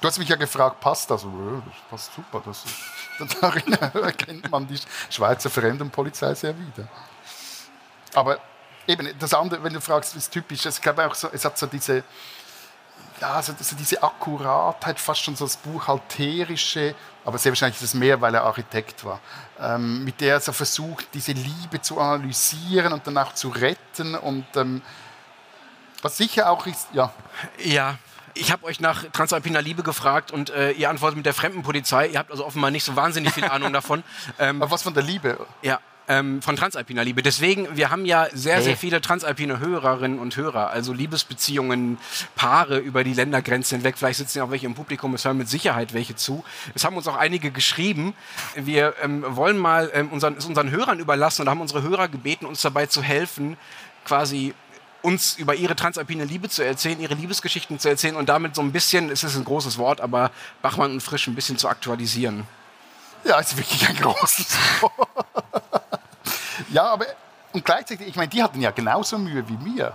Du 0.00 0.06
hast 0.06 0.18
mich 0.18 0.28
ja 0.28 0.36
gefragt, 0.36 0.80
passt 0.80 1.10
das? 1.10 1.22
das 1.22 1.90
passt 1.90 2.14
super. 2.14 2.42
Das 2.44 2.64
darin 3.40 3.72
erkennt 3.72 4.50
man 4.50 4.66
die 4.66 4.78
Schweizer 5.10 5.50
Fremdenpolizei 5.50 6.34
sehr 6.34 6.54
wieder. 6.56 6.88
Aber 8.14 8.38
eben, 8.86 9.08
das 9.18 9.34
andere, 9.34 9.62
wenn 9.62 9.72
du 9.72 9.80
fragst, 9.80 10.14
ist 10.14 10.30
typisch. 10.30 10.66
Ich 10.66 10.80
glaube 10.80 11.06
auch, 11.06 11.14
so, 11.14 11.28
es 11.32 11.44
hat 11.44 11.58
so 11.58 11.66
diese, 11.66 12.04
ja, 13.20 13.42
so, 13.42 13.52
so, 13.58 13.74
diese 13.74 14.00
Akkuratheit, 14.02 15.00
fast 15.00 15.22
schon 15.22 15.34
so 15.34 15.44
das 15.44 15.56
Buchhalterische, 15.56 16.94
aber 17.24 17.38
sehr 17.38 17.50
wahrscheinlich 17.50 17.78
ist 17.78 17.88
es 17.88 17.94
mehr, 17.94 18.20
weil 18.20 18.34
er 18.34 18.44
Architekt 18.44 19.04
war, 19.04 19.20
ähm, 19.58 20.04
mit 20.04 20.20
der 20.20 20.34
er 20.34 20.40
so 20.40 20.52
versucht, 20.52 21.08
diese 21.14 21.32
Liebe 21.32 21.80
zu 21.80 21.98
analysieren 22.00 22.92
und 22.92 23.06
dann 23.06 23.18
auch 23.18 23.34
zu 23.34 23.48
retten 23.48 24.14
und 24.14 24.46
ähm, 24.56 24.82
was 26.02 26.16
sicher 26.16 26.48
auch 26.50 26.64
ist, 26.66 26.88
ja. 26.92 27.12
Ja, 27.58 27.98
ich 28.34 28.52
habe 28.52 28.64
euch 28.64 28.80
nach 28.80 29.04
Transalpiner 29.12 29.62
Liebe 29.62 29.82
gefragt 29.82 30.30
und 30.30 30.50
äh, 30.50 30.72
ihr 30.72 30.90
antwortet 30.90 31.16
mit 31.16 31.26
der 31.26 31.34
Fremdenpolizei. 31.34 32.08
Ihr 32.08 32.18
habt 32.18 32.30
also 32.30 32.44
offenbar 32.44 32.70
nicht 32.70 32.84
so 32.84 32.96
wahnsinnig 32.96 33.32
viel 33.32 33.44
Ahnung 33.44 33.72
davon. 33.72 34.02
Ähm, 34.38 34.62
Aber 34.62 34.70
was 34.70 34.82
von 34.82 34.94
der 34.94 35.02
Liebe? 35.02 35.38
Ja, 35.62 35.80
ähm, 36.08 36.42
von 36.42 36.56
Transalpiner 36.56 37.04
Liebe. 37.04 37.22
Deswegen, 37.22 37.76
wir 37.76 37.90
haben 37.90 38.06
ja 38.06 38.28
sehr, 38.32 38.56
hey. 38.56 38.62
sehr 38.62 38.76
viele 38.76 39.00
transalpine 39.00 39.60
Hörerinnen 39.60 40.18
und 40.18 40.36
Hörer, 40.36 40.70
also 40.70 40.92
Liebesbeziehungen, 40.92 41.98
Paare 42.34 42.78
über 42.78 43.04
die 43.04 43.12
Ländergrenze 43.12 43.76
hinweg. 43.76 43.98
Vielleicht 43.98 44.18
sitzen 44.18 44.38
ja 44.38 44.44
auch 44.44 44.50
welche 44.50 44.66
im 44.66 44.74
Publikum, 44.74 45.14
es 45.14 45.24
hören 45.24 45.36
mit 45.36 45.48
Sicherheit 45.48 45.92
welche 45.92 46.16
zu. 46.16 46.44
Es 46.74 46.84
haben 46.84 46.96
uns 46.96 47.06
auch 47.06 47.16
einige 47.16 47.50
geschrieben. 47.50 48.14
Wir 48.56 48.94
ähm, 49.02 49.24
wollen 49.28 49.58
mal 49.58 49.90
ähm, 49.92 50.08
unseren, 50.08 50.36
es 50.36 50.46
unseren 50.46 50.70
Hörern 50.70 50.98
überlassen 50.98 51.42
und 51.42 51.50
haben 51.50 51.60
unsere 51.60 51.82
Hörer 51.82 52.08
gebeten, 52.08 52.46
uns 52.46 52.62
dabei 52.62 52.86
zu 52.86 53.02
helfen, 53.02 53.56
quasi 54.04 54.54
uns 55.02 55.36
über 55.36 55.54
ihre 55.54 55.76
transalpine 55.76 56.24
Liebe 56.24 56.48
zu 56.48 56.62
erzählen, 56.64 57.00
ihre 57.00 57.14
Liebesgeschichten 57.14 57.78
zu 57.78 57.88
erzählen 57.88 58.16
und 58.16 58.28
damit 58.28 58.54
so 58.54 58.62
ein 58.62 58.72
bisschen, 58.72 59.10
es 59.10 59.22
ist 59.22 59.36
ein 59.36 59.44
großes 59.44 59.78
Wort, 59.78 60.00
aber 60.00 60.30
Bachmann 60.62 60.92
und 60.92 61.02
Frisch 61.02 61.26
ein 61.28 61.34
bisschen 61.34 61.56
zu 61.56 61.68
aktualisieren. 61.68 62.46
Ja, 63.24 63.38
ist 63.38 63.56
wirklich 63.56 63.88
ein 63.88 63.96
großes 63.96 64.56
Wort. 64.80 65.08
ja, 66.70 66.84
aber 66.84 67.06
und 67.52 67.64
gleichzeitig, 67.64 68.08
ich 68.08 68.16
meine, 68.16 68.28
die 68.28 68.42
hatten 68.42 68.60
ja 68.60 68.70
genauso 68.70 69.18
Mühe 69.18 69.48
wie 69.48 69.56
mir. 69.56 69.94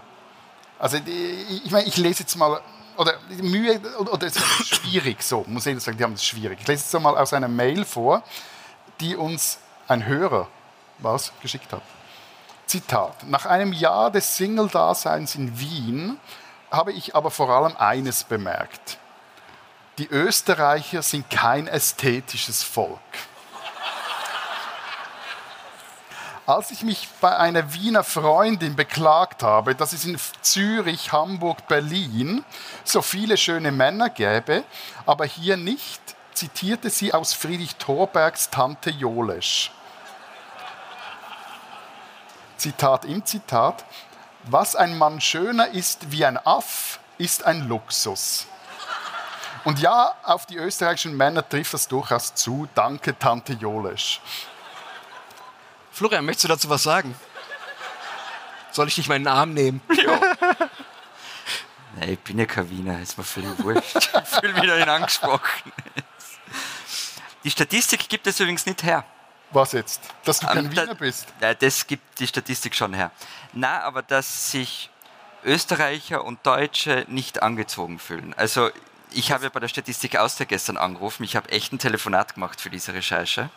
Also 0.80 0.98
ich 0.98 1.72
meine, 1.72 1.88
ich 1.88 1.98
lese 1.98 2.22
jetzt 2.24 2.36
mal, 2.36 2.62
oder 2.98 3.14
Mühe, 3.42 3.80
oder 4.00 4.26
es 4.28 4.36
ist 4.36 4.76
schwierig 4.76 5.22
so, 5.22 5.46
muss 5.48 5.66
ich 5.66 5.80
sagen, 5.80 5.98
die 5.98 6.04
haben 6.04 6.14
es 6.14 6.26
schwierig. 6.26 6.60
Ich 6.62 6.68
lese 6.68 6.84
jetzt 6.84 7.02
mal 7.02 7.18
aus 7.18 7.34
einer 7.34 7.48
Mail 7.48 7.86
vor, 7.86 8.24
die 9.00 9.16
uns 9.16 9.60
ein 9.88 10.06
Hörer 10.06 10.48
was 11.00 11.32
geschickt 11.42 11.72
hat. 11.72 11.82
Zitat. 12.74 13.30
Nach 13.30 13.46
einem 13.46 13.72
Jahr 13.72 14.10
des 14.10 14.36
Single-Daseins 14.36 15.36
in 15.36 15.60
Wien 15.60 16.18
habe 16.72 16.92
ich 16.92 17.16
aber 17.16 17.30
vor 17.30 17.48
allem 17.52 17.78
eines 17.78 18.24
bemerkt. 18.24 18.98
Die 20.00 20.08
Österreicher 20.08 21.04
sind 21.04 21.30
kein 21.30 21.68
ästhetisches 21.68 22.64
Volk. 22.64 22.98
Als 26.48 26.72
ich 26.72 26.82
mich 26.82 27.10
bei 27.22 27.38
einer 27.38 27.76
Wiener 27.76 28.04
Freundin 28.04 28.76
beklagt 28.76 29.44
habe, 29.44 29.76
dass 29.76 29.94
es 29.94 30.06
in 30.06 30.18
Zürich, 30.42 31.12
Hamburg, 31.12 31.68
Berlin 31.68 32.44
so 32.84 33.04
viele 33.04 33.38
schöne 33.38 33.72
Männer 33.72 34.10
gäbe, 34.10 34.64
aber 35.06 35.26
hier 35.26 35.58
nicht, 35.58 36.02
zitierte 36.34 36.90
sie 36.90 37.14
aus 37.14 37.34
Friedrich 37.34 37.76
Thorbergs 37.76 38.50
Tante 38.50 38.90
Jolesch. 38.90 39.70
Zitat 42.64 43.04
im 43.04 43.26
Zitat, 43.26 43.84
was 44.46 44.78
ein 44.78 44.98
Mann 44.98 45.20
schöner 45.20 45.68
ist 45.72 46.12
wie 46.14 46.24
ein 46.24 46.38
Aff, 46.38 46.98
ist 47.18 47.44
ein 47.44 47.68
Luxus. 47.68 48.48
Und 49.66 49.80
ja, 49.80 50.16
auf 50.24 50.46
die 50.46 50.56
österreichischen 50.56 51.18
Männer 51.18 51.48
trifft 51.48 51.74
das 51.74 51.90
durchaus 51.90 52.36
zu. 52.36 52.70
Danke, 52.74 53.20
Tante 53.20 53.52
Jolesch. 53.52 54.22
Florian, 55.92 56.24
möchtest 56.24 56.46
du 56.46 56.48
dazu 56.48 56.70
was 56.70 56.84
sagen? 56.84 57.14
Soll 58.72 58.88
ich 58.88 58.96
dich 58.96 59.10
meinen 59.10 59.28
Arm 59.28 59.54
nehmen? 59.54 59.82
Ja. 59.92 60.20
Nein, 61.96 62.14
ich 62.14 62.20
bin 62.20 62.40
ja 62.40 62.46
kein 62.46 62.70
Wiener, 62.70 63.00
ist 63.02 63.18
mir 63.18 63.26
völlig 63.26 63.52
wurscht. 63.64 64.10
Ich 64.24 64.40
fühle 64.40 64.54
mich 64.54 64.68
da 64.68 64.96
angesprochen. 64.96 65.74
Die 67.44 67.52
Statistik 67.52 68.08
gibt 68.08 68.26
es 68.26 68.40
übrigens 68.40 68.66
nicht 68.66 68.84
her. 68.84 69.06
Was 69.54 69.72
jetzt? 69.72 70.02
Dass 70.26 70.40
du 70.40 70.48
kein 70.48 70.66
um, 70.66 70.72
Wiener 70.72 70.96
bist? 70.96 71.28
Ja, 71.40 71.54
das 71.54 71.86
gibt 71.88 72.20
die 72.20 72.28
Statistik 72.28 72.76
schon 72.76 72.94
her. 72.94 73.12
Na, 73.54 73.82
aber 73.82 74.02
dass 74.02 74.52
sich 74.52 74.90
Österreicher 75.46 76.24
und 76.24 76.46
Deutsche 76.46 77.06
nicht 77.08 77.44
angezogen 77.44 78.00
fühlen. 78.00 78.34
Also 78.38 78.70
ich 79.12 79.32
habe 79.32 79.44
ja 79.44 79.50
bei 79.50 79.60
der 79.60 79.68
Statistik 79.68 80.18
Austria 80.18 80.46
gestern 80.46 80.78
angerufen. 80.78 81.24
Ich 81.24 81.36
habe 81.36 81.50
echt 81.50 81.72
ein 81.74 81.80
Telefonat 81.80 82.34
gemacht 82.34 82.60
für 82.60 82.70
diese 82.70 82.94
Recherche. 82.94 83.50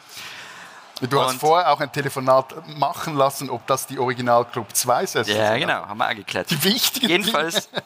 Du 1.03 1.21
hast 1.21 1.41
vorher 1.41 1.71
auch 1.71 1.81
ein 1.81 1.93
Telefonat 1.93 2.55
machen 2.79 3.17
lassen, 3.17 3.51
ob 3.51 3.67
das 3.67 3.87
die 3.87 3.99
Original 3.99 4.47
Club 4.47 4.75
2 4.75 5.07
sind. 5.07 5.29
Ja, 5.29 5.57
genau, 5.59 5.87
haben 5.87 5.99
wir 5.99 6.07
angeklärt. 6.07 6.51
Die 6.51 6.65
wichtigen 6.65 7.09
Jedenfalls, 7.09 7.69
Dinge. 7.69 7.83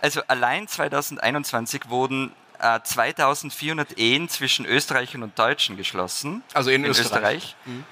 also 0.00 0.20
allein 0.26 0.66
2021 0.66 1.88
wurden 1.88 2.32
äh, 2.60 2.80
2400 2.82 3.98
Ehen 3.98 4.28
zwischen 4.28 4.66
Österreichern 4.66 5.22
und 5.22 5.38
Deutschen 5.38 5.76
geschlossen. 5.76 6.42
Also 6.54 6.70
in, 6.70 6.84
in 6.84 6.90
Österreich. 6.90 7.06
Österreich. 7.06 7.56
Mhm. 7.64 7.84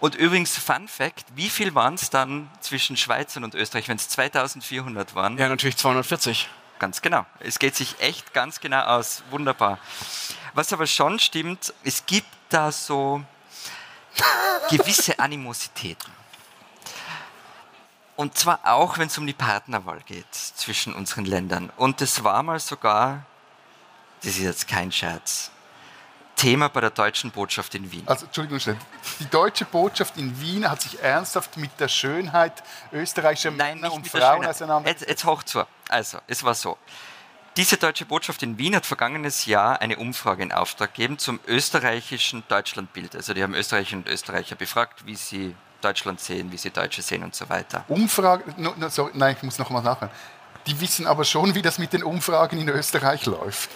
Und 0.00 0.14
übrigens, 0.16 0.56
Fun 0.58 0.88
Fact: 0.88 1.24
Wie 1.34 1.48
viel 1.48 1.74
waren 1.74 1.94
es 1.94 2.10
dann 2.10 2.50
zwischen 2.60 2.96
Schweizern 2.96 3.44
und 3.44 3.54
Österreich, 3.54 3.88
wenn 3.88 3.96
es 3.96 4.08
2400 4.08 5.14
waren? 5.14 5.38
Ja, 5.38 5.48
natürlich 5.48 5.76
240. 5.76 6.48
Ganz 6.78 7.00
genau. 7.00 7.24
Es 7.40 7.58
geht 7.58 7.76
sich 7.76 8.00
echt 8.00 8.34
ganz 8.34 8.60
genau 8.60 8.82
aus. 8.82 9.22
Wunderbar. 9.30 9.78
Was 10.54 10.72
aber 10.72 10.86
schon 10.86 11.18
stimmt, 11.18 11.72
es 11.84 12.04
gibt 12.06 12.28
da 12.48 12.72
so 12.72 13.22
gewisse 14.70 15.18
Animositäten. 15.18 16.12
Und 18.16 18.38
zwar 18.38 18.60
auch, 18.64 18.98
wenn 18.98 19.08
es 19.08 19.18
um 19.18 19.26
die 19.26 19.32
Partnerwahl 19.32 20.00
geht 20.06 20.32
zwischen 20.32 20.94
unseren 20.94 21.24
Ländern. 21.24 21.70
Und 21.76 22.00
das 22.00 22.22
war 22.22 22.42
mal 22.42 22.60
sogar, 22.60 23.26
das 24.24 24.36
ist 24.36 24.42
jetzt 24.42 24.68
kein 24.68 24.90
Scherz, 24.90 25.50
Thema 26.36 26.68
bei 26.68 26.80
der 26.80 26.90
deutschen 26.90 27.30
Botschaft 27.30 27.74
in 27.74 27.90
Wien. 27.92 28.02
Also, 28.06 28.26
Entschuldigung, 28.26 28.58
schnell. 28.58 28.76
Die 29.20 29.28
deutsche 29.30 29.64
Botschaft 29.64 30.16
in 30.16 30.40
Wien 30.40 30.68
hat 30.68 30.82
sich 30.82 31.00
ernsthaft 31.00 31.56
mit 31.56 31.78
der 31.78 31.88
Schönheit 31.88 32.62
österreichischer 32.92 33.50
Nein, 33.50 33.80
Männer 33.80 33.92
und 33.92 34.08
Frauen 34.08 34.44
auseinandergesetzt. 34.44 35.02
Jetzt, 35.02 35.10
jetzt 35.10 35.24
hoch 35.24 35.42
zu. 35.42 35.64
Also, 35.88 36.18
es 36.26 36.42
war 36.42 36.54
so. 36.54 36.76
Diese 37.56 37.76
deutsche 37.76 38.04
Botschaft 38.04 38.42
in 38.42 38.58
Wien 38.58 38.74
hat 38.74 38.84
vergangenes 38.84 39.46
Jahr 39.46 39.80
eine 39.80 39.96
Umfrage 39.96 40.42
in 40.42 40.50
Auftrag 40.50 40.94
gegeben 40.94 41.18
zum 41.18 41.38
österreichischen 41.46 42.42
Deutschlandbild. 42.48 43.14
Also, 43.14 43.32
die 43.32 43.42
haben 43.42 43.54
Österreicher 43.54 43.96
und 43.96 44.08
Österreicher 44.08 44.56
befragt, 44.56 45.06
wie 45.06 45.14
sie 45.14 45.54
Deutschland 45.80 46.20
sehen, 46.20 46.50
wie 46.50 46.56
sie 46.56 46.70
Deutsche 46.70 47.02
sehen 47.02 47.22
und 47.22 47.34
so 47.34 47.48
weiter. 47.48 47.84
Umfrage, 47.88 48.54
no, 48.56 48.74
no, 48.76 48.88
sorry, 48.88 49.12
nein, 49.14 49.36
ich 49.36 49.42
muss 49.42 49.58
noch 49.58 49.70
mal 49.70 49.82
nachhören. 49.82 50.10
Die 50.66 50.80
wissen 50.80 51.06
aber 51.06 51.24
schon, 51.24 51.54
wie 51.54 51.62
das 51.62 51.78
mit 51.78 51.92
den 51.92 52.02
Umfragen 52.02 52.58
in 52.58 52.68
Österreich 52.68 53.26
läuft. 53.26 53.70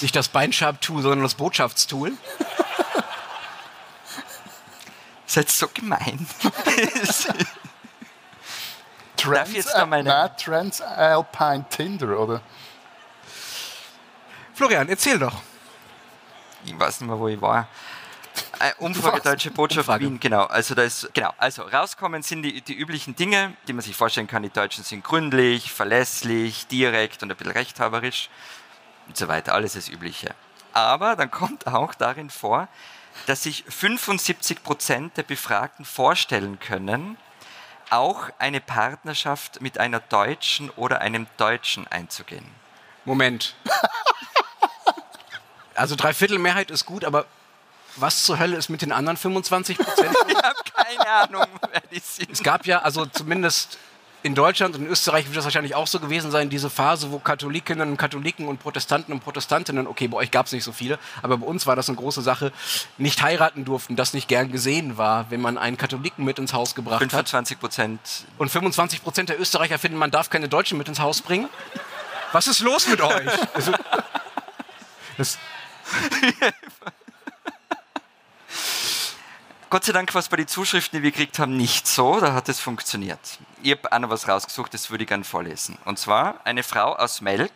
Nicht 0.00 0.16
das 0.16 0.28
Beinschab-Tool, 0.28 1.02
sondern 1.02 1.22
das 1.22 1.34
Botschaftstool. 1.34 2.12
Seid 5.26 5.50
so 5.50 5.68
gemein. 5.68 6.26
Trans, 9.16 9.52
jetzt 9.52 9.76
noch 9.76 9.86
meine 9.86 10.08
na, 10.08 10.28
Transalpine 10.28 11.64
Tinder, 11.70 12.18
oder? 12.18 12.40
Florian, 14.54 14.88
erzähl 14.88 15.18
doch. 15.18 15.42
Ich 16.64 16.78
weiß 16.78 17.00
nicht 17.00 17.08
mehr, 17.08 17.18
wo 17.18 17.28
ich 17.28 17.40
war. 17.40 17.68
Äh, 18.60 18.72
Umfrage 18.78 19.20
Deutsche 19.20 19.50
Botschaft 19.50 19.88
Umfrage. 19.88 20.04
Wien, 20.04 20.20
genau. 20.20 20.44
Also 20.44 20.74
da 20.74 20.82
ist, 20.82 21.08
genau. 21.12 21.32
Also 21.38 21.62
rauskommen 21.62 22.22
sind 22.22 22.42
die, 22.42 22.60
die 22.60 22.74
üblichen 22.74 23.14
Dinge, 23.16 23.54
die 23.68 23.72
man 23.72 23.82
sich 23.82 23.96
vorstellen 23.96 24.26
kann. 24.26 24.42
Die 24.42 24.50
Deutschen 24.50 24.84
sind 24.84 25.04
gründlich, 25.04 25.72
verlässlich, 25.72 26.66
direkt 26.66 27.22
und 27.22 27.30
ein 27.30 27.36
bisschen 27.36 27.52
rechthaberisch 27.52 28.28
und 29.06 29.16
so 29.16 29.28
weiter, 29.28 29.54
alles 29.54 29.74
das 29.74 29.88
Übliche. 29.88 30.34
Aber 30.72 31.16
dann 31.16 31.30
kommt 31.30 31.66
auch 31.66 31.94
darin 31.94 32.30
vor, 32.30 32.68
dass 33.26 33.44
sich 33.44 33.64
75 33.68 34.62
Prozent 34.62 35.16
der 35.16 35.22
Befragten 35.22 35.84
vorstellen 35.84 36.58
können, 36.58 37.16
auch 37.90 38.30
eine 38.38 38.60
Partnerschaft 38.60 39.60
mit 39.60 39.78
einer 39.78 40.00
Deutschen 40.00 40.70
oder 40.70 41.00
einem 41.00 41.26
Deutschen 41.36 41.86
einzugehen. 41.88 42.46
Moment. 43.04 43.54
Also 45.76 45.96
Dreiviertelmehrheit 45.96 46.70
ist 46.70 46.86
gut, 46.86 47.04
aber 47.04 47.26
was 47.96 48.24
zur 48.24 48.38
Hölle 48.38 48.56
ist 48.56 48.68
mit 48.68 48.82
den 48.82 48.92
anderen 48.92 49.16
25 49.16 49.78
Prozent? 49.78 50.16
ich 50.28 50.36
habe 50.36 50.56
keine 50.74 51.08
Ahnung, 51.08 51.46
wer 51.70 51.82
die 51.92 52.00
sind. 52.00 52.30
Es 52.30 52.42
gab 52.42 52.66
ja, 52.66 52.80
also 52.80 53.06
zumindest 53.06 53.78
in 54.24 54.34
Deutschland 54.34 54.74
und 54.74 54.84
in 54.84 54.88
Österreich 54.88 55.26
wird 55.26 55.36
das 55.36 55.44
wahrscheinlich 55.44 55.74
auch 55.74 55.86
so 55.86 56.00
gewesen 56.00 56.30
sein, 56.30 56.48
diese 56.48 56.70
Phase, 56.70 57.12
wo 57.12 57.18
Katholikinnen 57.18 57.90
und 57.90 57.96
Katholiken 57.98 58.48
und 58.48 58.58
Protestanten 58.58 59.12
und 59.12 59.20
Protestantinnen, 59.20 59.86
okay, 59.86 60.08
bei 60.08 60.16
euch 60.16 60.30
gab 60.30 60.46
es 60.46 60.52
nicht 60.52 60.64
so 60.64 60.72
viele, 60.72 60.98
aber 61.20 61.36
bei 61.36 61.46
uns 61.46 61.66
war 61.66 61.76
das 61.76 61.90
eine 61.90 61.98
große 61.98 62.22
Sache, 62.22 62.50
nicht 62.96 63.22
heiraten 63.22 63.66
durften, 63.66 63.96
das 63.96 64.14
nicht 64.14 64.26
gern 64.26 64.50
gesehen 64.50 64.96
war, 64.96 65.30
wenn 65.30 65.42
man 65.42 65.58
einen 65.58 65.76
Katholiken 65.76 66.24
mit 66.24 66.38
ins 66.38 66.54
Haus 66.54 66.74
gebracht 66.74 67.00
25 67.00 67.60
Prozent. 67.60 68.00
Und 68.38 68.48
25 68.48 69.02
Prozent 69.02 69.28
der 69.28 69.38
Österreicher 69.38 69.78
finden, 69.78 69.98
man 69.98 70.10
darf 70.10 70.30
keine 70.30 70.48
Deutschen 70.48 70.78
mit 70.78 70.88
ins 70.88 71.00
Haus 71.00 71.20
bringen. 71.20 71.50
Was 72.32 72.46
ist 72.46 72.60
los 72.60 72.88
mit 72.88 73.02
euch? 73.02 73.30
Also, 73.54 73.72
das 75.18 75.38
Gott 79.74 79.82
sei 79.82 79.92
Dank 79.92 80.14
war 80.14 80.20
es 80.20 80.28
bei 80.28 80.36
den 80.36 80.46
Zuschriften, 80.46 81.00
die 81.00 81.02
wir 81.02 81.10
gekriegt 81.10 81.40
haben, 81.40 81.56
nicht 81.56 81.88
so. 81.88 82.20
Da 82.20 82.32
hat 82.32 82.48
es 82.48 82.60
funktioniert. 82.60 83.18
Ich 83.60 83.72
habe 83.72 83.90
auch 83.90 83.98
noch 83.98 84.10
was 84.10 84.28
rausgesucht, 84.28 84.72
das 84.72 84.88
würde 84.88 85.02
ich 85.02 85.08
gerne 85.08 85.24
vorlesen. 85.24 85.76
Und 85.84 85.98
zwar 85.98 86.38
eine 86.44 86.62
Frau 86.62 86.94
aus 86.94 87.20
Melk 87.20 87.50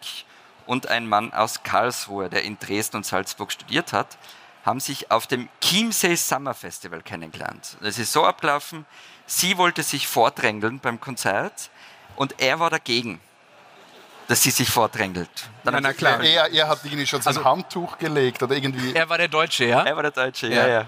und 0.66 0.88
ein 0.88 1.06
Mann 1.06 1.32
aus 1.32 1.62
Karlsruhe, 1.62 2.28
der 2.28 2.42
in 2.42 2.58
Dresden 2.58 2.96
und 2.96 3.06
Salzburg 3.06 3.52
studiert 3.52 3.92
hat, 3.92 4.18
haben 4.64 4.80
sich 4.80 5.12
auf 5.12 5.28
dem 5.28 5.48
Chiemsee 5.60 6.16
Summer 6.16 6.54
Festival 6.54 7.02
kennengelernt. 7.02 7.76
Das 7.82 8.00
ist 8.00 8.12
so 8.12 8.24
abgelaufen, 8.24 8.84
sie 9.26 9.56
wollte 9.56 9.84
sich 9.84 10.08
vordrängeln 10.08 10.80
beim 10.80 10.98
Konzert 10.98 11.70
und 12.16 12.34
er 12.40 12.58
war 12.58 12.70
dagegen 12.70 13.20
dass 14.26 14.42
sie 14.42 14.50
sich 14.50 14.68
vordrängelt. 14.68 15.30
Dann 15.64 15.72
na, 15.72 15.80
na 15.80 15.92
klar. 15.94 16.22
Er, 16.22 16.52
er 16.52 16.68
hat 16.68 16.80
irgendwie 16.84 17.06
schon 17.06 17.22
so 17.22 17.30
also, 17.30 17.40
ein 17.40 17.46
Handtuch 17.46 17.96
gelegt 17.96 18.42
oder 18.42 18.54
irgendwie. 18.54 18.92
Er 18.92 19.08
war 19.08 19.16
der 19.16 19.28
Deutsche, 19.28 19.64
ja? 19.64 19.84
Er 19.84 19.96
war 19.96 20.02
der 20.02 20.12
Deutsche, 20.12 20.48
ja, 20.48 20.66
ja. 20.66 20.80
ja. 20.80 20.86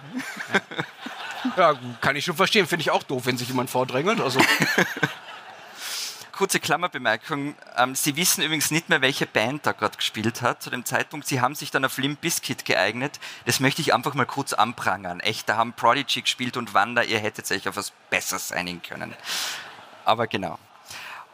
Ja, 1.56 1.74
kann 2.00 2.16
ich 2.16 2.24
schon 2.24 2.36
verstehen. 2.36 2.66
Finde 2.66 2.82
ich 2.82 2.90
auch 2.90 3.02
doof, 3.02 3.26
wenn 3.26 3.36
sich 3.36 3.48
jemand 3.48 3.70
vordrängelt. 3.70 4.20
Also. 4.20 4.40
Kurze 6.32 6.58
Klammerbemerkung. 6.58 7.54
Ähm, 7.76 7.94
Sie 7.94 8.16
wissen 8.16 8.42
übrigens 8.42 8.70
nicht 8.70 8.88
mehr, 8.88 9.02
welche 9.02 9.26
Band 9.26 9.66
da 9.66 9.72
gerade 9.72 9.96
gespielt 9.96 10.40
hat 10.40 10.62
zu 10.62 10.70
dem 10.70 10.86
Zeitpunkt. 10.86 11.26
Sie 11.26 11.40
haben 11.40 11.54
sich 11.54 11.70
dann 11.70 11.84
auf 11.84 11.98
Limp 11.98 12.22
Bizkit 12.22 12.64
geeignet. 12.64 13.20
Das 13.44 13.60
möchte 13.60 13.82
ich 13.82 13.92
einfach 13.92 14.14
mal 14.14 14.24
kurz 14.24 14.54
anprangern. 14.54 15.20
Echt, 15.20 15.48
da 15.50 15.56
haben 15.56 15.74
Prodigy 15.74 16.22
gespielt 16.22 16.56
und 16.56 16.72
Wanda, 16.72 17.02
ihr 17.02 17.18
hättet 17.18 17.50
euch 17.52 17.68
auf 17.68 17.76
was 17.76 17.92
Besseres 18.08 18.52
einigen 18.52 18.80
können. 18.80 19.14
Aber 20.06 20.26
genau. 20.26 20.58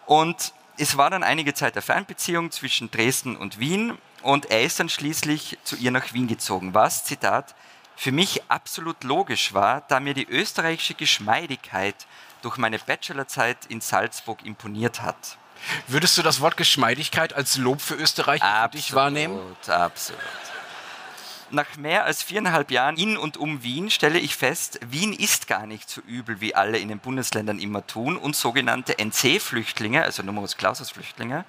Und 0.07 0.52
es 0.76 0.96
war 0.96 1.11
dann 1.11 1.22
einige 1.22 1.54
Zeit 1.54 1.74
der 1.74 1.82
Fernbeziehung 1.82 2.50
zwischen 2.50 2.90
Dresden 2.90 3.36
und 3.36 3.59
Wien 3.59 3.96
und 4.22 4.50
er 4.50 4.62
ist 4.62 4.80
dann 4.80 4.88
schließlich 4.88 5.59
zu 5.62 5.76
ihr 5.76 5.90
nach 5.90 6.12
Wien 6.12 6.26
gezogen, 6.26 6.74
was, 6.74 7.04
Zitat, 7.04 7.54
für 7.97 8.12
mich 8.12 8.42
absolut 8.49 9.03
logisch 9.03 9.55
war, 9.55 9.80
da 9.88 10.01
mir 10.01 10.14
die 10.14 10.28
österreichische 10.28 10.94
Geschmeidigkeit 10.94 11.94
durch 12.42 12.59
meine 12.59 12.78
Bachelorzeit 12.78 13.66
in 13.68 13.80
Salzburg 13.80 14.44
imponiert 14.44 15.03
hat. 15.03 15.38
Würdest 15.88 16.18
du 16.18 16.22
das 16.22 16.40
Wort 16.40 16.57
Geschmeidigkeit 16.57 17.32
als 17.32 17.57
Lob 17.57 17.80
für 17.80 17.94
Österreich 17.94 18.42
absolut, 18.42 18.70
für 18.70 18.76
dich 18.76 18.94
wahrnehmen? 18.94 19.57
Absolut. 19.66 20.20
Nach 21.51 21.76
mehr 21.76 22.05
als 22.05 22.22
viereinhalb 22.22 22.70
Jahren 22.70 22.97
in 22.97 23.16
und 23.16 23.36
um 23.36 23.62
Wien 23.62 23.90
stelle 23.90 24.18
ich 24.18 24.36
fest, 24.36 24.80
Wien 24.84 25.12
ist 25.12 25.47
gar 25.47 25.66
nicht 25.66 25.88
so 25.88 26.01
übel, 26.03 26.40
wie 26.40 26.55
alle 26.55 26.78
in 26.78 26.88
den 26.88 26.99
Bundesländern 26.99 27.61
immer 27.61 27.86
tun 27.86 28.16
und 28.16 28.36
sogenannte 28.36 28.99
NC-Flüchtlinge, 28.99 30.03
also 30.03 30.22
Numerus 30.22 30.57
Clausus-Flüchtlinge, 30.57 31.44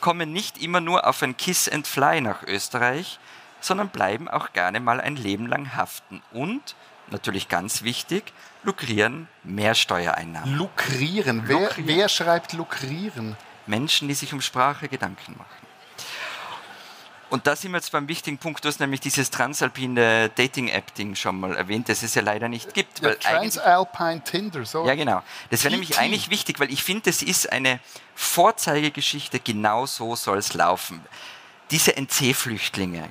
kommen 0.00 0.32
nicht 0.32 0.58
immer 0.58 0.80
nur 0.80 1.06
auf 1.06 1.22
ein 1.22 1.36
Kiss 1.36 1.68
and 1.68 1.86
Fly 1.86 2.20
nach 2.20 2.42
Österreich, 2.44 3.18
sondern 3.60 3.88
bleiben 3.88 4.28
auch 4.28 4.52
gerne 4.52 4.80
mal 4.80 5.00
ein 5.00 5.16
Leben 5.16 5.46
lang 5.46 5.74
haften. 5.76 6.22
Und 6.32 6.74
natürlich 7.10 7.48
ganz 7.48 7.82
wichtig, 7.82 8.32
lukrieren 8.62 9.28
mehr 9.42 9.74
Steuereinnahmen. 9.74 10.56
Lukrieren. 10.56 11.42
Wer, 11.46 11.60
Lukrieren. 11.60 11.88
wer 11.88 12.08
schreibt 12.08 12.52
lukrieren? 12.52 13.36
Menschen, 13.66 14.08
die 14.08 14.14
sich 14.14 14.32
um 14.32 14.40
Sprache 14.40 14.88
Gedanken 14.88 15.36
machen. 15.36 15.70
Und 17.30 17.46
da 17.46 17.54
sind 17.54 17.70
wir 17.70 17.78
jetzt 17.78 17.92
beim 17.92 18.08
wichtigen 18.08 18.38
Punkt, 18.38 18.64
du 18.64 18.68
hast 18.68 18.80
nämlich 18.80 18.98
dieses 19.00 19.30
transalpine 19.30 20.30
Dating-App-Ding 20.30 21.14
schon 21.14 21.38
mal 21.38 21.56
erwähnt, 21.56 21.88
das 21.88 22.02
es 22.02 22.16
ja 22.16 22.22
leider 22.22 22.48
nicht 22.48 22.74
gibt. 22.74 23.00
Ja, 23.00 23.14
Transalpine 23.14 24.24
Tinder, 24.24 24.64
so. 24.64 24.84
ja, 24.84 24.96
genau. 24.96 25.22
Das 25.48 25.62
wäre 25.62 25.70
nämlich 25.70 25.96
eigentlich 25.96 26.30
wichtig, 26.30 26.58
weil 26.58 26.72
ich 26.72 26.82
finde, 26.82 27.02
das 27.04 27.22
ist 27.22 27.52
eine 27.52 27.78
Vorzeigegeschichte, 28.16 29.38
genau 29.38 29.86
so 29.86 30.16
soll 30.16 30.38
es 30.38 30.54
laufen. 30.54 31.00
Diese 31.70 31.96
NC-Flüchtlinge, 31.96 33.08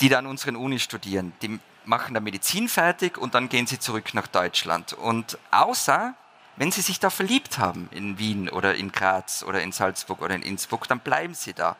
die 0.00 0.08
dann 0.08 0.24
an 0.26 0.30
unseren 0.30 0.56
Uni 0.56 0.78
studieren, 0.78 1.32
die 1.42 1.58
machen 1.84 2.14
da 2.14 2.20
Medizin 2.20 2.68
fertig 2.68 3.18
und 3.18 3.34
dann 3.34 3.48
gehen 3.48 3.66
sie 3.66 3.78
zurück 3.78 4.14
nach 4.14 4.26
Deutschland. 4.26 4.92
Und 4.92 5.38
außer, 5.50 6.14
wenn 6.56 6.70
sie 6.72 6.82
sich 6.82 7.00
da 7.00 7.10
verliebt 7.10 7.58
haben 7.58 7.88
in 7.92 8.18
Wien 8.18 8.48
oder 8.48 8.74
in 8.74 8.92
Graz 8.92 9.42
oder 9.42 9.62
in 9.62 9.72
Salzburg 9.72 10.20
oder 10.22 10.34
in 10.34 10.42
Innsbruck, 10.42 10.86
dann 10.88 11.00
bleiben 11.00 11.34
sie 11.34 11.52
da. 11.54 11.76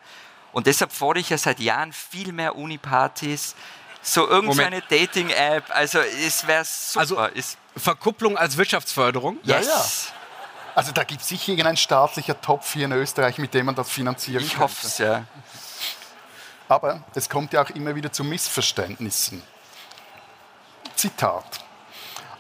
Und 0.53 0.67
deshalb 0.67 0.93
fordere 0.93 1.21
ich 1.21 1.31
ja 1.31 1.39
seit 1.39 1.61
Jahren 1.61 1.93
viel 1.93 2.33
mehr 2.33 2.57
Uni-Partys, 2.57 3.55
so 4.03 4.27
irgendeine. 4.27 4.83
Dating-App, 4.89 5.65
also 5.69 5.99
es 6.01 6.47
wäre 6.47 6.65
super. 6.65 7.01
Also- 7.01 7.25
ist, 7.27 7.59
Verkupplung 7.77 8.37
als 8.37 8.57
Wirtschaftsförderung. 8.57 9.39
Ja, 9.45 9.59
yes. 9.59 10.13
Also 10.75 10.93
da 10.93 11.05
gibt 11.05 11.21
es 11.21 11.29
sicher 11.29 11.53
irgendein 11.53 11.77
staatlicher 11.77 12.41
Topf 12.41 12.73
hier 12.73 12.87
in 12.87 12.93
Österreich, 12.93 13.39
mit 13.39 13.55
dem 13.55 13.67
man 13.67 13.75
das 13.75 13.91
finanzieren 13.91 14.43
Ich 14.43 14.51
könnte. 14.51 14.65
hoffe 14.65 14.87
es, 14.87 14.99
ja. 14.99 15.25
Aber 16.71 17.03
es 17.17 17.29
kommt 17.29 17.53
ja 17.53 17.65
auch 17.65 17.71
immer 17.71 17.97
wieder 17.97 18.13
zu 18.13 18.23
Missverständnissen. 18.23 19.43
Zitat. 20.95 21.65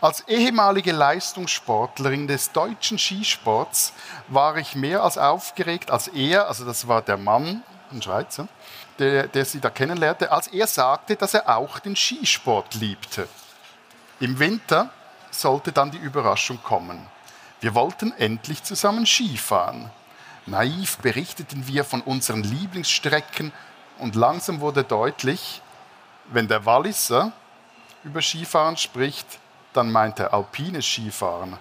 Als 0.01 0.21
ehemalige 0.29 0.93
Leistungssportlerin 0.93 2.29
des 2.29 2.53
deutschen 2.53 2.97
Skisports 2.97 3.93
war 4.29 4.57
ich 4.57 4.77
mehr 4.77 5.03
als 5.03 5.19
aufgeregt, 5.19 5.91
als 5.91 6.07
er, 6.07 6.47
also 6.47 6.65
das 6.65 6.87
war 6.87 7.03
der 7.03 7.17
Mann, 7.17 7.65
ein 7.91 8.01
Schweizer, 8.01 8.47
der, 9.01 9.27
der 9.27 9.45
sie 9.45 9.59
da 9.59 9.69
kennenlernte, 9.69 10.31
als 10.31 10.47
er 10.47 10.69
sagte, 10.69 11.17
dass 11.17 11.35
er 11.35 11.57
auch 11.57 11.81
den 11.81 11.97
Skisport 11.97 12.75
liebte. 12.75 13.27
Im 14.21 14.39
Winter 14.39 14.91
sollte 15.33 15.73
dann 15.73 15.91
die 15.91 15.99
Überraschung 15.99 16.63
kommen. 16.63 17.05
Wir 17.61 17.75
wollten 17.75 18.13
endlich 18.13 18.63
zusammen 18.63 19.07
Skifahren. 19.07 19.91
Naiv 20.47 20.99
berichteten 20.99 21.67
wir 21.67 21.85
von 21.85 22.01
unseren 22.01 22.45
Lieblingsstrecken 22.45 23.53
und 24.01 24.15
langsam 24.15 24.61
wurde 24.61 24.85
deutlich, 24.85 25.63
wenn 26.27 26.49
der 26.49 26.65
Walliser 26.65 27.33
über 28.05 28.23
Skifahren 28.23 28.77
spricht, 28.77 29.27
dann 29.73 29.91
meint 29.93 30.19
er 30.19 30.33
alpines 30.33 30.85
Skifahren. 30.85 31.59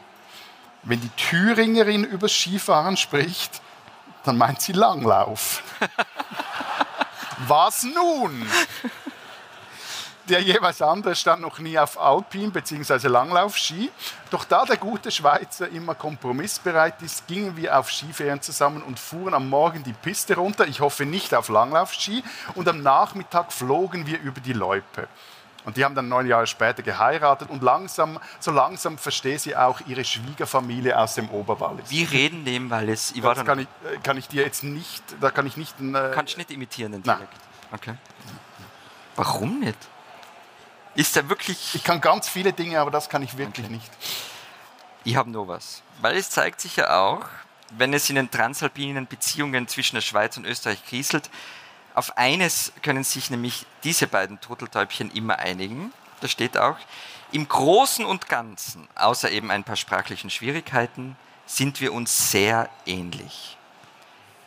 Wenn 0.84 1.02
die 1.02 1.10
Thüringerin 1.10 2.04
über 2.04 2.30
Skifahren 2.30 2.98
spricht, 2.98 3.62
dann 4.24 4.38
meint 4.38 4.62
sie 4.62 4.74
Langlauf. 4.74 5.64
Was 7.48 7.84
nun? 7.84 8.48
Der 10.30 10.42
jeweils 10.42 10.80
andere 10.80 11.16
stand 11.16 11.42
noch 11.42 11.58
nie 11.58 11.80
auf 11.80 12.00
Alpin 12.00 12.52
bzw. 12.52 13.08
Langlaufski. 13.08 13.90
Doch 14.30 14.46
da 14.46 14.64
der 14.64 14.78
gute 14.78 15.10
Schweizer 15.10 15.68
immer 15.70 15.96
kompromissbereit 15.96 17.02
ist, 17.02 17.26
gingen 17.26 17.58
wir 17.58 17.80
auf 17.80 17.90
Skiferien 17.90 18.40
zusammen 18.40 18.84
und 18.84 19.00
fuhren 19.00 19.34
am 19.34 19.50
Morgen 19.50 19.84
die 19.84 19.94
Piste 19.94 20.36
runter. 20.36 20.68
Ich 20.68 20.82
hoffe 20.82 21.08
nicht 21.08 21.34
auf 21.34 21.50
Langlaufski. 21.50 22.24
Und 22.54 22.68
am 22.68 22.84
Nachmittag 22.84 23.52
flogen 23.52 24.06
wir 24.06 24.20
über 24.22 24.40
die 24.40 24.54
Loipe. 24.54 25.08
Und 25.66 25.78
die 25.78 25.84
haben 25.84 25.96
dann 25.96 26.08
neun 26.08 26.28
Jahre 26.28 26.46
später 26.46 26.84
geheiratet 26.84 27.50
und 27.50 27.64
langsam, 27.64 28.20
so 28.40 28.52
langsam 28.52 28.98
verstehe 28.98 29.38
sie 29.38 29.56
auch 29.56 29.82
ihre 29.88 30.06
Schwiegerfamilie 30.06 30.98
aus 30.98 31.16
dem 31.16 31.30
Oberwallis. 31.30 31.90
Wir 31.90 32.10
reden 32.12 32.46
dem, 32.46 32.70
weil 32.70 32.90
es. 32.90 33.12
Ich 33.12 33.24
war 33.24 33.36
Das 33.36 33.46
kann 33.46 33.60
ich, 33.60 33.68
äh, 33.84 33.98
kann 34.02 34.18
ich 34.18 34.28
dir 34.28 34.44
jetzt 34.44 34.64
nicht, 34.64 35.04
da 35.20 35.32
kann 35.32 35.46
ich 35.48 35.58
nicht 35.58 35.76
äh, 35.82 36.12
kannst 36.14 36.36
du 36.36 36.38
nicht 36.38 36.52
imitieren, 36.52 36.92
den 36.94 37.02
Nein. 37.04 37.18
Dialekt. 37.18 37.34
Okay. 37.72 37.96
Warum 39.16 39.60
nicht? 39.60 39.78
Ist 40.96 41.16
er 41.16 41.30
wirklich. 41.30 41.76
Ich 41.76 41.84
kann 41.84 42.02
ganz 42.02 42.28
viele 42.28 42.54
Dinge, 42.54 42.80
aber 42.80 42.92
das 42.92 43.10
kann 43.10 43.22
ich 43.22 43.38
wirklich 43.38 43.66
Okay. 43.68 43.76
nicht. 43.76 43.92
Ich 45.04 45.16
habe 45.16 45.30
nur 45.30 45.48
was. 45.48 45.82
Weil 46.02 46.18
es 46.18 46.30
zeigt 46.30 46.62
sich 46.62 46.76
ja 46.76 47.00
auch, 47.00 47.26
wenn 47.72 47.94
es 47.94 48.10
in 48.10 48.16
den 48.16 48.30
transalpinen 48.32 49.08
Beziehungen 49.08 49.68
zwischen 49.68 49.96
der 49.96 50.02
Schweiz 50.02 50.38
und 50.38 50.46
Österreich 50.46 50.84
kriselt, 50.86 51.30
auf 51.96 52.18
eines 52.18 52.72
können 52.82 53.04
sich 53.04 53.30
nämlich 53.30 53.66
diese 53.84 54.08
beiden 54.08 54.40
Turteltäubchen 54.42 55.12
immer 55.12 55.40
einigen. 55.40 55.94
Da 56.22 56.28
steht 56.28 56.58
auch, 56.58 56.78
im 57.32 57.48
Großen 57.48 58.06
und 58.06 58.28
Ganzen, 58.28 58.88
außer 58.96 59.30
eben 59.32 59.52
ein 59.52 59.64
paar 59.64 59.76
sprachlichen 59.76 60.30
Schwierigkeiten, 60.30 61.16
sind 61.46 61.82
wir 61.82 61.94
uns 61.94 62.32
sehr 62.32 62.70
ähnlich. 62.86 63.58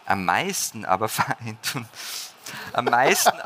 Am 0.07 0.25
meisten 0.25 0.85
aber 0.85 1.09
vereint 1.09 1.75
uns. 1.75 2.35
Am 2.73 2.87
meisten, 2.87 3.39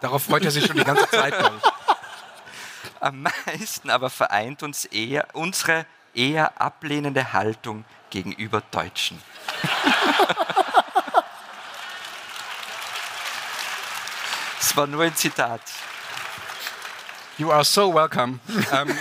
Darauf 0.00 0.24
freut 0.24 0.44
er 0.44 0.50
sich 0.50 0.66
schon 0.66 0.76
die 0.76 0.84
ganze 0.84 1.08
Zeit. 1.08 1.34
Am 3.00 3.22
meisten 3.22 3.90
aber 3.90 4.08
vereint 4.10 4.62
uns 4.62 4.84
eher 4.86 5.26
unsere 5.34 5.86
eher 6.14 6.60
ablehnende 6.60 7.32
Haltung 7.32 7.84
gegenüber 8.10 8.62
Deutschen. 8.70 9.20
Es 14.66 14.74
war 14.78 14.86
nur 14.86 15.02
ein 15.02 15.14
Zitat. 15.14 15.60
You 17.36 17.52
are 17.52 17.64
so 17.64 17.94
welcome. 17.94 18.40
ähm, 18.72 18.96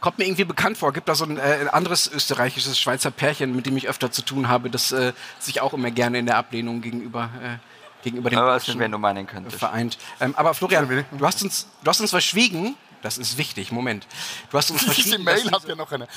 kommt 0.00 0.18
mir 0.18 0.24
irgendwie 0.24 0.44
bekannt 0.44 0.78
vor. 0.78 0.92
Gibt 0.92 1.08
da 1.08 1.14
so 1.14 1.26
ein, 1.26 1.38
äh, 1.38 1.58
ein 1.60 1.68
anderes 1.68 2.10
österreichisches 2.10 2.78
Schweizer 2.78 3.10
Pärchen, 3.10 3.54
mit 3.54 3.66
dem 3.66 3.76
ich 3.76 3.86
öfter 3.86 4.10
zu 4.10 4.22
tun 4.22 4.48
habe, 4.48 4.70
das 4.70 4.90
äh, 4.92 5.12
sich 5.38 5.60
auch 5.60 5.74
immer 5.74 5.90
gerne 5.90 6.18
in 6.18 6.26
der 6.26 6.38
Ablehnung 6.38 6.80
gegenüber, 6.80 7.28
äh, 7.42 7.58
gegenüber 8.04 8.30
den 8.30 8.38
Aber 8.38 8.48
was 8.52 8.64
Deutschen 8.64 8.78
wenn 8.80 8.92
du 8.92 8.98
meinen 8.98 9.26
könntest. 9.26 9.56
vereint. 9.58 9.98
Ähm, 10.20 10.34
aber 10.36 10.54
Florian, 10.54 10.86
du 11.18 11.26
hast, 11.26 11.42
uns, 11.42 11.66
du 11.82 11.88
hast 11.90 12.00
uns 12.00 12.10
verschwiegen. 12.10 12.76
Das 13.02 13.18
ist 13.18 13.36
wichtig, 13.36 13.70
Moment. 13.70 14.06
Du 14.50 14.56
hast 14.56 14.70
uns 14.70 14.80
Diese 14.80 14.94
verschwiegen. 14.94 15.24
Mail 15.24 15.42
dass 15.42 15.52
hat 15.52 15.58
diese- 15.62 15.68
ja 15.70 15.74
noch 15.76 15.92
eine. 15.92 16.08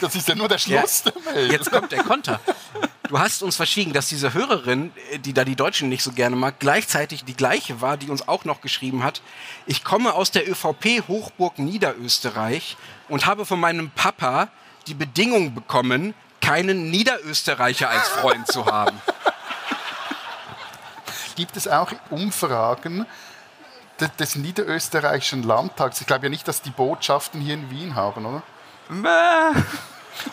Das 0.00 0.14
ist 0.14 0.26
ja 0.26 0.34
nur 0.34 0.48
der 0.48 0.56
Ja, 0.56 0.78
Schluss 0.80 1.02
der 1.02 1.12
Mail. 1.34 1.52
Jetzt 1.52 1.70
kommt 1.70 1.92
der 1.92 2.02
Konter. 2.02 2.40
Du 3.10 3.18
hast 3.18 3.42
uns 3.42 3.56
verschwiegen, 3.56 3.92
dass 3.92 4.08
diese 4.08 4.32
Hörerin, 4.32 4.90
äh, 5.10 5.18
die 5.18 5.34
da 5.34 5.44
die 5.44 5.54
Deutschen 5.56 5.90
nicht 5.90 6.02
so 6.02 6.12
gerne 6.12 6.34
mag, 6.34 6.58
gleichzeitig 6.60 7.24
die 7.24 7.34
gleiche 7.34 7.82
war, 7.82 7.98
die 7.98 8.08
uns 8.08 8.26
auch 8.26 8.46
noch 8.46 8.62
geschrieben 8.62 9.02
hat. 9.04 9.20
Ich 9.66 9.84
komme 9.84 10.14
aus 10.14 10.30
der 10.30 10.48
ÖVP 10.48 11.02
Hochburg 11.08 11.58
Niederösterreich 11.58 12.78
und 13.10 13.26
habe 13.26 13.44
von 13.44 13.60
meinem 13.60 13.90
Papa 13.90 14.48
die 14.86 14.94
Bedingung 14.94 15.54
bekommen, 15.54 16.14
keinen 16.40 16.90
Niederösterreicher 16.90 17.90
als 17.90 18.08
Freund 18.08 18.46
zu 18.46 18.64
haben. 18.64 18.98
Gibt 21.34 21.56
es 21.56 21.66
auch 21.68 21.90
Umfragen 22.10 23.06
de- 24.00 24.08
des 24.18 24.36
niederösterreichischen 24.36 25.42
Landtags? 25.42 26.00
Ich 26.00 26.06
glaube 26.06 26.24
ja 26.26 26.30
nicht, 26.30 26.46
dass 26.48 26.62
die 26.62 26.70
Botschaften 26.70 27.40
hier 27.40 27.54
in 27.54 27.70
Wien 27.70 27.94
haben, 27.94 28.24
oder? 28.26 28.42
Mäh. 28.88 29.60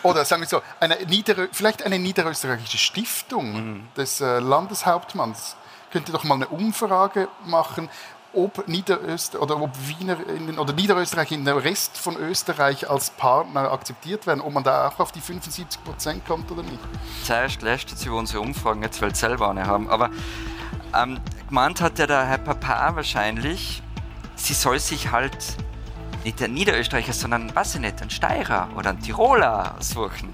Oder 0.04 0.24
sagen 0.24 0.42
wir 0.42 0.48
so, 0.48 0.62
eine 0.78 0.96
Niederö 1.06 1.48
vielleicht 1.50 1.82
eine 1.84 1.98
niederösterreichische 1.98 2.78
Stiftung 2.78 3.52
Mhm. 3.52 3.88
des 3.96 4.20
äh, 4.20 4.38
Landeshauptmanns 4.38 5.56
könnte 5.90 6.12
doch 6.12 6.24
mal 6.24 6.34
eine 6.36 6.46
Umfrage 6.48 7.28
machen, 7.44 7.90
ob 8.34 8.66
Niederöster 8.66 9.42
oder 9.42 9.60
ob 9.60 9.70
Wiener 9.88 10.16
in 10.28 10.46
den, 10.46 10.58
oder 10.58 10.72
Niederösterreich 10.72 11.32
in 11.32 11.44
den 11.44 11.58
Rest 11.58 11.98
von 11.98 12.16
Österreich 12.16 12.88
als 12.88 13.10
Partner 13.10 13.70
akzeptiert 13.70 14.26
werden, 14.26 14.40
ob 14.40 14.52
man 14.54 14.62
da 14.64 14.88
auch 14.88 14.98
auf 15.00 15.12
die 15.12 15.20
75 15.20 15.84
Prozent 15.84 16.24
kommt 16.26 16.50
oder 16.50 16.62
nicht. 16.62 16.78
Zuerst 17.24 17.60
lässt 17.60 18.06
über 18.06 18.16
unsere 18.16 18.40
Umfragen, 18.40 18.82
jetzt 18.82 19.02
weil 19.02 19.14
selber 19.14 19.50
eine 19.50 19.66
haben. 19.66 19.90
Aber 19.90 20.08
ähm, 20.94 21.20
gemeint 21.48 21.80
hat 21.80 21.98
ja 21.98 22.06
der 22.06 22.24
Herr 22.26 22.38
Papa 22.38 22.94
wahrscheinlich, 22.94 23.82
sie 24.36 24.54
soll 24.54 24.78
sich 24.78 25.10
halt 25.10 25.36
nicht 26.24 26.42
ein 26.42 26.54
Niederösterreicher, 26.54 27.12
sondern, 27.12 27.54
weiß 27.54 27.74
ich 27.76 27.80
nicht, 27.80 28.00
einen 28.00 28.10
Steirer 28.10 28.68
oder 28.76 28.90
einen 28.90 29.00
Tiroler 29.00 29.74
suchen. 29.80 30.32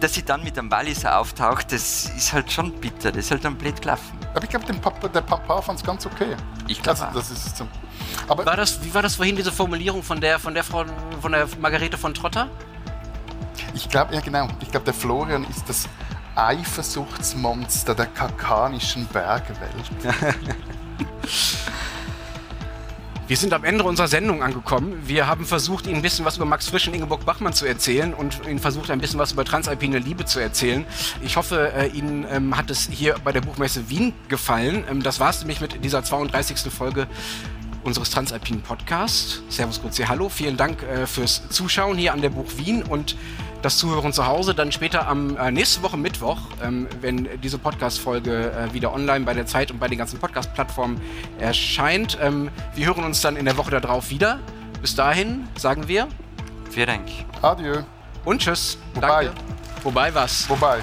Dass 0.00 0.14
sie 0.14 0.24
dann 0.24 0.42
mit 0.42 0.58
einem 0.58 0.70
Walliser 0.70 1.18
auftaucht, 1.18 1.70
das 1.70 2.06
ist 2.16 2.32
halt 2.32 2.50
schon 2.50 2.72
bitter, 2.72 3.12
das 3.12 3.26
ist 3.26 3.30
halt 3.30 3.44
dann 3.44 3.56
blöd 3.56 3.80
gelaufen. 3.80 4.18
Aber 4.34 4.42
ich 4.42 4.50
glaube, 4.50 4.64
der 4.66 5.20
Papa 5.20 5.62
fand 5.62 5.78
es 5.78 5.84
ganz 5.84 6.06
okay. 6.06 6.34
Ich 6.66 6.82
glaube 6.82 7.00
Also, 7.00 7.18
das 7.18 7.30
ist 7.30 7.56
so. 7.56 7.68
Aber 8.26 8.44
War 8.46 8.56
das, 8.56 8.82
wie 8.82 8.92
war 8.94 9.02
das 9.02 9.16
vorhin, 9.16 9.36
diese 9.36 9.52
Formulierung 9.52 10.02
von 10.02 10.20
der, 10.20 10.38
von 10.38 10.54
der 10.54 10.64
Frau, 10.64 10.84
von 11.20 11.32
der 11.32 11.46
Margarete 11.60 11.98
von 11.98 12.14
Trotter? 12.14 12.48
ich 13.74 13.88
glaube, 13.88 14.14
ja 14.14 14.20
genau, 14.20 14.48
ich 14.60 14.70
glaube, 14.70 14.84
der 14.84 14.94
Florian 14.94 15.44
ist 15.44 15.68
das 15.68 15.88
Eifersuchtsmonster 16.34 17.94
der 17.94 18.06
kakanischen 18.06 19.06
Bergwelt. 19.06 19.90
Wir 23.32 23.36
sind 23.38 23.54
am 23.54 23.64
Ende 23.64 23.84
unserer 23.84 24.08
Sendung 24.08 24.42
angekommen. 24.42 25.00
Wir 25.06 25.26
haben 25.26 25.46
versucht, 25.46 25.86
Ihnen 25.86 25.96
ein 25.96 26.02
bisschen 26.02 26.24
was 26.24 26.36
über 26.36 26.44
Max 26.44 26.68
Frisch 26.68 26.86
und 26.88 26.94
Ingeborg 26.94 27.24
Bachmann 27.24 27.52
zu 27.52 27.64
erzählen 27.64 28.12
und 28.12 28.46
Ihnen 28.46 28.58
versucht, 28.58 28.90
ein 28.90 29.00
bisschen 29.00 29.18
was 29.18 29.32
über 29.32 29.44
transalpine 29.44 30.00
Liebe 30.00 30.24
zu 30.24 30.38
erzählen. 30.38 30.84
Ich 31.22 31.36
hoffe, 31.36 31.72
äh, 31.72 31.86
Ihnen 31.86 32.26
ähm, 32.30 32.56
hat 32.56 32.68
es 32.68 32.90
hier 32.90 33.14
bei 33.24 33.32
der 33.32 33.40
Buchmesse 33.40 33.88
Wien 33.88 34.12
gefallen. 34.28 34.84
Ähm, 34.90 35.02
das 35.02 35.18
war 35.18 35.30
es 35.30 35.38
nämlich 35.38 35.62
mit 35.62 35.82
dieser 35.82 36.04
32. 36.04 36.70
Folge 36.70 37.06
unseres 37.84 38.10
Transalpinen 38.10 38.62
Podcasts. 38.62 39.40
Servus, 39.48 39.80
Grüezi, 39.80 40.02
Hallo. 40.02 40.28
Vielen 40.28 40.56
Dank 40.56 40.82
äh, 40.82 41.06
fürs 41.06 41.48
Zuschauen 41.48 41.96
hier 41.96 42.12
an 42.12 42.20
der 42.20 42.30
Buch 42.30 42.50
Wien 42.56 42.82
und 42.82 43.16
das 43.62 43.78
Zuhören 43.78 44.12
zu 44.12 44.26
Hause. 44.26 44.54
Dann 44.54 44.72
später 44.72 45.06
am 45.08 45.36
äh, 45.36 45.50
nächste 45.50 45.82
Woche 45.82 45.96
Mittwoch, 45.96 46.38
ähm, 46.62 46.88
wenn 47.00 47.28
diese 47.40 47.58
Podcast-Folge 47.58 48.52
äh, 48.52 48.72
wieder 48.74 48.92
online 48.92 49.24
bei 49.24 49.34
der 49.34 49.46
Zeit 49.46 49.70
und 49.70 49.78
bei 49.78 49.88
den 49.88 49.98
ganzen 49.98 50.18
Podcast-Plattformen 50.18 51.00
erscheint. 51.38 52.18
Ähm, 52.20 52.50
wir 52.74 52.86
hören 52.86 53.04
uns 53.04 53.20
dann 53.20 53.36
in 53.36 53.44
der 53.44 53.56
Woche 53.56 53.70
darauf 53.70 54.10
wieder. 54.10 54.40
Bis 54.80 54.94
dahin 54.96 55.48
sagen 55.56 55.86
wir 55.88 56.08
Vielen 56.70 56.86
Dank. 56.86 57.08
Adieu. 57.42 57.82
und 58.24 58.40
tschüss. 58.40 58.78
Wobei. 58.94 59.26
Danke. 59.26 59.40
Wobei 59.82 60.14
was? 60.14 60.48
Wobei. 60.48 60.80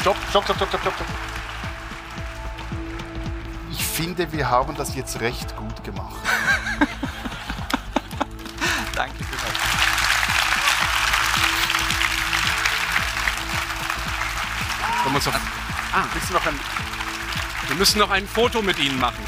Stopp, 0.00 0.16
stopp, 0.30 0.44
stopp, 0.44 0.56
stopp, 0.56 0.68
stopp, 0.68 0.80
stopp. 0.82 0.94
Ich 3.72 3.84
finde, 3.84 4.30
wir 4.32 4.50
haben 4.50 4.74
das 4.76 4.94
jetzt 4.94 5.20
recht 5.20 5.56
gut 5.56 5.82
gemacht. 5.84 6.16
wir 15.12 15.16
uns 15.16 15.26
noch, 15.26 15.34
ah, 15.34 16.04
du 16.30 16.34
noch 16.34 16.46
ein 16.46 16.58
wir 17.68 17.76
müssen 17.76 17.98
noch 17.98 18.10
ein 18.10 18.28
Foto 18.28 18.62
mit 18.62 18.78
Ihnen 18.78 19.00
machen. 19.00 19.24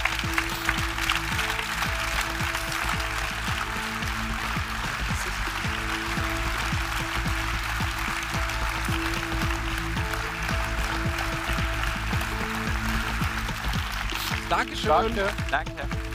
Dankeschön. 14.49 14.89
Danke. 14.89 15.33
Danke. 15.51 16.08